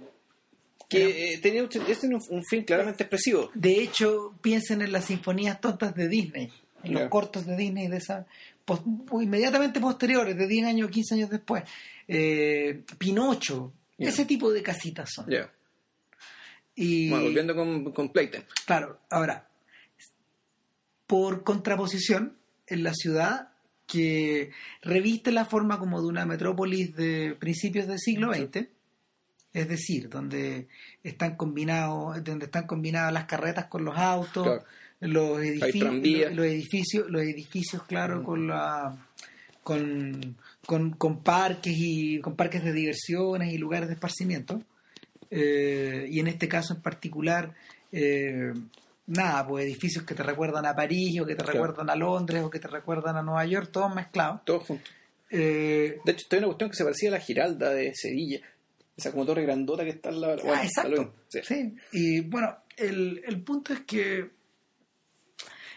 que 0.88 1.34
eh, 1.34 1.38
tenía, 1.40 1.68
este 1.88 2.08
un, 2.08 2.22
un 2.30 2.44
fin 2.44 2.64
claramente 2.64 3.04
expresivo. 3.04 3.52
de 3.54 3.82
hecho 3.82 4.34
piensen 4.42 4.82
en 4.82 4.92
las 4.92 5.06
sinfonías 5.06 5.60
tontas 5.60 5.94
de 5.96 6.08
Disney 6.08 6.52
en 6.84 6.94
los 6.94 7.10
cortos 7.10 7.46
de 7.48 7.58
Disney 7.58 7.88
de 7.88 7.98
esa 7.98 8.28
inmediatamente 9.20 9.80
posteriores 9.80 10.38
de 10.38 10.48
10 10.48 10.68
años 10.68 10.90
15 10.92 11.16
años 11.16 11.30
después. 11.32 11.64
Eh, 12.08 12.84
Pinocho 12.98 13.74
ese 13.98 14.26
tipo 14.26 14.52
de 14.52 14.62
casitas 14.62 15.10
son 15.12 15.26
y 16.76 17.10
Bueno, 17.10 17.26
volviendo 17.26 17.56
con, 17.56 17.92
con 17.92 18.10
Playtime. 18.10 18.46
Claro, 18.66 19.00
ahora, 19.10 19.48
por 21.08 21.44
contraposición, 21.44 22.38
en 22.68 22.84
la 22.84 22.94
ciudad 22.94 23.50
que 23.88 24.52
reviste 24.82 25.32
la 25.32 25.46
forma 25.46 25.80
como 25.80 26.02
de 26.02 26.08
una 26.08 26.26
metrópolis 26.26 26.96
de 26.96 27.36
principios 27.40 27.88
del 27.88 28.00
siglo 28.00 28.34
XX, 28.34 28.68
es 29.54 29.70
decir, 29.70 30.10
donde 30.10 30.68
están 31.04 31.36
combinados, 31.38 32.24
donde 32.24 32.46
están 32.46 32.66
combinadas 32.68 33.14
las 33.14 33.26
carretas 33.26 33.68
con 33.68 33.86
los 33.86 33.98
autos, 33.98 34.44
Claro. 34.44 34.64
los 35.00 35.40
edificios, 35.40 36.34
los 36.34 36.46
edificios, 36.46 37.10
los 37.10 37.22
edificios, 37.22 37.84
claro, 37.84 38.24
con 38.24 38.48
la 38.48 38.98
con, 39.64 40.36
con, 40.66 40.92
con 40.92 41.24
parques 41.24 41.74
y 41.76 42.20
con 42.20 42.36
parques 42.36 42.64
de 42.64 42.74
diversiones 42.74 43.54
y 43.54 43.58
lugares 43.58 43.88
de 43.88 43.94
esparcimiento. 43.96 44.62
Eh, 45.32 46.08
y 46.10 46.20
en 46.20 46.28
este 46.28 46.48
caso 46.48 46.74
en 46.74 46.82
particular, 46.82 47.54
eh, 47.92 48.54
nada, 49.08 49.48
pues 49.48 49.66
edificios 49.66 50.04
que 50.04 50.16
te 50.16 50.24
recuerdan 50.24 50.66
a 50.66 50.76
París 50.76 51.20
o 51.22 51.26
que 51.26 51.36
te 51.36 51.44
Claro. 51.44 51.54
recuerdan 51.60 51.90
a 51.90 51.96
Londres 51.96 52.44
o 52.44 52.50
que 52.50 52.60
te 52.60 52.68
recuerdan 52.68 53.16
a 53.18 53.22
Nueva 53.24 53.46
York, 53.46 53.70
todos 53.72 53.94
mezclados. 53.94 54.42
Todos 54.46 54.64
juntos. 54.64 54.90
Eh, 55.30 56.00
De 56.06 56.12
hecho, 56.12 56.26
hay 56.32 56.38
una 56.40 56.48
cuestión 56.48 56.70
que 56.70 56.76
se 56.76 56.84
parecía 56.84 57.10
a 57.10 57.14
la 57.14 57.20
Giralda 57.20 57.70
de 57.72 57.92
Sevilla. 57.96 58.40
Esa 58.98 59.12
como 59.12 59.26
torre 59.26 59.44
grandota 59.44 59.84
que 59.84 59.90
está 59.90 60.10
al 60.10 60.22
lado. 60.22 60.38
bueno, 60.44 60.54
ah, 60.62 60.66
exacto. 60.66 61.14
sí. 61.28 61.40
Sí. 61.44 61.76
Y 61.92 62.22
bueno, 62.22 62.56
el, 62.78 63.22
el 63.26 63.42
punto 63.42 63.74
es 63.74 63.82
que 63.82 64.30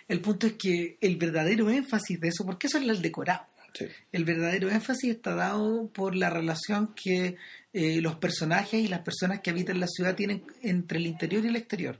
el 0.07 0.21
punto 0.21 0.47
es 0.47 0.53
que 0.55 0.97
el 1.01 1.17
verdadero 1.17 1.69
énfasis 1.69 2.19
de 2.21 2.29
eso, 2.29 2.45
porque 2.47 2.67
eso 2.69 2.79
es 2.79 2.89
el 2.89 3.03
decorado. 3.03 3.45
Sí. 3.79 3.87
El 4.13 4.25
verdadero 4.25 4.69
énfasis 4.71 5.11
está 5.11 5.35
dado 5.35 5.89
por 5.89 6.17
la 6.17 6.31
relación 6.31 6.95
que 6.95 7.37
eh, 7.73 8.01
los 8.01 8.17
personajes 8.17 8.81
y 8.83 8.89
las 8.89 9.01
personas 9.01 9.41
que 9.41 9.51
habitan 9.51 9.79
la 9.81 9.87
ciudad 9.87 10.15
tienen 10.17 10.43
entre 10.63 10.99
el 10.99 11.07
interior 11.07 11.45
y 11.45 11.49
el 11.49 11.57
exterior. 11.57 11.99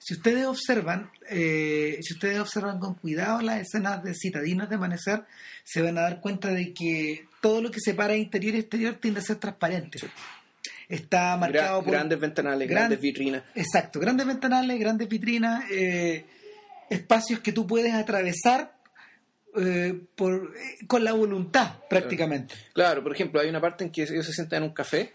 Si 0.00 0.14
ustedes 0.14 0.46
observan, 0.46 1.10
eh, 1.28 1.98
si 2.02 2.14
ustedes 2.14 2.38
observan 2.38 2.78
con 2.78 2.94
cuidado 2.94 3.40
las 3.42 3.60
escenas 3.60 4.02
de 4.04 4.14
citadinos 4.14 4.68
de 4.68 4.76
amanecer, 4.76 5.24
se 5.64 5.82
van 5.82 5.98
a 5.98 6.02
dar 6.02 6.20
cuenta 6.20 6.50
de 6.50 6.72
que 6.72 7.26
todo 7.40 7.60
lo 7.62 7.70
que 7.70 7.80
separa 7.80 8.16
interior 8.16 8.54
y 8.54 8.58
exterior 8.60 8.94
tiende 8.94 9.20
a 9.20 9.24
ser 9.24 9.36
transparente. 9.36 9.98
Está 10.88 11.36
marcado 11.36 11.80
Gra- 11.80 11.84
por 11.84 11.92
grandes 11.92 12.18
ventanales, 12.20 12.68
gran- 12.68 12.82
grandes 12.82 13.00
vitrinas. 13.00 13.42
Exacto, 13.54 14.00
grandes 14.00 14.26
ventanales, 14.26 14.78
grandes 14.78 15.08
vitrinas, 15.08 15.64
eh, 15.70 16.24
espacios 16.88 17.40
que 17.40 17.52
tú 17.52 17.66
puedes 17.66 17.92
atravesar 17.92 18.77
eh, 19.56 19.94
por, 20.14 20.52
eh, 20.56 20.86
con 20.86 21.04
la 21.04 21.12
voluntad 21.12 21.76
prácticamente. 21.88 22.54
Claro, 22.72 23.02
por 23.02 23.12
ejemplo, 23.12 23.40
hay 23.40 23.48
una 23.48 23.60
parte 23.60 23.84
en 23.84 23.90
que 23.90 24.02
ellos 24.02 24.26
se 24.26 24.32
sientan 24.32 24.62
en 24.62 24.68
un 24.70 24.74
café 24.74 25.12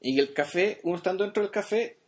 y 0.00 0.18
el 0.18 0.32
café, 0.32 0.80
uno 0.82 0.96
estando 0.96 1.24
dentro 1.24 1.42
del 1.42 1.50
café, 1.52 1.98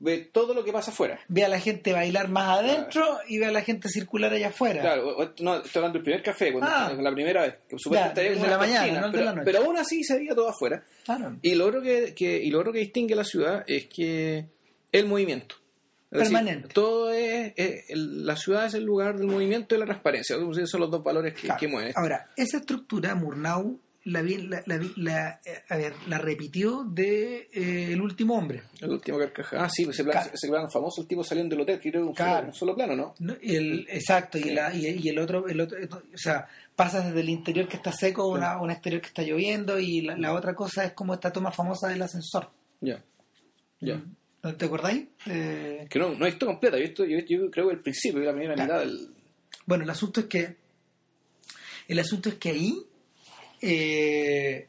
ve 0.00 0.18
todo 0.32 0.54
lo 0.54 0.64
que 0.64 0.72
pasa 0.72 0.90
afuera. 0.92 1.18
Ve 1.28 1.44
a 1.44 1.48
la 1.48 1.58
gente 1.60 1.92
bailar 1.92 2.28
más 2.28 2.60
adentro 2.60 3.18
y 3.28 3.38
ve 3.38 3.46
a 3.46 3.50
la 3.50 3.62
gente 3.62 3.88
circular 3.88 4.32
allá 4.32 4.48
afuera. 4.48 4.80
Claro, 4.80 5.34
no, 5.40 5.56
estoy 5.56 5.70
hablando 5.80 5.94
del 5.98 6.02
primer 6.04 6.22
café, 6.22 6.52
cuando, 6.52 6.70
Ah. 6.70 6.92
la 6.96 7.12
primera 7.12 7.42
vez, 7.42 7.54
que 7.68 7.76
supuestamente 7.78 8.20
estaría 8.22 8.42
de 8.44 8.50
la 8.50 8.58
mañana, 8.58 8.78
cortinas, 8.80 9.00
no 9.00 9.06
el 9.06 9.12
de 9.12 9.18
pero, 9.18 9.24
la 9.24 9.32
noche. 9.34 9.44
pero 9.44 9.58
aún 9.64 9.76
así 9.76 10.04
se 10.04 10.16
veía 10.16 10.34
todo 10.36 10.48
afuera. 10.48 10.84
Claro. 11.04 11.36
Y 11.42 11.54
lo 11.56 11.66
otro 11.66 11.82
que, 11.82 12.14
que- 12.14 12.38
y 12.42 12.50
lo 12.50 12.60
otro 12.60 12.72
que 12.72 12.78
distingue 12.78 13.14
la 13.16 13.24
ciudad 13.24 13.64
es 13.66 13.86
que 13.86 14.46
el 14.92 15.06
movimiento. 15.06 15.56
Es 16.10 16.18
decir, 16.20 16.34
Permanente. 16.36 16.68
todo 16.68 17.10
es, 17.12 17.52
es- 17.56 17.90
el- 17.90 18.24
la 18.26 18.34
ciudad 18.36 18.66
es 18.66 18.74
el 18.74 18.84
lugar 18.84 19.18
del 19.18 19.26
movimiento 19.26 19.74
y 19.74 19.78
la 19.78 19.84
transparencia. 19.84 20.36
Esos 20.36 20.70
son 20.70 20.80
los 20.80 20.90
dos 20.90 21.02
valores 21.04 21.34
que, 21.34 21.42
Claro. 21.42 21.60
que 21.60 21.68
mueven. 21.68 21.92
Ahora, 21.96 22.30
esa 22.36 22.56
estructura 22.58 23.14
Murnau 23.14 23.78
la, 24.04 24.22
vi- 24.22 24.46
la, 24.48 24.62
la 24.64 24.80
la, 24.96 25.40
eh, 25.44 25.64
a 25.68 25.76
ver, 25.76 25.92
la 26.06 26.16
repitió 26.16 26.82
de 26.84 27.50
eh, 27.52 27.92
El 27.92 28.00
último 28.00 28.38
hombre. 28.38 28.62
El 28.80 28.90
último 28.92 29.18
carcajada. 29.18 29.64
Ah, 29.64 29.68
sí, 29.70 29.82
ese 29.82 30.02
plano, 30.02 30.20
Claro. 30.20 30.30
ese 30.34 30.48
plano 30.48 30.70
famoso, 30.70 31.02
el 31.02 31.06
tipo 31.08 31.22
saliendo 31.22 31.54
del 31.54 31.62
hotel, 31.64 31.78
que 31.78 31.90
creo 31.90 32.02
que 32.04 32.08
un, 32.08 32.14
Claro. 32.14 32.36
solo, 32.36 32.46
un 32.46 32.54
solo 32.54 32.74
plano, 32.74 32.96
¿no? 32.96 33.14
¿no? 33.18 33.36
El, 33.42 33.86
exacto, 33.90 34.38
Sí. 34.38 34.48
y, 34.48 34.50
la, 34.54 34.74
y, 34.74 34.86
y 34.86 35.08
el 35.10 35.18
otro, 35.18 35.46
el 35.46 35.60
otro, 35.60 35.76
o 35.92 36.16
sea, 36.16 36.46
pasas 36.74 37.04
desde 37.06 37.20
el 37.20 37.28
interior 37.28 37.68
que 37.68 37.76
está 37.76 37.92
seco 37.92 38.22
a 38.22 38.28
una- 38.28 38.62
un 38.62 38.70
exterior 38.70 39.02
que 39.02 39.08
está 39.08 39.22
lloviendo 39.24 39.78
y 39.78 40.00
la, 40.00 40.16
la 40.16 40.32
otra 40.32 40.54
cosa 40.54 40.86
es 40.86 40.92
como 40.94 41.12
esta 41.12 41.30
toma 41.30 41.50
famosa 41.52 41.88
del 41.88 42.00
ascensor. 42.00 42.48
Ya. 42.80 43.04
Ya. 43.80 44.02
¿No 44.42 44.54
¿Te 44.54 44.66
acordáis? 44.66 45.04
Eh, 45.26 45.86
Que 45.90 45.98
no, 45.98 46.10
no 46.14 46.24
he 46.26 46.30
visto 46.30 46.46
completa, 46.46 46.76
yo, 46.78 46.84
he 46.84 46.86
visto- 46.88 47.04
yo, 47.04 47.18
yo 47.20 47.50
creo 47.50 47.68
que 47.68 47.74
el 47.74 47.80
principio, 47.80 48.20
la 48.20 48.32
primera 48.32 48.54
Claro. 48.54 48.72
mitad 48.84 48.86
del. 48.86 49.10
bueno, 49.66 49.84
el 49.84 49.90
asunto 49.90 50.20
es 50.20 50.26
que 50.26 50.56
el 51.88 51.98
asunto 51.98 52.28
es 52.28 52.34
que 52.36 52.50
ahí 52.50 52.82
eh, 53.60 54.66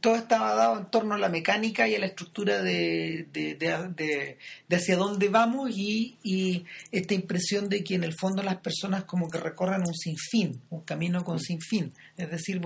todo 0.00 0.16
estaba 0.16 0.54
dado 0.54 0.78
en 0.78 0.86
torno 0.90 1.14
a 1.14 1.18
la 1.18 1.28
mecánica 1.28 1.86
y 1.88 1.94
a 1.94 1.98
la 1.98 2.06
estructura 2.06 2.62
de, 2.62 3.26
de, 3.32 3.54
de, 3.54 4.36
de 4.68 4.76
hacia 4.76 4.96
dónde 4.96 5.28
vamos 5.28 5.70
y, 5.74 6.16
y, 6.22 6.64
esta 6.90 7.14
impresión 7.14 7.68
de 7.68 7.84
que 7.84 7.94
en 7.94 8.04
el 8.04 8.14
fondo 8.14 8.42
las 8.42 8.56
personas 8.56 9.04
como 9.04 9.30
que 9.30 9.38
recorran 9.38 9.82
un 9.86 9.94
sinfín, 9.94 10.60
un 10.70 10.80
camino 10.82 11.24
con 11.24 11.38
sinfín. 11.38 11.92
Es 12.16 12.30
decir, 12.30 12.60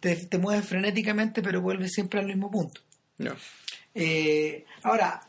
te, 0.00 0.16
te 0.16 0.38
mueves 0.38 0.66
frenéticamente 0.66 1.40
pero 1.42 1.60
vuelves 1.62 1.92
siempre 1.92 2.20
al 2.20 2.26
mismo 2.26 2.50
punto. 2.50 2.80
Eh, 3.94 4.64
ahora, 4.82 5.22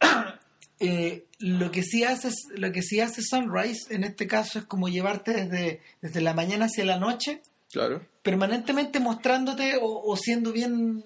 eh, 0.80 1.24
lo 1.38 1.70
que 1.70 1.82
sí 1.82 2.04
hace 2.04 2.30
lo 2.56 2.72
que 2.72 2.82
sí 2.82 3.00
hace 3.00 3.22
Sunrise 3.22 3.94
en 3.94 4.04
este 4.04 4.26
caso 4.26 4.58
es 4.58 4.64
como 4.64 4.88
llevarte 4.88 5.32
desde, 5.32 5.80
desde 6.02 6.20
la 6.20 6.34
mañana 6.34 6.66
hacia 6.66 6.84
la 6.84 6.98
noche 6.98 7.42
Claro. 7.70 8.04
Permanentemente 8.22 9.00
mostrándote 9.00 9.78
o, 9.80 10.16
siendo 10.16 10.52
bien. 10.52 11.04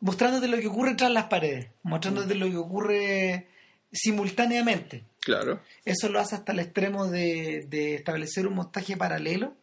mostrándote 0.00 0.48
lo 0.48 0.58
que 0.58 0.66
ocurre 0.66 0.94
tras 0.94 1.10
las 1.10 1.26
paredes, 1.26 1.68
mostrándote 1.82 2.34
lo 2.34 2.48
que 2.48 2.56
ocurre 2.56 3.48
simultáneamente. 3.92 5.04
Claro. 5.20 5.60
Eso 5.84 6.08
lo 6.08 6.20
hace 6.20 6.36
hasta 6.36 6.52
el 6.52 6.60
extremo 6.60 7.06
de, 7.06 7.66
de 7.68 7.96
establecer 7.96 8.46
un 8.46 8.54
montaje 8.54 8.96
paralelo 8.96 9.56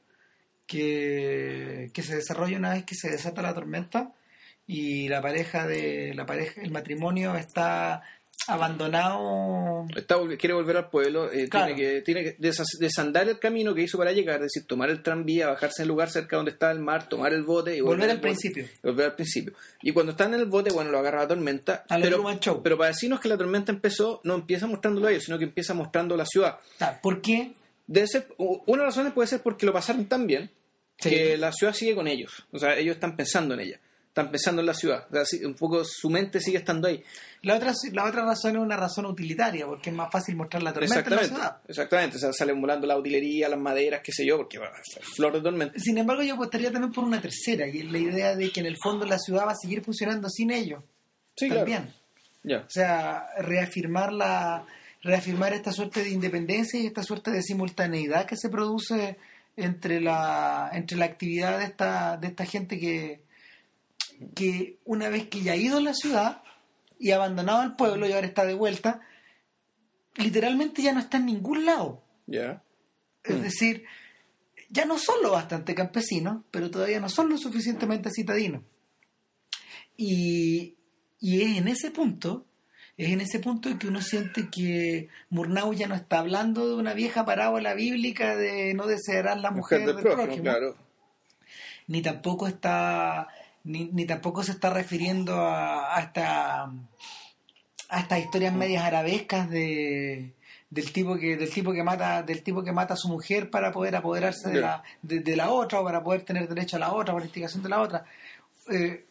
que, 0.68 1.89
que 1.91 2.03
se 2.03 2.16
desarrolla 2.16 2.58
una 2.58 2.74
vez 2.74 2.86
que 2.86 2.95
se 2.95 3.10
desata 3.10 3.41
la 3.41 3.53
tormenta 3.53 4.14
y 4.68 5.07
la 5.07 5.22
pareja 5.22 5.68
de 5.68 6.13
la 6.16 6.26
pareja 6.26 6.61
el 6.61 6.72
matrimonio 6.72 7.36
está 7.36 8.01
abandonado. 8.47 9.88
Está, 9.95 10.18
quiere 10.38 10.53
volver 10.53 10.78
al 10.78 10.89
pueblo, 10.89 11.32
eh, 11.32 11.47
tiene 11.49 11.76
que, 11.76 12.01
tiene 12.01 12.24
que 12.24 12.38
desandar 12.80 13.28
el 13.28 13.39
camino 13.39 13.74
que 13.74 13.82
hizo 13.82 13.97
para 13.97 14.11
llegar, 14.11 14.36
es 14.36 14.53
decir, 14.53 14.68
tomar 14.68 14.89
el 14.89 15.01
tranvía, 15.01 15.47
bajarse 15.47 15.82
en 15.82 15.86
el 15.86 15.89
lugar 15.89 16.09
cerca 16.09 16.36
donde 16.36 16.51
está 16.51 16.72
el 16.72 16.80
mar, 16.80 17.09
tomar 17.09 17.34
el 17.34 17.43
bote 17.43 17.76
y 17.76 17.82
volver, 17.82 18.09
al 18.09 18.20
principio. 18.20 18.68
volver 18.84 19.07
al 19.07 19.16
principio. 19.16 19.53
Y 19.82 19.91
cuando 19.91 20.11
están 20.11 20.34
en 20.34 20.41
el 20.41 20.45
bote, 20.45 20.72
bueno, 20.72 20.91
lo 20.91 20.99
agarra 20.99 21.22
la 21.22 21.28
tormenta. 21.28 21.86
pero, 21.89 22.24
pero 22.61 22.78
para 22.78 22.89
decirnos 22.89 23.20
que 23.20 23.30
la 23.30 23.38
tormenta 23.38 23.72
empezó, 23.72 24.22
no 24.24 24.36
empieza 24.36 24.68
mostrándolo 24.68 25.07
a 25.07 25.11
ellos, 25.11 25.24
sino 25.24 25.38
que 25.38 25.45
empieza 25.45 25.74
mostrando 25.74 26.16
la 26.16 26.26
ciudad. 26.26 26.59
¿Por 27.01 27.22
qué? 27.22 27.53
Debe 27.88 28.07
ser, 28.07 28.28
una 28.38 28.63
de 28.66 28.88
las 28.88 28.95
razones 28.95 29.13
puede 29.13 29.28
ser 29.28 29.41
porque 29.41 29.66
lo 29.66 29.74
pasaron 29.74 30.05
tan 30.05 30.28
bien 30.28 30.49
que 30.97 31.38
la 31.38 31.51
ciudad 31.51 31.74
sigue 31.74 31.95
con 31.95 32.07
ellos. 32.07 32.45
O 32.51 32.59
sea, 32.59 32.78
ellos 32.78 32.95
están 32.95 33.16
pensando 33.16 33.53
en 33.53 33.61
ella 33.61 33.80
están 34.16 34.32
pensando 34.32 34.61
en 34.61 34.68
la 34.68 34.74
ciudad. 34.74 35.05
un 35.43 35.55
poco 35.55 35.84
su 35.84 36.09
mente 36.09 36.39
sigue 36.39 36.59
estando 36.59 36.88
ahí. 36.88 37.03
La 37.41 37.55
otra, 37.55 37.74
la 37.91 38.05
otra 38.05 38.24
razón 38.24 38.55
es 38.55 38.61
una 38.61 38.78
razón 38.78 39.05
utilitaria, 39.05 39.66
porque 39.66 39.89
es 39.89 39.95
más 39.95 40.09
fácil 40.09 40.38
mostrar 40.38 40.63
la 40.63 40.72
tormenta 40.72 41.01
en 41.01 41.16
la 41.16 41.24
ciudad. 41.26 41.57
Exactamente, 41.68 42.16
o 42.16 42.20
sea, 42.22 42.32
salen 42.32 42.61
volando 42.61 42.88
la 42.88 42.97
utilería, 42.97 43.49
las 43.49 43.59
maderas, 43.59 43.99
qué 44.01 44.13
sé 44.13 44.26
yo, 44.26 44.38
porque 44.38 44.57
bueno, 44.57 44.74
flor 45.18 45.34
de 45.34 45.41
tormenta. 45.41 45.78
Sin 45.78 45.97
embargo, 45.97 46.24
yo 46.24 46.36
apostaría 46.36 46.72
también 46.72 46.93
por 46.93 47.03
una 47.03 47.20
tercera, 47.20 47.68
y 47.68 47.80
es 47.80 47.91
la 47.91 47.97
idea 47.97 48.36
de 48.38 48.49
que 48.51 48.61
en 48.61 48.68
el 48.68 48.78
fondo 48.82 49.05
la 49.05 49.20
ciudad 49.20 49.47
va 49.47 49.51
a 49.51 49.55
seguir 49.61 49.84
funcionando 49.84 50.30
sin 50.30 50.49
ellos. 50.49 50.82
Sí, 51.36 51.49
también. 51.49 51.93
Claro. 52.41 52.63
O 52.66 52.70
sea, 52.70 53.28
reafirmar 53.39 54.13
la 54.13 54.66
reafirmar 55.01 55.53
esta 55.53 55.74
suerte 55.74 56.03
de 56.03 56.09
independencia 56.11 56.80
y 56.80 56.88
esta 56.88 57.03
suerte 57.03 57.32
de 57.32 57.43
simultaneidad 57.43 58.26
que 58.26 58.38
se 58.38 58.49
produce 58.49 59.18
entre 59.57 59.99
la 59.99 60.70
entre 60.74 60.97
la 60.97 61.05
actividad 61.05 61.59
de 61.59 61.66
esta 61.66 62.18
de 62.18 62.28
esta 62.28 62.45
gente 62.45 62.80
que 62.80 63.25
que 64.36 64.80
una 64.86 65.09
vez 65.09 65.28
que 65.28 65.41
ya 65.41 65.53
ha 65.53 65.57
ido 65.57 65.78
a 65.78 65.82
la 65.82 65.93
ciudad 65.93 66.43
y 66.99 67.11
abandonado 67.11 67.63
el 67.63 67.76
pueblo 67.76 68.07
y 68.07 68.13
ahora 68.13 68.28
está 68.28 68.45
de 68.45 68.53
vuelta, 68.53 69.01
literalmente 70.16 70.82
ya 70.82 70.93
no 70.93 70.99
está 70.99 71.18
en 71.18 71.26
ningún 71.26 71.66
lado. 71.66 72.03
Es 72.28 73.38
mm. 73.38 73.41
decir, 73.41 73.86
ya 74.70 74.86
no 74.86 74.97
son 74.97 75.22
lo 75.22 75.32
bastante 75.32 75.76
campesinos, 75.76 76.43
pero 76.51 76.72
todavía 76.72 76.99
no 76.99 77.09
son 77.09 77.30
lo 77.30 77.38
suficientemente 77.38 78.09
citadinos. 78.11 78.63
Y, 79.97 80.76
y 81.20 81.41
es 81.41 81.57
en 81.57 81.68
ese 81.68 81.91
punto, 81.91 82.45
es 82.97 83.09
en 83.09 83.22
ese 83.22 83.39
punto 83.39 83.78
que 83.78 83.88
uno 83.88 84.01
siente 84.01 84.49
que 84.49 85.09
Murnau 85.30 85.74
ya 85.74 85.88
no 85.88 85.95
está 85.95 86.20
hablando 86.20 86.68
de 86.68 86.76
una 86.76 86.93
vieja 86.93 87.26
parábola 87.26 87.74
bíblica 87.74 88.36
de 88.36 88.74
no 88.74 88.88
desearás 88.88 89.41
la 89.41 89.51
mujer, 89.51 89.86
del, 89.86 89.97
prójimo, 89.97 90.43
claro. 90.43 90.76
ni 91.88 92.01
tampoco 92.01 92.47
está 92.47 93.28
ni, 93.66 93.86
ni 93.86 94.05
tampoco 94.05 94.43
se 94.43 94.51
está 94.51 94.70
refiriendo 94.70 95.36
a, 95.36 95.97
a, 95.97 96.01
esta, 96.01 96.63
a 96.63 97.99
estas 97.99 98.20
historias 98.20 98.53
medias 98.53 98.84
arabescas 98.84 99.49
de 99.49 100.34
del 100.70 100.91
tipo 100.91 101.16
que 101.16 101.38
del 101.38 101.49
tipo 101.49 101.72
que 101.72 101.84
mata 101.84 102.24
del 102.24 102.41
tipo 102.41 102.63
que 102.63 102.72
mata 102.72 102.95
a 102.95 102.97
su 102.97 103.07
mujer 103.07 103.49
para 103.49 103.72
poder 103.72 103.95
apoderarse 103.95 104.49
de, 104.49 104.61
la, 104.61 104.84
de, 105.01 105.36
la 105.36 105.51
otra 105.51 105.80
o 105.80 105.84
para 105.84 106.03
poder 106.03 106.24
tener 106.24 106.47
derecho 106.47 106.76
a 106.76 106.80
la 106.80 106.93
otra 106.93 107.13
por 107.13 107.24
instigación 107.24 107.63
de 107.63 107.70
la 107.70 107.82
otra. 107.82 108.05
Eh, 108.72 109.05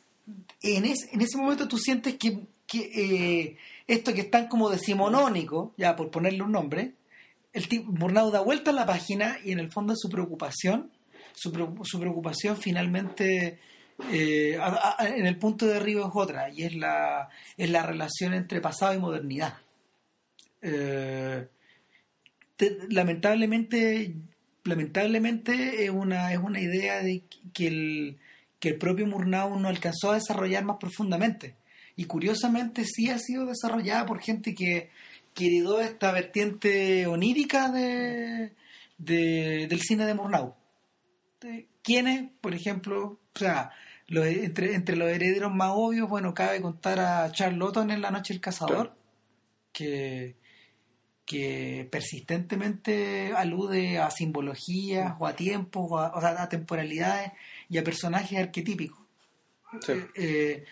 en, 0.63 0.85
en 0.85 1.21
ese 1.21 1.39
momento 1.39 1.69
tú 1.69 1.79
sientes 1.79 2.17
que, 2.17 2.41
que 2.67 2.81
eh, 2.95 3.57
esto 3.87 4.13
que 4.13 4.23
es 4.23 4.31
tan 4.31 4.49
como 4.49 4.69
decimonónico 4.69 5.73
ya 5.77 5.95
por 5.97 6.11
ponerle 6.11 6.43
un 6.43 6.53
nombre 6.53 6.93
el 7.53 7.69
tipo 7.69 7.91
Murnau 7.93 8.31
da 8.31 8.41
vuelta 8.41 8.71
a 8.71 8.75
la 8.75 8.87
página 8.87 9.39
y 9.45 9.53
en 9.53 9.61
el 9.61 9.71
fondo 9.71 9.95
su 9.97 10.09
preocupación 10.09 10.91
su, 11.35 11.51
su 11.85 12.01
preocupación 12.01 12.57
finalmente 12.57 13.59
eh, 14.11 14.59
en 15.01 15.27
el 15.27 15.39
punto 15.39 15.67
de 15.67 15.77
arriba 15.77 16.07
es 16.07 16.13
otra, 16.15 16.51
y 16.51 16.63
es 16.63 16.75
la, 16.75 17.29
es 17.57 17.71
la 17.71 17.83
relación 17.83 18.35
entre 18.35 18.61
pasado 18.61 18.95
y 18.95 18.99
modernidad. 18.99 19.55
Eh, 20.63 21.47
lamentablemente, 22.89 24.15
lamentablemente 24.65 25.85
es 25.85 25.91
una, 25.91 26.33
es 26.33 26.39
una 26.39 26.61
idea 26.61 27.03
de 27.03 27.23
que 27.53 27.67
el, 27.67 28.19
que 28.61 28.71
el 28.71 28.79
propio 28.79 29.07
Murnau 29.07 29.59
no 29.59 29.69
alcanzó 29.69 30.11
a 30.11 30.15
desarrollar 30.15 30.65
más 30.65 30.79
profundamente. 30.79 31.57
Y 31.97 32.07
curiosamente 32.07 32.85
sí 32.85 33.09
ha 33.11 33.19
sido 33.19 33.47
desarrollada 33.47 34.07
por 34.07 34.21
gente 34.21 34.55
que, 34.55 34.91
que 35.35 35.47
heredó 35.47 35.81
esta 35.81 36.11
vertiente 36.13 37.07
onírica 37.07 37.71
de, 37.71 38.53
del 38.99 39.81
cine 39.81 40.07
de 40.07 40.15
Murnau. 40.15 40.55
¿Quiénes, 41.83 42.31
por 42.41 42.55
ejemplo, 42.55 43.21
o 43.35 43.39
sea, 43.39 43.71
entre, 44.09 44.75
entre 44.75 44.97
los 44.97 45.09
herederos 45.09 45.53
más 45.55 45.71
obvios, 45.75 46.09
bueno, 46.09 46.35
cabe 46.35 46.61
contar 46.61 47.01
a 47.01 47.33
Charlotton 47.33 47.91
en 47.91 48.03
La 48.03 48.11
Noche 48.11 48.35
del 48.35 48.41
Cazador, 48.41 48.95
que, 49.73 50.37
que 51.25 51.89
persistentemente 51.91 53.33
alude 53.33 53.99
a 53.99 54.11
simbologías 54.11 55.15
o 55.19 55.27
a 55.27 55.35
tiempos, 55.35 55.91
o 55.91 55.99
a, 55.99 56.43
a 56.43 56.49
temporalidades 56.49 57.33
y 57.69 57.79
a 57.79 57.85
personajes 57.85 58.39
arquetípicos. 58.39 59.01
Eh, 59.89 60.07
eh, 60.15 60.65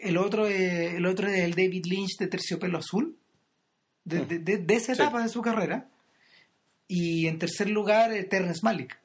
el, 0.00 0.16
otro 0.16 0.46
es, 0.46 0.94
el 0.94 1.06
otro 1.06 1.28
es 1.28 1.40
el 1.40 1.54
David 1.54 1.84
Lynch 1.86 2.16
de 2.18 2.26
Terciopelo 2.26 2.78
Azul, 2.78 3.16
de, 4.04 4.20
mm. 4.20 4.44
de, 4.66 4.74
esa 4.74 4.94
etapa 4.94 5.22
de 5.22 5.28
su 5.28 5.42
carrera. 5.42 5.88
Y 6.90 7.26
en 7.26 7.38
tercer 7.38 7.68
lugar, 7.68 8.10
Terrence 8.30 8.60
Malick, 8.62 8.98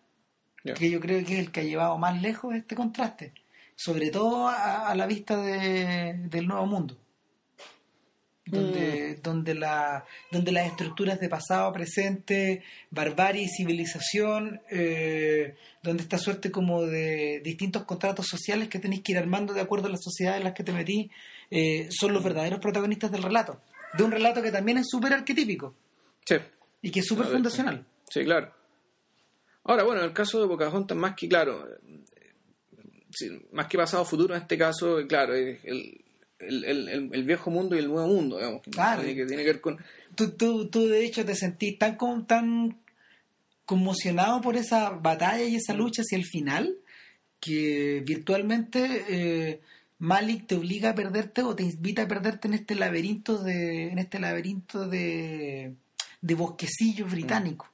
que 0.76 0.90
yo 0.90 1.02
creo 1.02 1.24
que 1.26 1.34
es 1.34 1.40
el 1.40 1.52
que 1.52 1.60
ha 1.60 1.64
llevado 1.64 1.98
más 1.98 2.22
lejos 2.22 2.56
este 2.56 2.76
contraste 2.76 3.34
sobre 3.84 4.12
todo 4.12 4.48
a, 4.48 4.96
la 4.96 5.06
vista 5.06 5.36
de, 5.36 6.14
del 6.30 6.48
nuevo 6.48 6.66
mundo. 6.66 6.98
Donde, 8.46 9.18
mm. 9.18 9.22
donde, 9.22 9.56
la, 9.56 10.06
donde 10.32 10.52
las 10.52 10.68
estructuras 10.68 11.20
de 11.20 11.28
pasado, 11.28 11.72
presente, 11.74 12.64
barbarie 12.92 13.44
y 13.44 13.50
civilización, 13.50 14.62
eh, 14.70 15.56
donde 15.82 16.04
esta 16.04 16.18
suerte 16.18 16.52
como 16.52 16.84
de 16.84 17.42
distintos 17.44 17.84
contratos 17.84 18.28
sociales 18.28 18.70
que 18.70 18.80
tenéis 18.80 19.02
que 19.02 19.14
ir 19.14 19.18
armando 19.18 19.54
de 19.54 19.62
acuerdo 19.62 19.88
a 19.88 19.92
las 19.92 20.04
sociedades 20.04 20.40
en 20.40 20.46
las 20.46 20.54
que 20.54 20.64
te 20.64 20.72
metí, 20.72 21.10
eh, 21.52 21.90
son 21.90 22.14
los 22.14 22.24
verdaderos 22.24 22.60
protagonistas 22.60 23.12
del 23.12 23.24
relato. 23.24 23.62
De 23.98 24.04
un 24.04 24.12
relato 24.12 24.42
que 24.42 24.52
también 24.52 24.78
es 24.78 24.88
súper 24.90 25.14
arquetípico. 25.14 25.74
Sí. 26.26 26.36
Y 26.82 26.92
que 26.92 27.02
es 27.02 27.06
súper 27.06 27.28
fundacional. 27.28 27.86
Sí, 28.10 28.24
claro. 28.24 28.54
Ahora, 29.66 29.84
bueno, 29.84 30.02
en 30.02 30.08
el 30.08 30.14
caso 30.14 30.42
de 30.42 30.48
Pocahontas, 30.48 30.98
más 30.98 31.16
que 31.16 31.30
claro, 31.30 31.66
más 33.52 33.68
que 33.68 33.78
pasado 33.78 34.06
futuro 34.06 34.36
en 34.36 34.42
este 34.42 34.58
caso, 34.58 34.98
claro, 35.08 35.36
el, 35.36 35.60
el, 36.40 37.10
el, 37.14 37.24
viejo 37.24 37.50
mundo 37.52 37.76
y 37.76 37.80
el 37.80 37.88
nuevo 37.88 38.08
mundo, 38.08 38.38
digamos. 38.38 38.62
Claro. 38.70 39.02
Que 39.04 39.26
tiene, 39.26 39.44
que 39.44 39.52
ver 39.52 39.62
con... 39.62 39.78
Tú, 40.16 40.32
tú, 40.32 40.68
tú, 40.70 40.88
de 40.88 41.06
hecho 41.06 41.26
te 41.26 41.36
sentís 41.36 41.78
tan, 41.78 41.98
tan 42.28 42.78
conmocionado 43.66 44.42
por 44.42 44.56
esa 44.56 44.90
batalla 44.92 45.44
y 45.44 45.56
esa 45.56 45.74
lucha 45.74 46.02
hacia 46.02 46.18
el 46.18 46.26
final 46.26 46.78
que 47.40 48.02
virtualmente 48.06 49.06
eh, 49.10 49.62
Malik 50.00 50.48
te 50.48 50.56
obliga 50.56 50.92
a 50.92 50.96
perderte 50.96 51.42
o 51.44 51.56
te 51.56 51.64
invita 51.64 52.04
a 52.04 52.08
perderte 52.08 52.48
en 52.48 52.54
este 52.54 52.76
laberinto 52.76 53.44
de 53.44 53.90
en 53.90 54.00
este 54.00 54.20
laberinto 54.20 54.88
de, 54.88 55.74
de 56.22 56.36
bosquecillos 56.36 57.12
británicos. 57.12 57.70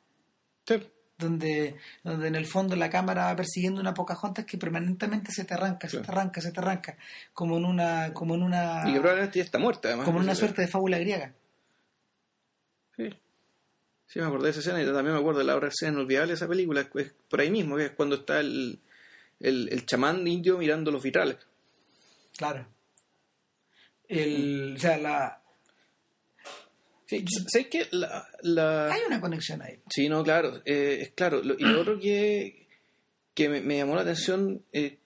Sí 0.66 0.76
donde, 1.20 1.76
donde 2.04 2.28
en 2.28 2.36
el 2.36 2.48
fondo 2.48 2.76
la 2.76 2.90
cámara 2.90 3.26
va 3.26 3.36
persiguiendo 3.36 3.82
una 3.82 3.94
Pocahontas 3.94 4.46
que 4.46 4.58
permanentemente 4.58 5.32
se 5.32 5.44
te 5.44 5.54
arranca, 5.54 5.90
se 5.90 6.00
te 6.00 6.12
arranca, 6.12 6.42
se 6.42 6.52
te 6.52 6.60
arranca, 6.60 6.98
como 7.34 7.58
en 7.58 7.66
una, 7.66 8.14
como 8.14 8.36
en 8.36 8.44
una 8.44 8.84
y 8.88 8.94
que 8.94 9.00
probablemente 9.00 9.40
ya 9.40 9.44
está 9.44 9.60
muerta 9.60 9.90
además. 9.90 10.06
Como 10.06 10.20
en 10.20 10.24
una 10.24 10.36
suerte 10.36 10.62
de 10.62 10.68
fábula 10.68 10.98
griega. 10.98 11.34
Sí. 12.96 13.10
Sí, 14.08 14.20
me 14.20 14.26
acordé 14.26 14.46
de 14.46 14.52
esa 14.52 14.62
escena 14.62 14.82
y 14.82 14.86
también 14.86 15.14
me 15.14 15.20
acuerdo 15.20 15.40
de 15.40 15.46
la 15.46 15.56
otra 15.56 15.68
escena 15.68 15.92
inolvidable 15.92 16.30
de 16.30 16.36
esa 16.36 16.48
película, 16.48 16.82
es 16.82 17.14
por 17.30 17.42
ahí 17.42 17.52
mismo, 17.52 17.76
que 17.76 17.86
es 17.86 17.92
cuando 17.92 18.16
está 18.16 18.40
el, 18.40 18.80
el, 19.40 19.70
el 19.72 19.86
chamán 19.86 20.26
indio 20.26 20.58
mirando 20.58 20.90
los 20.90 21.04
vitrales. 21.04 21.38
Claro. 22.38 22.66
El, 24.08 24.74
o 24.78 24.80
sea, 24.80 24.98
la, 24.98 25.39
Sí, 27.10 27.26
¿Sabes 27.48 27.68
qué? 27.72 27.88
La, 27.92 28.28
la... 28.44 28.94
hay 28.94 29.02
una 29.08 29.20
conexión 29.20 29.62
ahí. 29.64 29.80
Sí, 29.90 30.08
no, 30.08 30.24
claro, 30.24 30.62
eh, 30.64 31.00
es 31.02 31.10
claro. 31.12 31.42
Lo- 31.44 31.56
y 31.58 31.64
lo 31.64 31.82
otro 31.82 32.00
que, 32.00 32.68
que 33.34 33.50
me, 33.50 33.62
me 33.62 33.78
llamó 33.78 33.96
la 33.96 34.02
atención, 34.02 34.62
eh, 34.72 35.00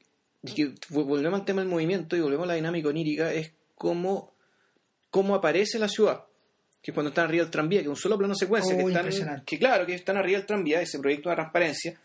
y 0.44 0.54
que 0.54 0.66
vo- 0.90 1.06
volvemos 1.06 1.40
al 1.40 1.46
tema 1.46 1.62
del 1.62 1.70
movimiento 1.70 2.18
y 2.18 2.20
volvemos 2.20 2.44
a 2.44 2.48
la 2.48 2.54
dinámica 2.56 2.90
onírica, 2.90 3.32
es 3.32 3.54
cómo, 3.76 4.34
cómo 5.10 5.34
aparece 5.36 5.80
la 5.80 5.88
ciudad. 5.88 6.26
Que 6.82 6.92
cuando 6.92 7.12
están 7.12 7.28
arriba 7.28 7.44
del 7.46 7.52
tranvía, 7.52 7.80
que 7.80 7.86
es 7.86 7.90
un 7.90 7.96
solo 7.96 8.18
plano 8.18 8.36
secuencia, 8.36 8.76
Oh, 8.76 8.86
que 8.86 9.08
están, 9.10 9.44
que 9.46 9.58
claro, 9.58 9.86
que 9.86 9.94
están 9.94 10.18
arriba 10.18 10.40
del 10.40 10.46
tranvía, 10.46 10.82
ese 10.82 11.00
proyecto 11.00 11.30
de 11.30 11.36
transparencia, 11.36 11.98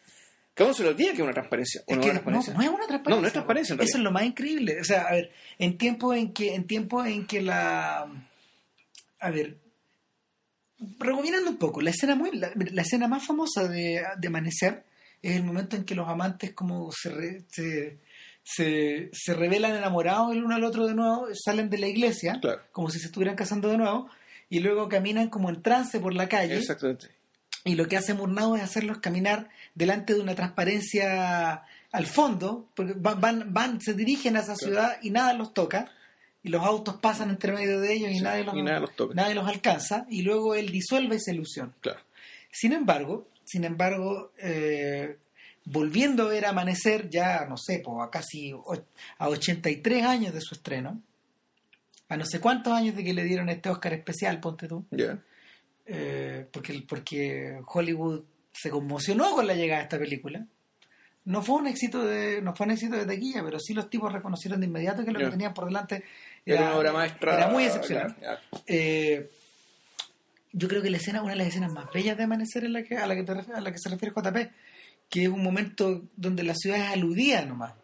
que 0.54 0.62
a 0.62 0.66
uno 0.66 0.74
se 0.76 0.84
le 0.84 0.90
olvida 0.90 1.08
que 1.08 1.14
es 1.16 1.20
una 1.22 1.32
transparencia. 1.32 1.82
¿o 1.84 1.90
Es 1.90 1.96
no 1.96 2.02
que 2.04 2.12
no, 2.12 2.14
es 2.14 2.22
una 2.22 2.86
transparencia. 2.86 3.10
No, 3.10 3.20
no 3.20 3.26
es 3.26 3.32
transparencia, 3.32 3.74
en 3.74 3.80
Eso 3.80 3.96
es 3.98 4.04
lo 4.04 4.12
más 4.12 4.22
increíble. 4.24 4.80
O 4.80 4.84
sea, 4.84 5.02
a 5.08 5.12
ver, 5.14 5.32
en 5.58 5.76
tiempos 5.76 6.16
en 6.16 6.32
que, 6.32 6.54
en 6.54 6.64
tiempos 6.68 7.04
en 7.08 7.26
que 7.26 7.42
la. 7.42 8.06
A 9.18 9.30
ver. 9.32 9.56
Recomendando 10.98 11.50
un 11.50 11.56
poco, 11.56 11.80
la 11.80 11.90
escena 11.90 12.14
muy, 12.14 12.30
la, 12.32 12.50
la 12.54 12.82
escena 12.82 13.08
más 13.08 13.26
famosa 13.26 13.66
de, 13.66 14.02
de 14.18 14.28
Amanecer 14.28 14.84
es 15.22 15.34
el 15.36 15.42
momento 15.42 15.74
en 15.76 15.84
que 15.84 15.94
los 15.96 16.08
amantes 16.08 16.52
como 16.54 16.90
se, 16.92 17.10
re- 17.10 17.44
se, 17.48 17.98
se, 18.44 19.10
se 19.12 19.34
revelan 19.34 19.74
enamorados 19.74 20.32
el 20.32 20.44
uno 20.44 20.54
al 20.54 20.62
otro 20.64 20.86
de 20.86 20.94
nuevo, 20.94 21.26
salen 21.34 21.68
de 21.68 21.78
la 21.78 21.88
iglesia, 21.88 22.38
Claro. 22.40 22.62
como 22.70 22.90
si 22.90 23.00
se 23.00 23.06
estuvieran 23.06 23.34
casando 23.34 23.68
de 23.68 23.76
nuevo, 23.78 24.08
y 24.48 24.60
luego 24.60 24.88
caminan 24.88 25.28
como 25.28 25.50
en 25.50 25.62
trance 25.62 25.98
por 25.98 26.14
la 26.14 26.28
calle. 26.28 26.56
Exactamente. 26.56 27.08
Y 27.64 27.74
lo 27.74 27.88
que 27.88 27.96
hace 27.96 28.14
Murnau 28.14 28.54
es 28.54 28.62
hacerlos 28.62 28.98
caminar 28.98 29.48
delante 29.74 30.14
de 30.14 30.20
una 30.20 30.34
transparencia 30.36 31.64
al 31.90 32.06
fondo, 32.06 32.68
porque 32.76 32.94
van, 32.96 33.20
van, 33.20 33.52
van- 33.52 33.80
se 33.80 33.94
dirigen 33.94 34.36
a 34.36 34.40
esa 34.40 34.54
ciudad 34.54 34.98
y 35.02 35.10
nada 35.10 35.32
los 35.34 35.52
toca, 35.52 35.90
y 36.48 36.50
los 36.50 36.64
autos 36.64 36.96
pasan 36.96 37.30
entre 37.30 37.52
medio 37.52 37.78
de 37.80 37.92
ellos 37.92 38.10
y, 38.10 38.14
Sí, 38.16 38.20
nadie, 38.22 38.44
los, 38.44 38.54
y 38.56 38.62
nada 38.62 38.80
los 38.80 38.96
toca. 38.96 39.14
nadie 39.14 39.34
los 39.34 39.46
alcanza, 39.46 40.06
y 40.10 40.22
luego 40.22 40.54
él 40.54 40.70
disuelve 40.70 41.16
esa 41.16 41.32
ilusión. 41.32 41.74
Claro. 41.80 42.00
Sin 42.50 42.72
embargo, 42.72 43.28
sin 43.44 43.64
embargo, 43.64 44.32
eh, 44.38 45.16
volviendo 45.64 46.24
a 46.24 46.28
ver 46.28 46.46
Amanecer 46.46 47.08
ya, 47.10 47.44
no 47.48 47.56
sé, 47.56 47.80
po, 47.80 48.02
a 48.02 48.10
casi 48.10 48.52
a 49.18 49.28
83 49.28 50.04
años 50.04 50.32
de 50.34 50.40
su 50.40 50.54
estreno, 50.54 51.00
a 52.08 52.16
no 52.16 52.24
sé 52.24 52.40
cuántos 52.40 52.72
años 52.72 52.96
de 52.96 53.04
que 53.04 53.12
le 53.12 53.22
dieron 53.24 53.48
este 53.50 53.68
Oscar 53.68 53.92
especial, 53.92 54.40
ponte 54.40 54.66
tú, 54.66 54.84
Ya. 54.90 55.18
eh, 55.86 56.46
porque, 56.50 56.82
porque 56.88 57.60
Hollywood 57.66 58.22
se 58.52 58.70
conmocionó 58.70 59.32
con 59.34 59.46
la 59.46 59.54
llegada 59.54 59.80
de 59.80 59.84
esta 59.84 59.98
película. 59.98 60.46
No 61.28 61.42
fue 61.42 61.56
un 61.56 61.66
éxito 61.66 62.02
de, 62.06 62.40
no 62.40 62.54
fue 62.54 62.64
un 62.64 62.72
éxito 62.72 62.96
de 62.96 63.04
taquilla, 63.04 63.44
pero 63.44 63.60
sí 63.60 63.74
los 63.74 63.90
tipos 63.90 64.10
reconocieron 64.10 64.60
de 64.60 64.66
inmediato 64.66 65.04
que 65.04 65.10
lo 65.10 65.18
que 65.18 65.26
tenían 65.26 65.52
por 65.52 65.66
delante 65.66 66.02
Era, 66.46 66.62
una 66.62 66.76
obra 66.78 66.92
maestra. 66.94 67.34
Era 67.34 67.48
muy 67.48 67.64
excepcional. 67.64 68.16
Eh, 68.66 69.28
yo 70.52 70.68
creo 70.68 70.80
que 70.80 70.88
la 70.88 70.96
escena, 70.96 71.20
una 71.20 71.32
de 71.32 71.38
las 71.40 71.48
escenas 71.48 71.70
más 71.70 71.92
bellas 71.92 72.16
de 72.16 72.24
Amanecer 72.24 72.64
es 72.64 72.70
la 72.70 72.82
que, 72.82 72.96
a, 72.96 73.06
la 73.06 73.14
que 73.14 73.24
te 73.24 73.32
a 73.32 73.60
la 73.60 73.70
que 73.70 73.78
se 73.78 73.90
refiere 73.90 74.14
JP, 74.16 74.36
que 75.10 75.24
es 75.24 75.28
un 75.28 75.42
momento 75.42 76.00
donde 76.16 76.44
la 76.44 76.54
ciudad 76.54 76.78
es 76.78 76.92
aludida 76.92 77.44
nomás. 77.44 77.74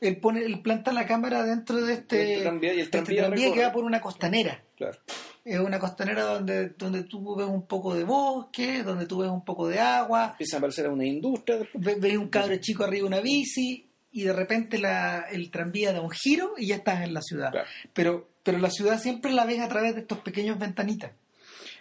Él 0.00 0.16
pone, 0.16 0.40
él 0.40 0.62
planta 0.62 0.90
la 0.90 1.06
cámara 1.06 1.42
dentro 1.44 1.84
de 1.84 1.92
este, 1.92 2.40
tranvía 2.40 2.72
y 2.72 2.80
el 2.80 2.90
de 2.90 2.98
este 2.98 2.98
tranvía 3.02 3.26
tranvía 3.26 3.52
que 3.52 3.62
va 3.62 3.72
por 3.72 3.84
una 3.84 4.00
costanera. 4.00 4.62
claro. 4.74 4.98
Es 5.46 5.60
una 5.60 5.78
costanera 5.78 6.24
donde, 6.24 6.70
donde 6.70 7.04
tú 7.04 7.36
ves 7.36 7.46
un 7.46 7.66
poco 7.66 7.94
de 7.94 8.02
bosque, 8.02 8.82
donde 8.82 9.06
tú 9.06 9.18
ves 9.20 9.30
un 9.30 9.44
poco 9.44 9.68
de 9.68 9.78
agua, 9.78 10.30
Empieza 10.32 10.56
a 10.56 10.58
aparecer 10.58 10.88
una 10.88 11.04
industria. 11.06 11.58
después. 11.58 11.84
ve- 11.84 11.96
ves 12.00 12.16
un 12.16 12.28
cabro 12.28 12.56
chico 12.56 12.82
arriba 12.82 13.02
de 13.08 13.14
una 13.14 13.20
bici 13.20 13.88
y 14.10 14.24
de 14.24 14.32
repente 14.32 14.78
la, 14.78 15.20
el 15.30 15.50
tranvía 15.52 15.92
da 15.92 16.00
un 16.00 16.10
giro 16.10 16.54
y 16.56 16.66
ya 16.66 16.76
estás 16.76 17.02
en 17.02 17.14
la 17.14 17.22
ciudad. 17.22 17.52
Claro. 17.52 17.68
Pero, 17.92 18.28
pero 18.42 18.58
la 18.58 18.70
ciudad 18.70 18.98
siempre 19.00 19.32
la 19.32 19.44
ves 19.46 19.60
a 19.60 19.68
través 19.68 19.94
de 19.94 20.00
estos 20.00 20.18
pequeños 20.18 20.58
ventanitas. 20.58 21.12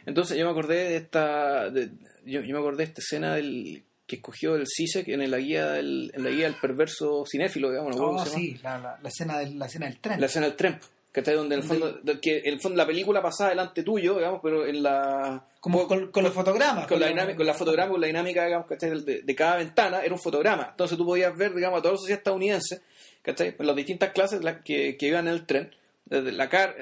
Entonces 0.05 0.37
yo 0.37 0.45
me 0.45 0.51
acordé 0.51 0.75
de 0.89 0.95
esta, 0.97 1.69
de- 1.71 1.89
yo, 2.25 2.41
yo 2.41 2.53
me 2.53 2.59
acordé 2.59 2.77
de 2.77 2.83
esta 2.89 3.01
escena 3.01 3.33
del 3.35 3.83
que 4.05 4.17
escogió 4.17 4.55
el 4.55 4.65
CISEC 4.67 5.07
en 5.07 5.31
la 5.31 5.37
guía 5.39 5.71
del, 5.71 6.11
en 6.13 6.23
la 6.23 6.29
guía 6.29 6.45
del 6.45 6.59
perverso 6.61 7.23
cinéfilo, 7.25 7.71
digamos, 7.71 7.95
no 7.95 8.09
Oh, 8.09 8.25
sí, 8.27 8.59
la, 8.61 8.77
la, 8.77 8.99
la 9.01 9.09
escena 9.09 9.39
del, 9.39 9.57
la 9.57 9.65
escena 9.65 9.87
del 9.87 9.97
tren. 9.99 10.19
La 10.19 10.27
escena 10.27 10.45
del 10.45 10.55
tren, 10.55 10.77
está 11.19 11.33
donde 11.33 11.55
en 11.55 11.61
el 11.61 11.67
fondo, 11.67 11.91
de- 12.03 12.19
que 12.19 12.39
en 12.39 12.53
el 12.53 12.59
fondo 12.61 12.77
la 12.77 12.85
película 12.85 13.21
pasaba 13.21 13.49
delante 13.51 13.83
tuyo, 13.83 14.15
digamos, 14.15 14.39
pero 14.43 14.65
en 14.65 14.83
la 14.83 15.45
Como 15.59 15.87
con, 15.87 16.11
con 16.11 16.23
los 16.23 16.33
fotogramas. 16.33 16.87
con 16.87 16.99
la 16.99 17.07
dinámica, 17.07 17.37
con 17.37 17.45
la 17.47 17.53
fotograma, 17.53 17.91
con 17.91 18.01
la 18.01 18.07
dinámica, 18.07 18.45
digamos, 18.45 18.67
¿cachai? 18.67 19.01
De, 19.01 19.21
de 19.21 19.35
cada 19.35 19.57
ventana 19.57 20.01
era 20.03 20.13
un 20.13 20.19
fotograma. 20.19 20.67
Entonces 20.71 20.97
tú 20.97 21.05
podías 21.05 21.35
ver, 21.37 21.53
digamos, 21.53 21.79
a 21.79 21.81
toda 21.81 21.93
la 21.93 21.97
sociedad 21.99 22.19
estadounidense, 22.19 22.81
¿cachai? 23.21 23.55
Las 23.59 23.75
distintas 23.75 24.11
clases 24.11 24.43
la- 24.43 24.61
que, 24.61 24.97
que 24.97 25.07
iban 25.07 25.27
en 25.27 25.33
el 25.33 25.45
tren, 25.45 25.71
desde 26.05 26.31
la, 26.31 26.49
car 26.49 26.75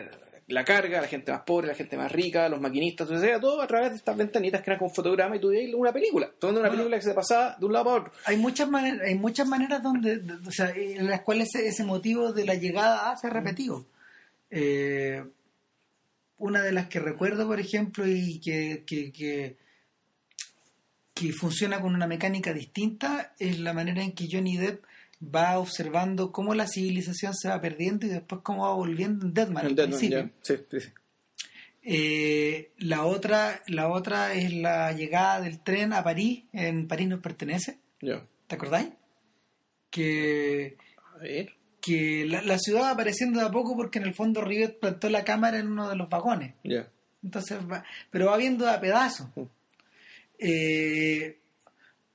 la 0.48 0.66
carga, 0.66 1.00
la 1.00 1.08
gente 1.08 1.32
más 1.32 1.42
pobre, 1.44 1.68
la 1.68 1.74
gente 1.76 1.96
más 1.96 2.12
rica, 2.12 2.50
los 2.50 2.60
maquinistas, 2.60 3.08
todo 3.40 3.62
a 3.62 3.68
través 3.68 3.92
de 3.92 3.96
estas 3.96 4.18
ventanitas 4.18 4.62
que 4.62 4.70
eran 4.72 4.80
con 4.80 4.94
fotograma 4.94 5.38
y 5.38 5.40
tú 5.40 5.48
veías 5.50 5.74
una 5.74 5.94
película, 5.94 6.30
tomando 6.38 6.60
una 6.60 6.70
película 6.70 6.98
que 6.98 7.04
se 7.04 7.14
pasaba 7.14 7.56
de 7.58 7.66
un 7.66 7.72
lado 7.72 7.86
para 7.86 7.98
otro. 8.02 8.14
Hay 8.26 8.36
muchas 8.36 8.68
maneras, 8.70 9.00
hay 9.08 9.16
muchas 9.16 9.48
maneras 9.48 9.82
donde, 9.82 10.18
de- 10.18 10.34
o 10.46 10.52
sea, 10.52 10.70
en 10.76 11.08
las 11.10 11.22
cuales 11.22 11.48
ese, 11.56 11.70
ese 11.70 11.86
motivo 11.86 12.34
de 12.34 12.44
la 12.46 12.56
llegada 12.56 13.16
se 13.16 13.28
ha 13.28 13.30
repetido. 13.30 13.86
Eh, 14.56 15.24
una 16.38 16.62
de 16.62 16.72
las 16.74 16.88
que 16.88 17.00
recuerdo, 17.00 17.48
por 17.48 17.60
ejemplo, 17.60 18.06
y 18.08 18.40
que, 18.40 18.84
que, 18.86 19.12
que, 19.12 19.58
que 21.16 21.32
funciona 21.34 21.82
con 21.82 21.96
una 21.96 22.06
mecánica 22.06 22.54
distinta, 22.54 23.34
es 23.40 23.60
la 23.60 23.74
manera 23.74 24.04
en 24.04 24.12
que 24.12 24.28
Johnny 24.32 24.58
Depp 24.58 24.84
va 25.24 25.58
observando 25.58 26.32
cómo 26.32 26.54
la 26.54 26.68
civilización 26.68 27.34
se 27.34 27.48
va 27.50 27.60
perdiendo 27.62 28.06
y 28.06 28.10
después 28.10 28.42
cómo 28.44 28.64
va 28.68 28.74
volviendo 28.74 29.26
en 29.26 29.34
Deadman. 29.34 29.64
al 29.66 29.70
El 29.72 29.76
Deadman, 29.76 29.98
principio. 30.00 30.24
ya. 30.26 30.32
Sí, 30.42 30.56
sí, 30.70 30.80
sí. 30.82 30.90
Eh, 31.86 32.72
la 32.78 33.04
otra 33.06 33.62
la 33.68 33.90
otra 33.90 34.34
es 34.34 34.54
la 34.54 34.94
llegada 34.94 35.42
del 35.42 35.60
tren 35.60 35.92
a 35.92 36.02
París 36.04 36.44
en 36.54 36.88
París 36.88 37.08
nos 37.10 37.20
pertenece. 37.22 37.78
¿te 38.00 38.56
acordáis? 38.56 38.90
que 39.90 40.78
A 41.14 41.18
ver. 41.18 41.54
Que 41.86 42.26
la, 42.26 42.42
la 42.44 42.58
ciudad 42.60 42.84
va 42.84 42.92
apareciendo 42.92 43.42
de 43.42 43.46
a 43.48 43.52
poco 43.52 43.76
porque 43.76 44.00
en 44.00 44.06
el 44.06 44.14
fondo 44.14 44.42
Rivet 44.42 44.80
plantó 44.80 45.10
la 45.10 45.26
cámara 45.26 45.60
en 45.60 45.68
uno 45.68 45.90
de 45.90 45.98
los 45.98 46.08
vagones 46.10 46.54
Ya. 46.64 46.88
entonces 47.24 47.60
va, 47.70 47.84
pero 48.10 48.28
va 48.28 48.38
viendo 48.38 48.70
a 48.70 48.80
pedazos 48.80 49.28
Mm. 49.36 49.42
Eh, 50.40 51.38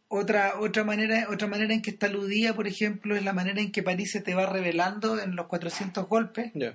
otra 0.09 0.59
otra 0.59 0.85
manera 0.85 1.29
otra 1.31 1.47
manera 1.49 1.73
en 1.75 1.83
que 1.83 1.91
está 1.91 2.07
aludida 2.07 2.55
por 2.55 2.66
ejemplo 2.66 3.14
es 3.14 3.23
la 3.23 3.33
manera 3.33 3.61
en 3.61 3.71
que 3.71 3.83
París 3.83 4.11
se 4.12 4.21
te 4.23 4.35
va 4.35 4.47
revelando 4.47 5.21
en 5.21 5.37
los 5.37 5.47
400 5.47 6.09
golpes 6.09 6.51
Ya. 6.55 6.75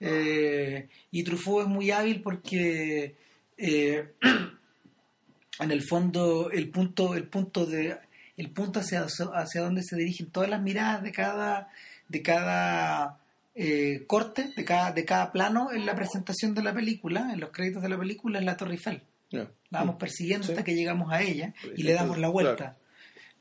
eh, 0.00 0.88
y 1.10 1.22
Truffaut 1.24 1.62
es 1.62 1.68
muy 1.68 1.90
hábil 1.90 2.22
porque 2.22 3.14
eh, 3.56 4.12
en 5.60 5.70
el 5.70 5.82
fondo 5.82 6.50
el 6.52 6.68
punto 6.70 7.14
el 7.14 7.24
punto 7.24 7.66
de 7.66 7.96
el 8.36 8.50
punto 8.50 8.78
hacia 8.80 9.04
hacia 9.34 9.60
donde 9.60 9.82
se 9.82 9.96
dirigen 9.96 10.30
todas 10.30 10.48
las 10.48 10.62
miradas 10.62 11.02
de 11.02 11.10
cada 11.12 11.68
de 12.08 12.22
cada 12.22 13.18
eh, 13.54 14.04
corte 14.06 14.52
de 14.56 14.64
cada 14.64 14.92
de 14.92 15.04
cada 15.04 15.32
plano 15.32 15.72
en 15.72 15.84
la 15.86 15.94
presentación 15.94 16.54
de 16.54 16.62
la 16.62 16.72
película 16.72 17.30
en 17.32 17.40
los 17.40 17.50
créditos 17.50 17.82
de 17.82 17.88
la 17.88 17.98
película 17.98 18.38
es 18.38 18.44
la 18.44 18.56
Torre 18.56 18.72
Eiffel 18.72 19.02
la 19.30 19.48
vamos 19.70 19.96
persiguiendo 19.96 20.46
Sí. 20.46 20.52
hasta 20.52 20.64
que 20.64 20.74
llegamos 20.74 21.12
a 21.12 21.20
ella 21.22 21.52
y 21.76 21.82
le 21.82 21.92
damos 21.92 22.16
la 22.18 22.28
vuelta. 22.28 22.76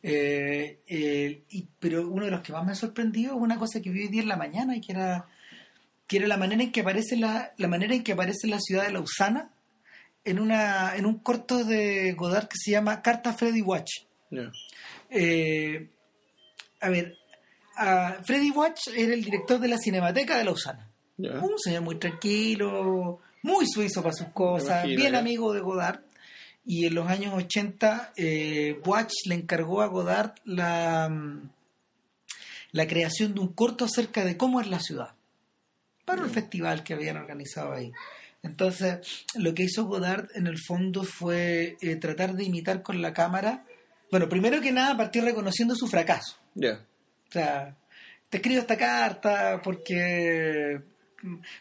Eh, 0.03 0.79
eh, 0.87 1.43
y- 1.49 1.67
pero 1.79 2.07
uno 2.09 2.25
de 2.25 2.31
los 2.31 2.41
que 2.41 2.51
más 2.51 2.65
me 2.65 2.73
ha 2.73 2.75
sorprendido 2.75 3.35
es 3.35 3.41
una 3.41 3.57
cosa 3.57 3.81
que 3.81 3.89
vi 3.89 4.01
hoy 4.01 4.07
día 4.09 4.21
en 4.21 4.27
la 4.27 4.35
mañana, 4.37 4.75
y 4.75 4.81
que 4.81 4.91
era, 4.91 5.25
que 6.07 6.17
era 6.17 6.27
la 6.27 6.37
manera 6.37 6.61
en 6.61 6.71
que 6.71 6.81
aparece 6.81 7.15
la, 7.17 7.53
la 7.57 7.67
manera 7.67 7.95
en 7.95 8.03
que 8.03 8.11
aparece 8.11 8.47
la 8.47 8.59
ciudad 8.59 8.85
de 8.85 8.91
Lausana 8.91 9.49
en 10.25 10.39
una 10.39 10.95
en 10.97 11.05
un 11.05 11.19
corto 11.19 11.63
de 11.63 12.11
Godard 12.13 12.47
que 12.49 12.57
se 12.57 12.71
llama 12.71 13.01
Carta 13.01 13.33
Freddy 13.33 13.61
Watch. 13.61 13.91
Eh, 15.09 15.89
a 16.81 16.89
ver, 16.89 17.16
a 17.77 18.23
Freddy 18.23 18.51
Watch 18.51 18.87
era 18.95 19.13
el 19.13 19.23
director 19.23 19.59
de 19.59 19.67
la 19.67 19.77
Cinemateca 19.77 20.37
de 20.37 20.43
Lausana. 20.43 20.89
Un 21.17 21.57
señor 21.57 21.81
muy 21.81 21.95
tranquilo, 21.95 23.19
muy 23.41 23.65
suizo 23.67 24.01
para 24.01 24.13
sus 24.13 24.27
cosas, 24.27 24.85
imagino, 24.85 25.01
bien 25.01 25.15
amigo 25.15 25.53
de 25.53 25.61
Godard. 25.61 26.01
Y 26.65 26.85
en 26.85 26.95
los 26.95 27.07
años 27.07 27.33
80, 27.33 28.13
eh, 28.17 28.79
Watch 28.85 29.13
le 29.25 29.35
encargó 29.35 29.81
a 29.81 29.87
Godard 29.87 30.33
la, 30.43 31.07
mm, 31.09 31.49
la 32.73 32.87
creación 32.87 33.33
de 33.33 33.39
un 33.39 33.53
corto 33.53 33.85
acerca 33.85 34.25
de 34.25 34.35
cómo 34.35 34.59
es 34.59 34.67
la 34.67 34.79
ciudad, 34.79 35.15
para 36.05 36.23
un 36.23 36.29
festival 36.29 36.83
que 36.83 36.93
habían 36.93 37.17
organizado 37.17 37.73
ahí. 37.73 37.91
Entonces, 38.43 39.25
lo 39.35 39.53
que 39.53 39.63
hizo 39.63 39.85
Godard 39.85 40.29
en 40.35 40.47
el 40.47 40.57
fondo 40.59 41.03
fue 41.03 41.77
eh, 41.81 41.95
tratar 41.95 42.33
de 42.33 42.43
imitar 42.43 42.83
con 42.83 43.01
la 43.01 43.13
cámara. 43.13 43.65
Bueno, 44.11 44.29
primero 44.29 44.61
que 44.61 44.71
nada, 44.71 44.95
partió 44.95 45.23
reconociendo 45.23 45.75
su 45.75 45.87
fracaso. 45.87 46.37
Ya. 46.53 46.85
O 47.29 47.31
sea, 47.31 47.75
te 48.29 48.37
escribo 48.37 48.59
esta 48.61 48.77
carta 48.77 49.61
porque 49.63 50.81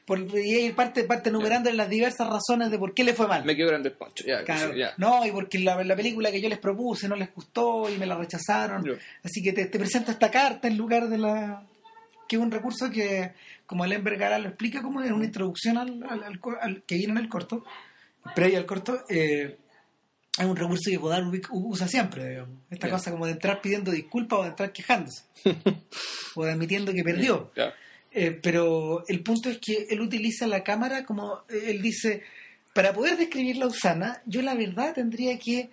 por, 0.04 0.18
y 0.20 0.70
parte, 0.72 1.04
parte 1.04 1.30
numerando 1.30 1.72
las 1.72 1.88
diversas 1.88 2.28
razones 2.28 2.70
de 2.70 2.78
por 2.78 2.94
qué 2.94 3.02
le 3.04 3.14
fue 3.14 3.26
mal. 3.26 3.44
Me 3.44 3.56
quedó 3.56 3.68
grande 3.68 3.88
el 3.88 3.94
poncho. 3.94 4.24
Ya, 4.26 4.44
Claro. 4.44 4.74
ya. 4.74 4.92
No, 4.98 5.24
y 5.26 5.30
porque 5.32 5.58
la, 5.58 5.82
la 5.82 5.96
película 5.96 6.30
que 6.30 6.40
yo 6.40 6.48
les 6.48 6.58
propuse 6.58 7.08
no 7.08 7.16
les 7.16 7.34
gustó 7.34 7.88
y 7.90 7.96
me 7.98 8.06
la 8.06 8.16
rechazaron. 8.16 8.84
Así 9.24 9.42
que 9.42 9.52
te, 9.52 9.66
te 9.66 9.78
presento 9.78 10.10
esta 10.10 10.30
carta 10.30 10.68
en 10.68 10.76
lugar 10.76 11.08
de 11.08 11.18
la... 11.18 11.62
que 12.28 12.36
es 12.36 12.42
un 12.42 12.50
recurso 12.50 12.90
que, 12.90 13.32
como 13.66 13.84
Ellen 13.84 14.04
Vergara 14.04 14.38
lo 14.38 14.48
explica, 14.48 14.82
como 14.82 15.02
es 15.02 15.10
una 15.10 15.24
introducción 15.24 15.78
al, 15.78 16.02
al- 16.08 16.22
al 16.22 16.38
co- 16.40 16.58
al- 16.60 16.82
que 16.82 16.96
viene 16.96 17.12
en 17.12 17.18
el 17.18 17.28
corto, 17.28 17.64
previo 18.34 18.58
al 18.58 18.66
corto, 18.66 19.04
eh, 19.08 19.56
es 20.38 20.44
un 20.44 20.56
recurso 20.56 20.90
que 20.90 20.98
ubic- 20.98 21.48
usa 21.50 21.88
siempre, 21.88 22.28
digamos. 22.28 22.58
Esta 22.70 22.88
cosa 22.90 23.10
como 23.10 23.26
de 23.26 23.32
entrar 23.32 23.60
pidiendo 23.60 23.90
disculpas 23.90 24.38
o 24.38 24.42
de 24.42 24.48
entrar 24.50 24.72
quejándose. 24.72 25.22
o 26.34 26.44
de 26.44 26.52
admitiendo 26.52 26.92
que 26.92 27.02
perdió. 27.04 27.50
Eh, 28.12 28.30
pero 28.42 29.04
el 29.08 29.22
punto 29.22 29.50
es 29.50 29.58
que 29.58 29.86
él 29.90 30.00
utiliza 30.00 30.46
la 30.46 30.62
cámara 30.64 31.04
como 31.04 31.40
eh, 31.48 31.64
él 31.66 31.82
dice, 31.82 32.22
para 32.72 32.92
poder 32.94 33.16
describir 33.18 33.56
la 33.58 33.66
Usana, 33.66 34.22
yo 34.26 34.40
la 34.42 34.54
verdad 34.54 34.94
tendría 34.94 35.38
que 35.38 35.70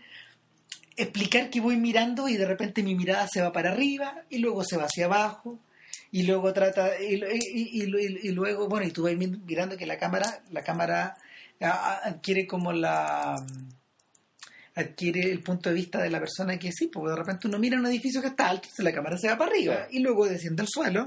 explicar 0.95 1.49
que 1.49 1.59
voy 1.61 1.77
mirando 1.77 2.27
y 2.29 2.37
de 2.37 2.45
repente 2.45 2.83
mi 2.83 2.95
mirada 2.95 3.27
se 3.31 3.41
va 3.41 3.51
para 3.51 3.71
arriba 3.71 4.23
y 4.29 4.37
luego 4.39 4.63
se 4.63 4.77
va 4.77 4.83
hacia 4.83 5.05
abajo 5.05 5.59
y 6.11 6.23
luego 6.23 6.53
trata 6.53 7.01
y, 7.01 7.15
y- 7.15 7.81
y- 7.81 7.83
y- 7.85 8.27
y 8.27 8.31
luego 8.31 8.67
bueno 8.67 8.85
y 8.85 8.91
tú 8.91 9.03
vas 9.03 9.15
mi- 9.15 9.27
mirando 9.27 9.75
que 9.77 9.87
la 9.87 9.97
cámara 9.97 10.43
la 10.51 10.61
cámara 10.63 11.15
a- 11.61 11.67
a- 11.69 12.07
adquiere 12.09 12.45
como 12.45 12.71
la 12.73 13.43
adquiere 14.75 15.31
el 15.31 15.41
punto 15.41 15.69
de 15.69 15.75
vista 15.75 16.01
de 16.01 16.09
la 16.09 16.19
persona 16.19 16.57
que 16.57 16.71
sí, 16.71 16.87
porque 16.87 17.11
de 17.11 17.15
repente 17.17 17.47
uno 17.47 17.59
mira 17.59 17.77
un 17.79 17.85
edificio 17.85 18.21
que 18.21 18.27
está 18.29 18.49
alto, 18.49 18.63
entonces 18.65 18.83
la 18.85 18.93
cámara 18.93 19.17
se 19.17 19.27
va 19.27 19.37
para 19.37 19.51
arriba 19.51 19.87
y 19.91 19.99
luego 19.99 20.27
desciende 20.27 20.61
al 20.63 20.67
suelo, 20.67 21.05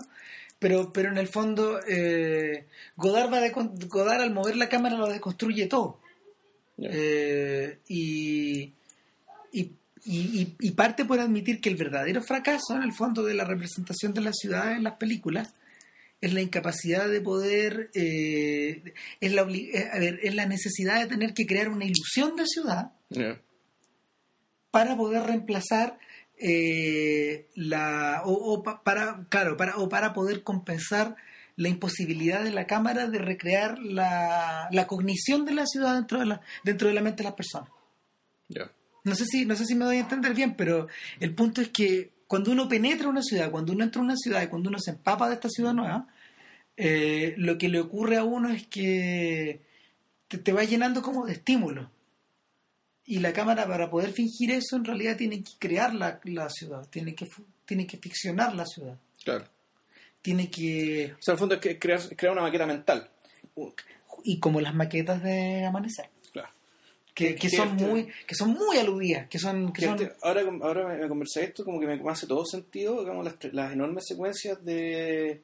pero, 0.59 0.93
pero 0.93 1.11
en 1.11 1.19
el 1.19 1.29
fondo 1.29 1.81
eh, 1.87 2.67
Godard, 2.97 3.33
va 3.33 3.41
de, 3.41 3.51
Godard 3.51 4.21
al 4.23 4.33
mover 4.33 4.57
la 4.57 4.69
cámara 4.69 4.97
lo 4.97 5.09
deconstruye 5.09 5.67
todo. 5.67 6.01
Eh, 6.79 7.79
y, 7.89 8.73
y, 9.53 9.71
y- 10.05 10.71
parte 10.73 11.05
por 11.05 11.19
admitir 11.19 11.61
que 11.61 11.69
el 11.71 11.77
verdadero 11.77 12.23
fracaso 12.23 12.77
en 12.77 12.83
el 12.83 12.93
fondo 12.93 13.25
de 13.25 13.35
la 13.35 13.45
representación 13.45 14.13
de 14.15 14.21
la 14.21 14.33
ciudad 14.33 14.73
en 14.73 14.85
las 14.85 14.95
películas 14.99 15.53
es 16.21 16.33
la 16.33 16.41
incapacidad 16.43 17.09
de 17.09 17.21
poder, 17.21 17.91
eh, 17.95 18.95
es, 19.21 19.33
la, 19.33 19.43
eh, 19.51 19.89
a 19.93 19.99
ver, 19.99 20.21
es 20.23 20.35
la 20.35 20.47
necesidad 20.47 21.01
de 21.01 21.07
tener 21.09 21.35
que 21.35 21.47
crear 21.47 21.69
una 21.69 21.85
ilusión 21.85 22.37
de 22.37 22.47
ciudad. 22.47 22.93
Para 24.79 24.97
poder 24.97 25.23
reemplazar 25.25 25.99
eh, 26.39 27.47
la 27.55 28.23
o, 28.25 28.33
o 28.33 28.63
pa- 28.63 28.83
para 28.83 29.25
claro 29.29 29.57
para 29.57 29.77
o 29.79 29.89
para 29.89 30.13
poder 30.13 30.43
compensar 30.43 31.17
la 31.57 31.69
imposibilidad 31.71 32.45
de 32.45 32.51
la 32.51 32.67
cámara 32.67 33.07
de 33.07 33.19
recrear 33.19 33.79
la, 33.79 34.69
la 34.71 34.87
cognición 34.87 35.47
de 35.47 35.55
la 35.55 35.65
ciudad 35.67 35.95
dentro 35.95 36.19
de 36.21 36.27
la 36.27 36.41
dentro 36.65 36.89
de 36.89 36.95
la 36.95 37.01
mente 37.01 37.23
de 37.23 37.29
las 37.31 37.35
personas. 37.35 37.71
No 39.05 39.15
sé 39.15 39.25
si 39.25 39.47
no 39.47 39.57
sé 39.57 39.65
si 39.65 39.75
me 39.75 39.85
doy 39.87 39.97
a 39.97 40.01
entender 40.01 40.35
bien 40.35 40.55
pero 40.57 40.87
el 41.21 41.35
punto 41.35 41.61
es 41.63 41.69
que 41.71 42.11
cuando 42.27 42.51
uno 42.53 42.69
penetra 42.69 43.09
una 43.09 43.23
ciudad 43.23 43.51
cuando 43.51 43.73
uno 43.73 43.85
entra 43.85 44.01
a 44.03 44.05
una 44.05 44.17
ciudad 44.17 44.43
y 44.43 44.49
cuando 44.49 44.69
uno 44.69 44.79
se 44.79 44.91
empapa 44.91 45.29
de 45.29 45.35
esta 45.37 45.49
ciudad 45.49 45.73
nueva 45.73 46.07
eh, 46.77 47.35
lo 47.39 47.57
que 47.57 47.69
le 47.71 47.81
ocurre 47.81 48.19
a 48.19 48.25
uno 48.25 48.51
es 48.51 48.67
que 48.67 49.63
te, 50.29 50.37
te 50.39 50.53
va 50.53 50.65
llenando 50.65 51.01
como 51.01 51.25
de 51.25 51.33
estímulos 51.33 51.89
y 53.07 53.21
la 53.21 53.33
cámara 53.33 53.67
para 53.67 53.89
poder 53.91 54.13
fingir 54.13 54.51
eso 54.51 54.77
en 54.77 54.85
realidad 54.85 55.17
tiene 55.17 55.43
que 55.43 55.53
crear 55.59 55.95
la, 55.95 56.21
la 56.25 56.49
ciudad 56.51 56.87
tiene 56.91 57.15
que 57.15 57.29
tiene 57.65 57.87
que 57.87 57.97
ficcionar 57.99 58.55
la 58.55 58.67
ciudad 58.67 58.99
Claro. 59.25 59.45
tiene 60.23 60.51
que 60.51 61.13
O 61.15 61.23
sea, 61.23 61.33
al 61.33 61.39
fondo 61.39 61.55
es 61.57 61.61
que 61.61 61.79
crear, 61.79 62.01
crear 62.17 62.33
una 62.33 62.43
maqueta 62.43 62.67
mental. 62.67 63.09
y 64.25 64.39
como 64.41 64.61
las 64.61 64.75
maquetas 64.75 65.23
de 65.23 65.65
amanecer 65.65 66.07
Claro. 66.33 66.49
que, 67.15 67.35
que 67.37 67.49
Que 67.49 67.57
son 67.57 67.71
este- 67.71 67.85
muy 67.87 68.09
que 68.27 68.35
son 68.35 68.51
muy 68.55 68.77
aludidas 68.79 69.29
que 69.29 69.39
son 69.39 69.73
que 69.73 69.83
son 69.87 69.95
este- 70.03 70.17
ahora, 70.23 70.43
ahora 70.63 70.89
me, 70.89 70.97
me 70.99 71.09
conversé 71.09 71.45
esto, 71.45 71.65
como 71.65 71.79
que 71.81 71.87
me 71.87 72.11
hace 72.11 72.27
todo 72.27 72.45
sentido, 72.45 73.01
digamos, 73.01 73.25
las, 73.25 73.37
las 73.55 73.73
enormes 73.73 74.05
secuencias 74.07 74.65
de, 74.65 75.41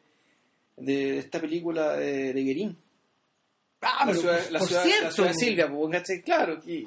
de 0.76 1.18
esta 1.18 1.40
película 1.40 1.92
de, 1.96 2.32
de 2.32 2.42
Guerín. 2.42 2.76
ah 3.82 4.04
la 4.06 4.06
pero 4.12 4.20
ciudad, 4.20 4.42
por, 4.42 4.52
la 4.52 4.58
por 4.58 4.68
ciudad, 4.68 4.82
cierto 4.84 5.04
la 5.06 5.12
ciudad 5.12 5.28
de 5.28 5.34
Silvia, 5.34 5.70
pues. 5.70 6.22
Claro, 6.24 6.60
que- 6.60 6.86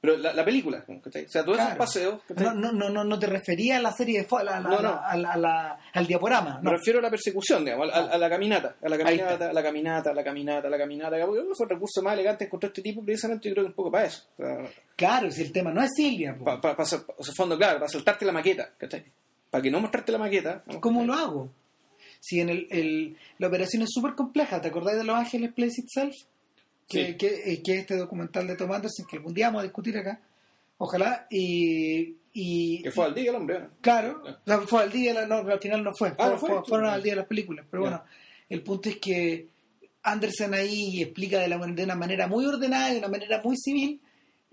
pero 0.00 0.16
la, 0.18 0.32
la 0.34 0.44
película, 0.44 0.84
¿cachai? 1.02 1.24
O 1.24 1.28
sea, 1.28 1.42
todos 1.44 1.58
esos 1.58 1.66
Claro. 1.68 1.78
paseos, 1.78 2.20
¿cachai? 2.28 2.44
no, 2.54 2.72
no, 2.72 2.88
no, 2.90 3.02
no, 3.04 3.18
te 3.18 3.26
refería 3.26 3.78
a 3.78 3.80
la 3.80 3.92
serie 3.92 4.20
de 4.22 4.44
la- 4.44 4.60
No, 4.60 4.80
no. 4.80 4.88
a 4.90 5.12
a 5.12 5.78
al 5.94 6.06
diaporama 6.06 6.60
Me 6.62 6.70
refiero 6.70 6.98
a 6.98 7.02
la 7.02 7.10
persecución, 7.10 7.64
digamos, 7.64 7.90
a, 7.92 8.16
la 8.18 8.28
caminata, 8.30 8.76
a 8.82 8.88
la 8.88 8.98
caminata, 8.98 9.50
a 9.50 9.52
la 9.52 9.62
caminata, 9.62 10.10
a 10.10 10.14
la 10.14 10.22
caminata, 10.24 10.68
a 10.68 10.70
la 10.70 10.78
caminata. 10.78 11.16
Fue 11.26 11.38
el 11.40 11.70
recurso 11.70 12.02
más 12.02 12.12
elegante 12.14 12.44
encontró 12.44 12.68
este 12.68 12.82
tipo, 12.82 13.02
precisamente 13.04 13.48
yo 13.48 13.54
creo 13.54 13.64
que 13.64 13.68
un 13.70 13.74
poco 13.74 13.90
para 13.90 14.04
eso. 14.06 14.22
O 14.38 14.42
sea, 14.42 14.58
claro 14.94 15.30
si 15.30 15.42
el 15.42 15.52
tema 15.52 15.72
no 15.72 15.82
es 15.82 15.90
Silvia 15.96 16.36
para, 16.44 16.60
o 16.76 16.84
sea, 16.84 17.00
fondo, 17.34 17.56
claro, 17.56 17.78
para 17.80 17.88
saltarte 17.88 18.24
la 18.24 18.32
maqueta, 18.32 18.70
¿cachai? 18.78 19.04
Para 19.50 19.62
que 19.62 19.70
no 19.70 19.80
mostrarte 19.80 20.12
la 20.12 20.18
maqueta. 20.18 20.62
¿no? 20.66 20.80
¿Cómo 20.80 21.04
lo 21.04 21.14
hago? 21.14 21.48
Si 22.20 22.40
en 22.40 22.48
el, 22.50 22.66
el- 22.70 23.16
la 23.38 23.46
operación 23.48 23.82
es 23.82 23.88
súper 23.92 24.14
compleja, 24.14 24.60
¿te 24.60 24.68
acordás 24.68 24.96
de 24.96 25.04
Los 25.04 25.16
Ángeles 25.16 25.52
Place 25.52 25.80
Itself? 25.80 26.14
Que, 26.88 27.06
Sí. 27.08 27.14
que, 27.16 27.26
eh, 27.52 27.62
que 27.62 27.72
es 27.74 27.80
este 27.80 27.96
documental 27.96 28.46
de 28.46 28.56
Tom 28.56 28.70
Anderson 28.72 29.06
que 29.10 29.16
algún 29.16 29.34
día 29.34 29.46
vamos 29.48 29.60
a 29.60 29.64
discutir 29.64 29.96
acá. 29.98 30.20
Ojalá. 30.78 31.26
Y, 31.30 32.16
y 32.32 32.82
Que 32.82 32.90
fue 32.90 33.06
al 33.06 33.14
día 33.14 33.30
el 33.30 33.36
hombre. 33.36 33.60
¿no? 33.60 33.68
claro, 33.80 34.22
Ya. 34.24 34.30
o 34.32 34.38
sea, 34.46 34.60
fue 34.68 34.82
al 34.82 34.92
día, 34.92 35.14
la- 35.14 35.26
no, 35.26 35.36
al 35.38 35.58
final 35.60 35.82
no 35.82 35.92
fue. 35.96 36.12
Ah, 36.18 36.28
no 36.30 36.38
fue- 36.38 36.48
fue. 36.50 36.58
fue- 36.60 36.68
fueron 36.68 36.88
al 36.90 37.02
día 37.02 37.12
de 37.12 37.16
las 37.20 37.26
películas. 37.26 37.66
Pero 37.70 37.82
bueno, 37.82 38.02
el 38.48 38.62
punto 38.62 38.88
es 38.88 38.96
que 38.98 39.48
Anderson 40.02 40.54
ahí 40.54 41.02
explica 41.02 41.40
de, 41.40 41.48
la, 41.48 41.58
de 41.58 41.82
una 41.84 41.96
manera 41.96 42.26
muy 42.28 42.44
ordenada, 42.46 42.90
de 42.92 42.98
una 42.98 43.08
manera 43.08 43.40
muy 43.42 43.56
civil, 43.56 44.00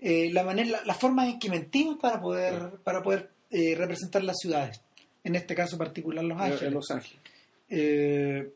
eh, 0.00 0.30
la 0.32 0.42
manera, 0.42 0.70
la, 0.70 0.84
las 0.84 0.98
formas 0.98 1.28
en 1.28 1.38
que 1.38 1.48
mentimos 1.48 1.98
para 2.00 2.20
poder, 2.20 2.70
para 2.82 3.02
poder 3.02 3.30
eh, 3.50 3.74
representar 3.76 4.24
las 4.24 4.36
ciudades. 4.38 4.80
En 5.22 5.36
este 5.36 5.54
caso 5.54 5.78
particular 5.78 6.24
Los 6.24 6.40
Ángeles. 6.40 6.72
Los 6.72 6.90
Ángeles. 6.90 7.20
Eh, 7.68 8.48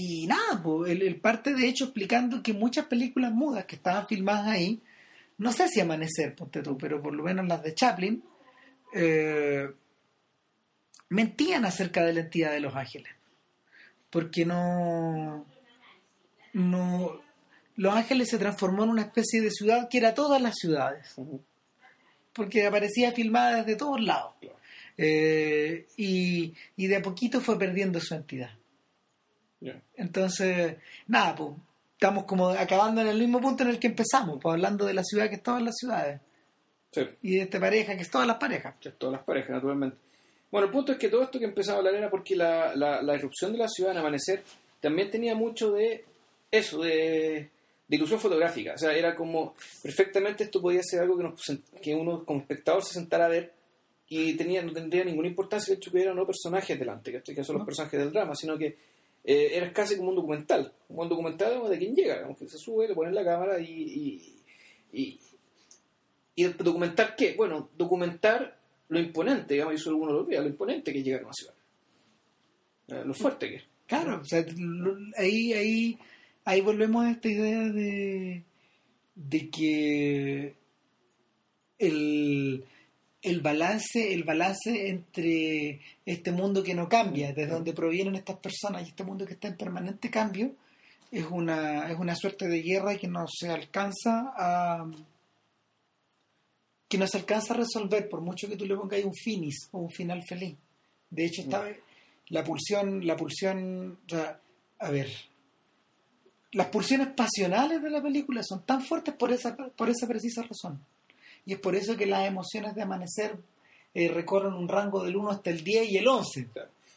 y 0.00 0.28
nada, 0.28 0.62
pues, 0.62 0.92
él, 0.92 1.02
él 1.02 1.16
parte 1.20 1.54
de 1.54 1.66
hecho 1.66 1.86
explicando 1.86 2.40
que 2.40 2.52
muchas 2.52 2.86
películas 2.86 3.32
mudas 3.32 3.64
que 3.64 3.74
estaban 3.74 4.06
filmadas 4.06 4.46
ahí, 4.46 4.80
no 5.38 5.50
sé 5.50 5.66
si 5.66 5.80
Amanecer, 5.80 6.36
ponte 6.36 6.62
tú, 6.62 6.78
pero 6.78 7.02
por 7.02 7.12
lo 7.12 7.24
menos 7.24 7.48
las 7.48 7.64
de 7.64 7.74
Chaplin, 7.74 8.22
eh, 8.94 9.68
mentían 11.08 11.64
acerca 11.64 12.04
de 12.04 12.12
la 12.12 12.20
entidad 12.20 12.52
de 12.52 12.60
Los 12.60 12.76
Ángeles. 12.76 13.12
Porque 14.08 14.46
no. 14.46 15.44
no 16.52 17.20
Los 17.74 17.94
Ángeles 17.94 18.28
se 18.28 18.38
transformó 18.38 18.84
en 18.84 18.90
una 18.90 19.02
especie 19.02 19.40
de 19.40 19.50
ciudad 19.50 19.88
que 19.90 19.98
era 19.98 20.14
todas 20.14 20.40
las 20.40 20.54
ciudades 20.54 21.16
porque 22.32 22.64
aparecía 22.64 23.10
filmada 23.10 23.64
desde 23.64 23.74
todos 23.74 24.00
lados. 24.00 24.34
Eh, 24.96 25.88
y, 25.96 26.54
y 26.76 26.86
de 26.86 26.96
a 26.96 27.02
poquito 27.02 27.40
fue 27.40 27.58
perdiendo 27.58 27.98
su 27.98 28.14
entidad. 28.14 28.57
Ya. 29.60 29.80
Entonces, 29.96 30.76
nada, 31.06 31.34
pues 31.34 31.50
estamos 31.94 32.24
como 32.24 32.50
acabando 32.50 33.00
en 33.00 33.08
el 33.08 33.18
mismo 33.18 33.40
punto 33.40 33.64
en 33.64 33.70
el 33.70 33.78
que 33.78 33.88
empezamos, 33.88 34.38
pues 34.40 34.52
hablando 34.54 34.86
de 34.86 34.94
la 34.94 35.02
ciudad 35.02 35.28
que 35.28 35.36
es 35.36 35.42
todas 35.42 35.62
las 35.62 35.74
ciudades 35.76 36.20
Sí. 36.92 37.02
y 37.22 37.36
de 37.36 37.42
esta 37.42 37.60
pareja 37.60 37.94
que 37.96 38.02
es 38.02 38.10
todas 38.10 38.26
las 38.26 38.36
parejas. 38.38 38.74
que 38.80 38.90
todas 38.92 39.14
las 39.16 39.24
parejas, 39.24 39.50
naturalmente. 39.50 39.96
Bueno, 40.50 40.66
el 40.68 40.72
punto 40.72 40.92
es 40.92 40.98
que 40.98 41.08
todo 41.08 41.22
esto 41.22 41.38
que 41.38 41.44
empezaba 41.44 41.76
a 41.76 41.78
hablar 41.80 41.94
era 41.96 42.08
porque 42.08 42.34
la, 42.34 42.74
la, 42.74 43.02
la 43.02 43.14
irrupción 43.14 43.52
de 43.52 43.58
la 43.58 43.68
ciudad 43.68 43.92
en 43.92 43.98
Amanecer 43.98 44.42
también 44.80 45.10
tenía 45.10 45.34
mucho 45.34 45.72
de 45.72 46.04
eso, 46.50 46.80
de, 46.82 47.50
de 47.88 47.96
ilusión 47.96 48.18
fotográfica. 48.20 48.72
O 48.74 48.78
sea, 48.78 48.92
era 48.96 49.14
como 49.14 49.54
perfectamente 49.82 50.44
esto 50.44 50.62
podía 50.62 50.82
ser 50.82 51.00
algo 51.00 51.16
que, 51.18 51.24
nos, 51.24 51.42
que 51.82 51.94
uno 51.94 52.24
como 52.24 52.40
espectador 52.40 52.82
se 52.84 52.94
sentara 52.94 53.26
a 53.26 53.28
ver 53.28 53.52
y 54.08 54.32
tenía, 54.34 54.62
no 54.62 54.72
tendría 54.72 55.04
ninguna 55.04 55.28
importancia 55.28 55.72
el 55.72 55.76
hecho 55.78 55.90
que 55.90 55.98
hubiera 55.98 56.14
no 56.14 56.24
personajes 56.26 56.78
delante, 56.78 57.20
que 57.22 57.44
son 57.44 57.56
los 57.58 57.66
personajes 57.66 58.00
del 58.00 58.10
drama, 58.12 58.34
sino 58.34 58.56
que 58.56 58.78
eh, 59.30 59.58
era 59.58 59.70
casi 59.74 59.94
como 59.98 60.08
un 60.08 60.16
documental, 60.16 60.72
un 60.88 61.06
documental 61.06 61.68
de 61.68 61.78
quien 61.78 61.94
llega, 61.94 62.14
digamos, 62.14 62.38
que 62.38 62.48
se 62.48 62.56
sube, 62.56 62.88
le 62.88 62.94
ponen 62.94 63.14
la 63.14 63.22
cámara 63.22 63.60
y, 63.60 63.66
y, 63.70 64.42
y, 64.90 65.20
¿Y 66.34 66.44
el 66.44 66.56
documentar 66.56 67.14
qué? 67.14 67.34
Bueno, 67.36 67.68
documentar 67.76 68.58
lo 68.88 68.98
imponente, 68.98 69.52
digamos, 69.52 69.74
y 69.74 69.76
eso 69.76 69.90
alguno 69.90 70.12
lo 70.12 70.20
olvida, 70.20 70.40
lo 70.40 70.48
imponente 70.48 70.94
que 70.94 71.00
es 71.00 71.04
llegar 71.04 71.20
a 71.20 71.24
una 71.24 71.34
ciudad. 71.34 71.54
Eh, 72.88 73.02
Lo 73.04 73.12
fuerte 73.12 73.50
que 73.50 73.56
es. 73.56 73.64
Claro, 73.86 74.20
o 74.22 74.24
sea, 74.24 74.46
ahí, 75.18 75.52
ahí, 75.52 75.98
ahí 76.46 76.60
volvemos 76.62 77.04
a 77.04 77.10
esta 77.10 77.28
idea 77.28 77.68
de, 77.68 78.44
de 79.14 79.50
que 79.50 80.54
el, 81.78 82.64
el 83.22 83.40
balance, 83.40 84.12
el 84.12 84.24
balance 84.24 84.88
entre 84.88 85.80
este 86.06 86.32
mundo 86.32 86.62
que 86.62 86.74
no 86.74 86.88
cambia, 86.88 87.32
desde 87.32 87.52
donde 87.52 87.72
provienen 87.72 88.14
estas 88.14 88.36
personas 88.36 88.82
y 88.82 88.90
este 88.90 89.04
mundo 89.04 89.26
que 89.26 89.34
está 89.34 89.48
en 89.48 89.56
permanente 89.56 90.10
cambio, 90.10 90.52
es 91.10 91.24
una, 91.24 91.90
es 91.90 91.98
una 91.98 92.14
suerte 92.14 92.46
de 92.48 92.62
guerra 92.62 92.96
que 92.96 93.08
no 93.08 93.24
se 93.28 93.48
alcanza 93.50 94.32
a 94.36 94.86
que 96.88 96.96
no 96.96 97.06
se 97.06 97.18
alcanza 97.18 97.52
a 97.52 97.58
resolver 97.58 98.08
por 98.08 98.22
mucho 98.22 98.48
que 98.48 98.56
tú 98.56 98.64
le 98.64 98.74
pongas 98.74 98.98
ahí 98.98 99.04
un 99.04 99.14
finis 99.14 99.68
o 99.72 99.80
un 99.80 99.90
final 99.90 100.22
feliz. 100.26 100.56
De 101.10 101.26
hecho, 101.26 101.42
está, 101.42 101.64
la 102.28 102.42
pulsión, 102.42 103.06
la 103.06 103.14
pulsión, 103.14 103.98
o 104.06 104.08
sea, 104.08 104.40
a 104.78 104.90
ver, 104.90 105.10
las 106.52 106.68
pulsiones 106.68 107.08
pasionales 107.08 107.82
de 107.82 107.90
la 107.90 108.02
película 108.02 108.42
son 108.42 108.64
tan 108.64 108.82
fuertes 108.82 109.14
por 109.14 109.30
esa, 109.32 109.54
por 109.54 109.90
esa 109.90 110.06
precisa 110.06 110.42
razón. 110.42 110.82
Y 111.46 111.54
es 111.54 111.58
por 111.60 111.74
eso 111.76 111.96
que 111.96 112.06
las 112.06 112.26
emociones 112.26 112.74
de 112.74 112.82
amanecer 112.82 113.36
eh, 113.94 114.08
recorren 114.08 114.52
un 114.54 114.68
rango 114.68 115.02
del 115.04 115.16
1 115.16 115.30
hasta 115.30 115.50
el 115.50 115.62
10 115.64 115.90
y 115.90 115.96
el 115.98 116.06
11. 116.08 116.48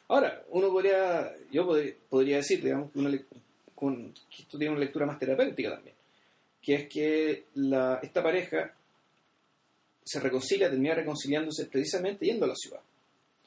Ahora, 0.09 0.43
uno 0.49 0.69
podría, 0.69 1.33
yo 1.51 1.65
podría, 1.65 1.93
podría 2.09 2.37
decir, 2.37 2.61
digamos, 2.63 2.89
una 2.95 3.17
con- 3.75 4.13
que 4.29 4.43
esto 4.43 4.57
tiene 4.57 4.71
una 4.73 4.81
lectura 4.83 5.05
más 5.05 5.17
terapéutica 5.17 5.71
también, 5.75 5.95
que 6.61 6.75
es 6.75 6.87
que 6.89 7.45
la, 7.55 7.99
esta 8.03 8.21
pareja 8.21 8.73
se 10.03 10.19
reconcilia, 10.19 10.69
termina 10.69 10.95
reconciliándose 10.95 11.65
precisamente 11.67 12.25
yendo 12.25 12.45
a 12.45 12.49
la 12.49 12.55
ciudad. 12.55 12.81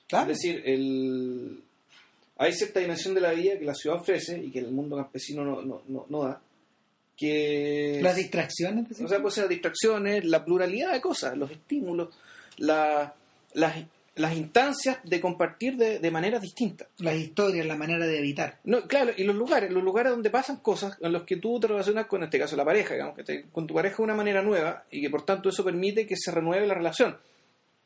Claro. 0.09 0.31
Es 0.33 0.39
decir, 0.39 0.63
el, 0.65 1.63
hay 2.39 2.53
cierta 2.53 2.81
dimensión 2.81 3.15
de 3.15 3.21
la 3.21 3.33
vida 3.33 3.59
que 3.59 3.65
la 3.65 3.75
ciudad 3.75 4.01
ofrece 4.01 4.39
y 4.39 4.51
que 4.51 4.61
el 4.61 4.71
mundo 4.73 4.97
campesino 4.97 5.45
no, 5.45 5.63
no, 5.63 5.83
no, 5.89 6.07
no 6.09 6.23
da, 6.25 6.41
que... 7.17 8.01
las 8.03 8.17
distracciones. 8.17 8.91
O 9.01 9.09
sea, 9.09 9.19
ser 9.31 9.45
las 9.45 9.49
distracciones, 9.49 10.25
la 10.25 10.45
pluralidad 10.45 10.93
de 10.93 11.01
cosas, 11.01 11.37
los 11.37 11.51
estímulos, 11.51 12.09
la- 12.59 13.15
las, 13.55 13.77
las 14.17 14.37
instancias 14.37 14.99
de 15.05 15.21
compartir 15.21 15.77
de, 15.77 15.99
de 15.99 16.11
maneras 16.11 16.41
distintas. 16.43 16.89
las 16.99 17.15
historias, 17.17 17.67
la 17.67 17.77
manera 17.77 18.07
de 18.07 18.19
evitar. 18.19 18.59
No, 18.65 18.83
claro, 18.89 19.13
y 19.17 19.25
los 19.25 19.35
lugares, 19.37 19.71
los 19.73 19.83
lugares 19.83 20.11
donde 20.13 20.31
pasan 20.31 20.57
cosas 20.59 20.97
en 21.01 21.13
los 21.13 21.23
que 21.25 21.37
tú 21.37 21.59
te 21.61 21.67
relacionas 21.69 22.07
con, 22.07 22.21
en 22.21 22.25
este 22.25 22.39
caso, 22.39 22.57
la 22.57 22.65
pareja, 22.65 22.95
digamos, 22.95 23.17
que 23.17 23.25
te- 23.25 23.45
con 23.53 23.67
tu 23.67 23.75
pareja 23.75 23.97
de 23.99 24.03
una 24.03 24.15
manera 24.15 24.43
nueva 24.43 24.85
y 24.91 25.01
que 25.03 25.11
por 25.11 25.25
tanto 25.25 25.49
eso 25.49 25.65
permite 25.65 26.07
que 26.07 26.17
se 26.17 26.31
renueve 26.31 26.67
la 26.67 26.75
relación. 26.75 27.17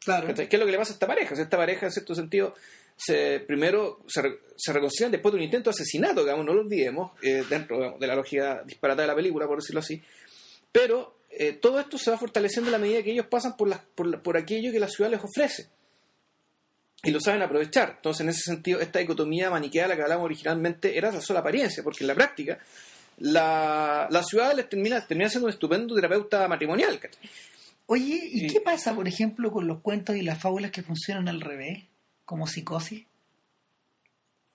Claro. 0.04 0.32
¿Qué 0.32 0.48
es 0.48 0.58
lo 0.58 0.64
que 0.64 0.72
le 0.72 0.78
pasa 0.78 0.92
a 0.92 0.94
esta 0.94 1.06
pareja? 1.06 1.32
O 1.32 1.36
sea, 1.36 1.44
esta 1.44 1.56
pareja, 1.56 1.86
en 1.86 1.92
cierto 1.92 2.14
sentido, 2.14 2.54
se, 2.98 3.40
primero 3.40 4.00
se, 4.08 4.20
re- 4.22 4.38
se 4.56 4.72
reconcilian 4.72 5.12
después 5.12 5.32
de 5.32 5.38
un 5.38 5.44
intento 5.44 5.70
de 5.70 5.74
asesinato, 5.74 6.22
digamos, 6.22 6.44
no 6.44 6.52
lo 6.52 6.60
olvidemos, 6.62 7.12
eh, 7.22 7.44
dentro 7.48 7.76
digamos, 7.76 8.00
de 8.00 8.06
la 8.08 8.16
lógica 8.16 8.62
disparatada 8.66 9.02
de 9.04 9.08
la 9.08 9.14
película, 9.14 9.46
por 9.46 9.60
decirlo 9.60 9.80
así. 9.80 10.02
Pero 10.72 11.20
eh, 11.30 11.52
todo 11.52 11.78
esto 11.80 11.96
se 11.96 12.10
va 12.10 12.18
fortaleciendo 12.18 12.68
a 12.68 12.72
la 12.72 12.78
medida 12.78 13.02
que 13.02 13.12
ellos 13.12 13.26
pasan 13.26 13.56
por, 13.56 13.70
por, 13.94 14.06
la- 14.08 14.22
por 14.22 14.36
aquello 14.36 14.72
que 14.72 14.80
la 14.80 14.88
ciudad 14.88 15.10
les 15.10 15.22
ofrece. 15.22 15.68
Y 17.04 17.12
lo 17.12 17.20
saben 17.20 17.40
aprovechar. 17.42 17.94
Entonces, 17.96 18.22
en 18.22 18.30
ese 18.30 18.40
sentido, 18.42 18.80
esta 18.80 18.98
dicotomía 18.98 19.48
maniquea 19.50 19.84
de 19.84 19.90
la 19.90 19.96
que 19.96 20.02
hablamos 20.02 20.24
originalmente 20.24 20.98
era 20.98 21.12
la 21.12 21.20
sola 21.20 21.40
apariencia, 21.40 21.84
porque 21.84 22.02
en 22.02 22.08
la 22.08 22.14
práctica 22.16 22.58
la, 23.18 24.08
la 24.10 24.22
ciudad 24.24 24.52
les 24.56 24.68
termina, 24.68 25.06
termina 25.06 25.28
siendo 25.30 25.46
un 25.46 25.52
estupendo 25.52 25.94
terapeuta 25.94 26.48
matrimonial. 26.48 26.98
Oye, 27.86 28.20
¿y 28.32 28.46
Y- 28.46 28.52
qué 28.52 28.60
pasa, 28.60 28.94
por 28.94 29.06
ejemplo, 29.06 29.52
con 29.52 29.68
los 29.68 29.80
cuentos 29.80 30.16
y 30.16 30.22
las 30.22 30.40
fábulas 30.40 30.72
que 30.72 30.82
funcionan 30.82 31.28
al 31.28 31.40
revés? 31.40 31.84
Como 32.28 32.46
psicosis. 32.46 33.06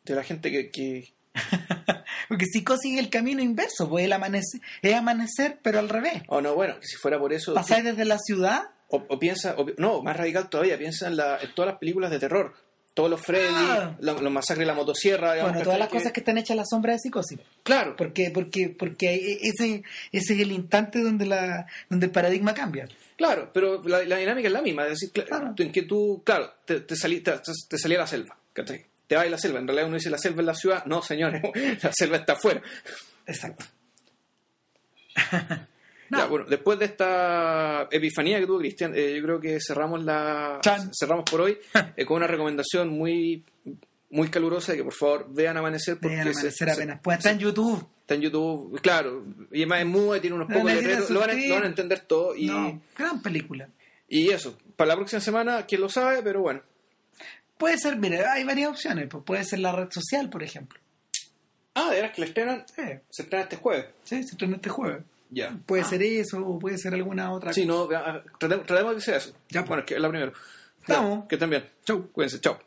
De 0.04 0.14
la 0.14 0.22
gente 0.24 0.52
que, 0.52 0.70
que, 0.70 1.12
Porque 2.30 2.46
psicosis 2.46 2.94
es 2.94 3.00
el 3.00 3.10
camino 3.10 3.42
inverso, 3.42 3.90
pues 3.90 4.06
el 4.06 4.14
amanecer, 4.14 4.62
es 4.84 4.94
amanecer, 4.94 5.58
pero 5.64 5.80
al 5.80 5.90
revés. 5.90 6.22
Oh, 6.28 6.40
no, 6.40 6.54
bueno, 6.54 6.80
que 6.80 6.86
si 6.86 6.98
fuera 6.98 7.18
por 7.18 7.34
eso. 7.34 7.56
Pasáis 7.56 7.84
desde 7.84 8.06
la 8.06 8.20
ciudad 8.20 8.66
O, 8.90 8.98
o 9.10 9.18
piensa, 9.18 9.56
o 9.58 9.66
pi- 9.66 9.74
no, 9.80 10.04
más 10.04 10.16
radical 10.16 10.50
todavía, 10.50 10.78
piensa 10.78 11.08
en, 11.08 11.18
la, 11.18 11.40
en 11.40 11.52
todas 11.56 11.72
las 11.72 11.80
películas 11.80 12.12
de 12.12 12.20
terror. 12.20 12.54
Todos 12.94 13.10
los 13.10 13.22
Freddy, 13.22 13.48
Ah. 13.50 13.96
la- 14.02 14.14
los 14.14 14.32
masacres 14.32 14.60
de 14.60 14.66
la 14.68 14.76
motosierra. 14.76 15.34
digamos, 15.34 15.54
Bueno, 15.54 15.64
todas 15.66 15.80
las 15.80 15.90
cosas 15.90 16.12
que 16.12 16.20
están 16.20 16.38
hechas 16.38 16.52
a 16.52 16.58
la 16.58 16.66
sombra 16.66 16.94
de 16.94 17.00
psicosis. 17.00 17.40
Claro, 17.64 17.96
Porque, 17.96 18.30
porque, 18.30 18.70
porque 18.70 19.40
ese, 19.42 19.82
ese 20.12 20.34
es 20.36 20.40
el 20.40 20.52
instante 20.52 21.02
donde 21.02 21.26
la, 21.26 21.66
donde 21.90 22.06
el 22.06 22.12
paradigma 22.12 22.54
cambia. 22.54 22.88
Claro, 23.28 23.52
pero 23.54 23.82
la, 23.84 24.04
la 24.04 24.18
dinámica 24.18 24.48
es 24.48 24.54
la 24.54 24.62
misma. 24.62 24.84
Es 24.84 25.00
decir, 25.00 25.12
cl- 25.14 25.26
Claro. 25.28 25.54
en 25.58 25.72
que 25.72 25.84
tú, 25.84 26.22
claro, 26.26 26.52
te, 26.66 26.82
te, 26.82 26.96
salí, 26.96 27.22
te, 27.22 27.32
te 27.70 27.78
salí 27.78 27.96
a 27.96 28.00
la 28.00 28.08
selva. 28.08 28.38
¿cachai? 28.54 28.86
Te 29.08 29.16
vas 29.16 29.26
a 29.26 29.30
la 29.30 29.38
selva. 29.38 29.60
En 29.60 29.68
realidad 29.68 29.88
uno 29.88 29.96
dice 29.98 30.10
la 30.10 30.18
selva 30.18 30.42
es 30.42 30.46
la 30.46 30.56
ciudad. 30.56 30.86
No, 30.86 31.02
señores, 31.02 31.42
la 31.84 31.92
selva 31.94 32.18
está 32.18 32.34
afuera. 32.34 32.62
Exacto. 33.26 33.66
Ya, 36.16 36.28
bueno, 36.28 36.46
después 36.48 36.78
de 36.78 36.86
esta 36.86 37.88
epifanía 37.90 38.40
que 38.40 38.46
tuvo 38.46 38.60
Cristian, 38.60 38.94
eh, 38.96 39.16
yo 39.16 39.24
creo 39.24 39.40
que 39.40 39.58
cerramos 39.60 40.04
la 40.04 40.60
Chan. 40.62 40.92
cerramos 40.94 41.24
por 41.28 41.42
hoy 41.42 41.58
eh, 41.98 42.06
con 42.06 42.18
una 42.18 42.28
recomendación 42.28 42.90
muy 42.90 43.44
muy 44.14 44.30
calurosa 44.30 44.72
de 44.72 44.78
que 44.80 44.84
por 44.84 44.94
favor 44.94 45.28
vean 45.30 45.58
Amanecer 45.58 45.96
porque 46.00 46.16
Vean 46.16 46.28
amanecer 46.30 46.52
se- 46.68 46.72
apenas. 46.72 47.00
Pues 47.04 47.18
está 47.18 47.32
en 47.32 47.40
YouTube. 47.40 47.86
Está 48.02 48.14
en 48.16 48.22
YouTube, 48.22 48.80
claro. 48.82 49.24
Y 49.52 49.60
además 49.62 49.80
es 49.80 49.86
mudo, 49.88 50.22
tiene 50.22 50.36
unos 50.36 50.48
pocos 50.48 50.72
letreros. 50.72 51.10
Lo 51.10 51.20
van, 51.20 51.30
a, 51.32 51.34
lo 51.34 51.54
van 51.56 51.64
a 51.64 51.68
entender 51.68 52.00
todo. 52.02 52.36
Y, 52.36 52.48
No, 52.48 52.82
gran 52.98 53.22
película. 53.22 53.70
y 54.08 54.30
eso, 54.30 54.58
para 54.76 54.90
la 54.90 54.96
próxima 54.96 55.20
semana, 55.22 55.66
quién 55.66 55.82
lo 55.82 55.90
sabe, 55.90 56.22
pero 56.24 56.42
bueno. 56.42 56.62
Puede 57.58 57.78
ser, 57.78 57.96
mira, 57.98 58.34
hay 58.34 58.44
varias 58.44 58.70
opciones. 58.70 59.08
Pues 59.10 59.24
puede 59.24 59.44
ser 59.46 59.60
la 59.60 59.72
red 59.72 59.90
social, 59.90 60.30
por 60.30 60.44
ejemplo. 60.44 60.80
Ah, 61.76 61.90
de 61.90 61.96
veras 61.96 62.12
que 62.12 62.22
la 62.22 62.28
estrenan, 62.28 62.66
Sí, 62.68 62.82
se 63.10 63.22
estrena 63.24 63.44
este 63.44 63.56
jueves. 63.56 63.86
sí, 64.04 64.22
se 64.24 64.32
estrena 64.32 64.56
este 64.58 64.70
jueves. 64.70 65.04
Ya. 65.32 65.58
Puede 65.66 65.84
ser 65.86 66.04
eso 66.04 66.46
o 66.46 66.60
puede 66.60 66.78
ser 66.78 66.94
alguna 66.94 67.32
otra 67.32 67.52
Sí, 67.54 67.66
no, 67.66 67.88
vea, 67.88 68.24
tratemos, 68.38 68.68
tratemos 68.68 68.92
de 68.92 68.96
que 68.98 69.02
sea 69.06 69.18
eso. 69.18 69.34
Ya, 69.50 69.62
bueno, 69.64 69.80
es 69.82 69.88
que 69.88 69.96
es 69.96 70.00
la 70.02 70.10
primera. 70.10 70.32
Estamos. 70.82 71.26
Que 71.28 71.36
estén 71.36 71.50
bien. 71.50 71.68
Chau. 71.86 72.10
Cuídense, 72.12 72.40
chao. 72.42 72.60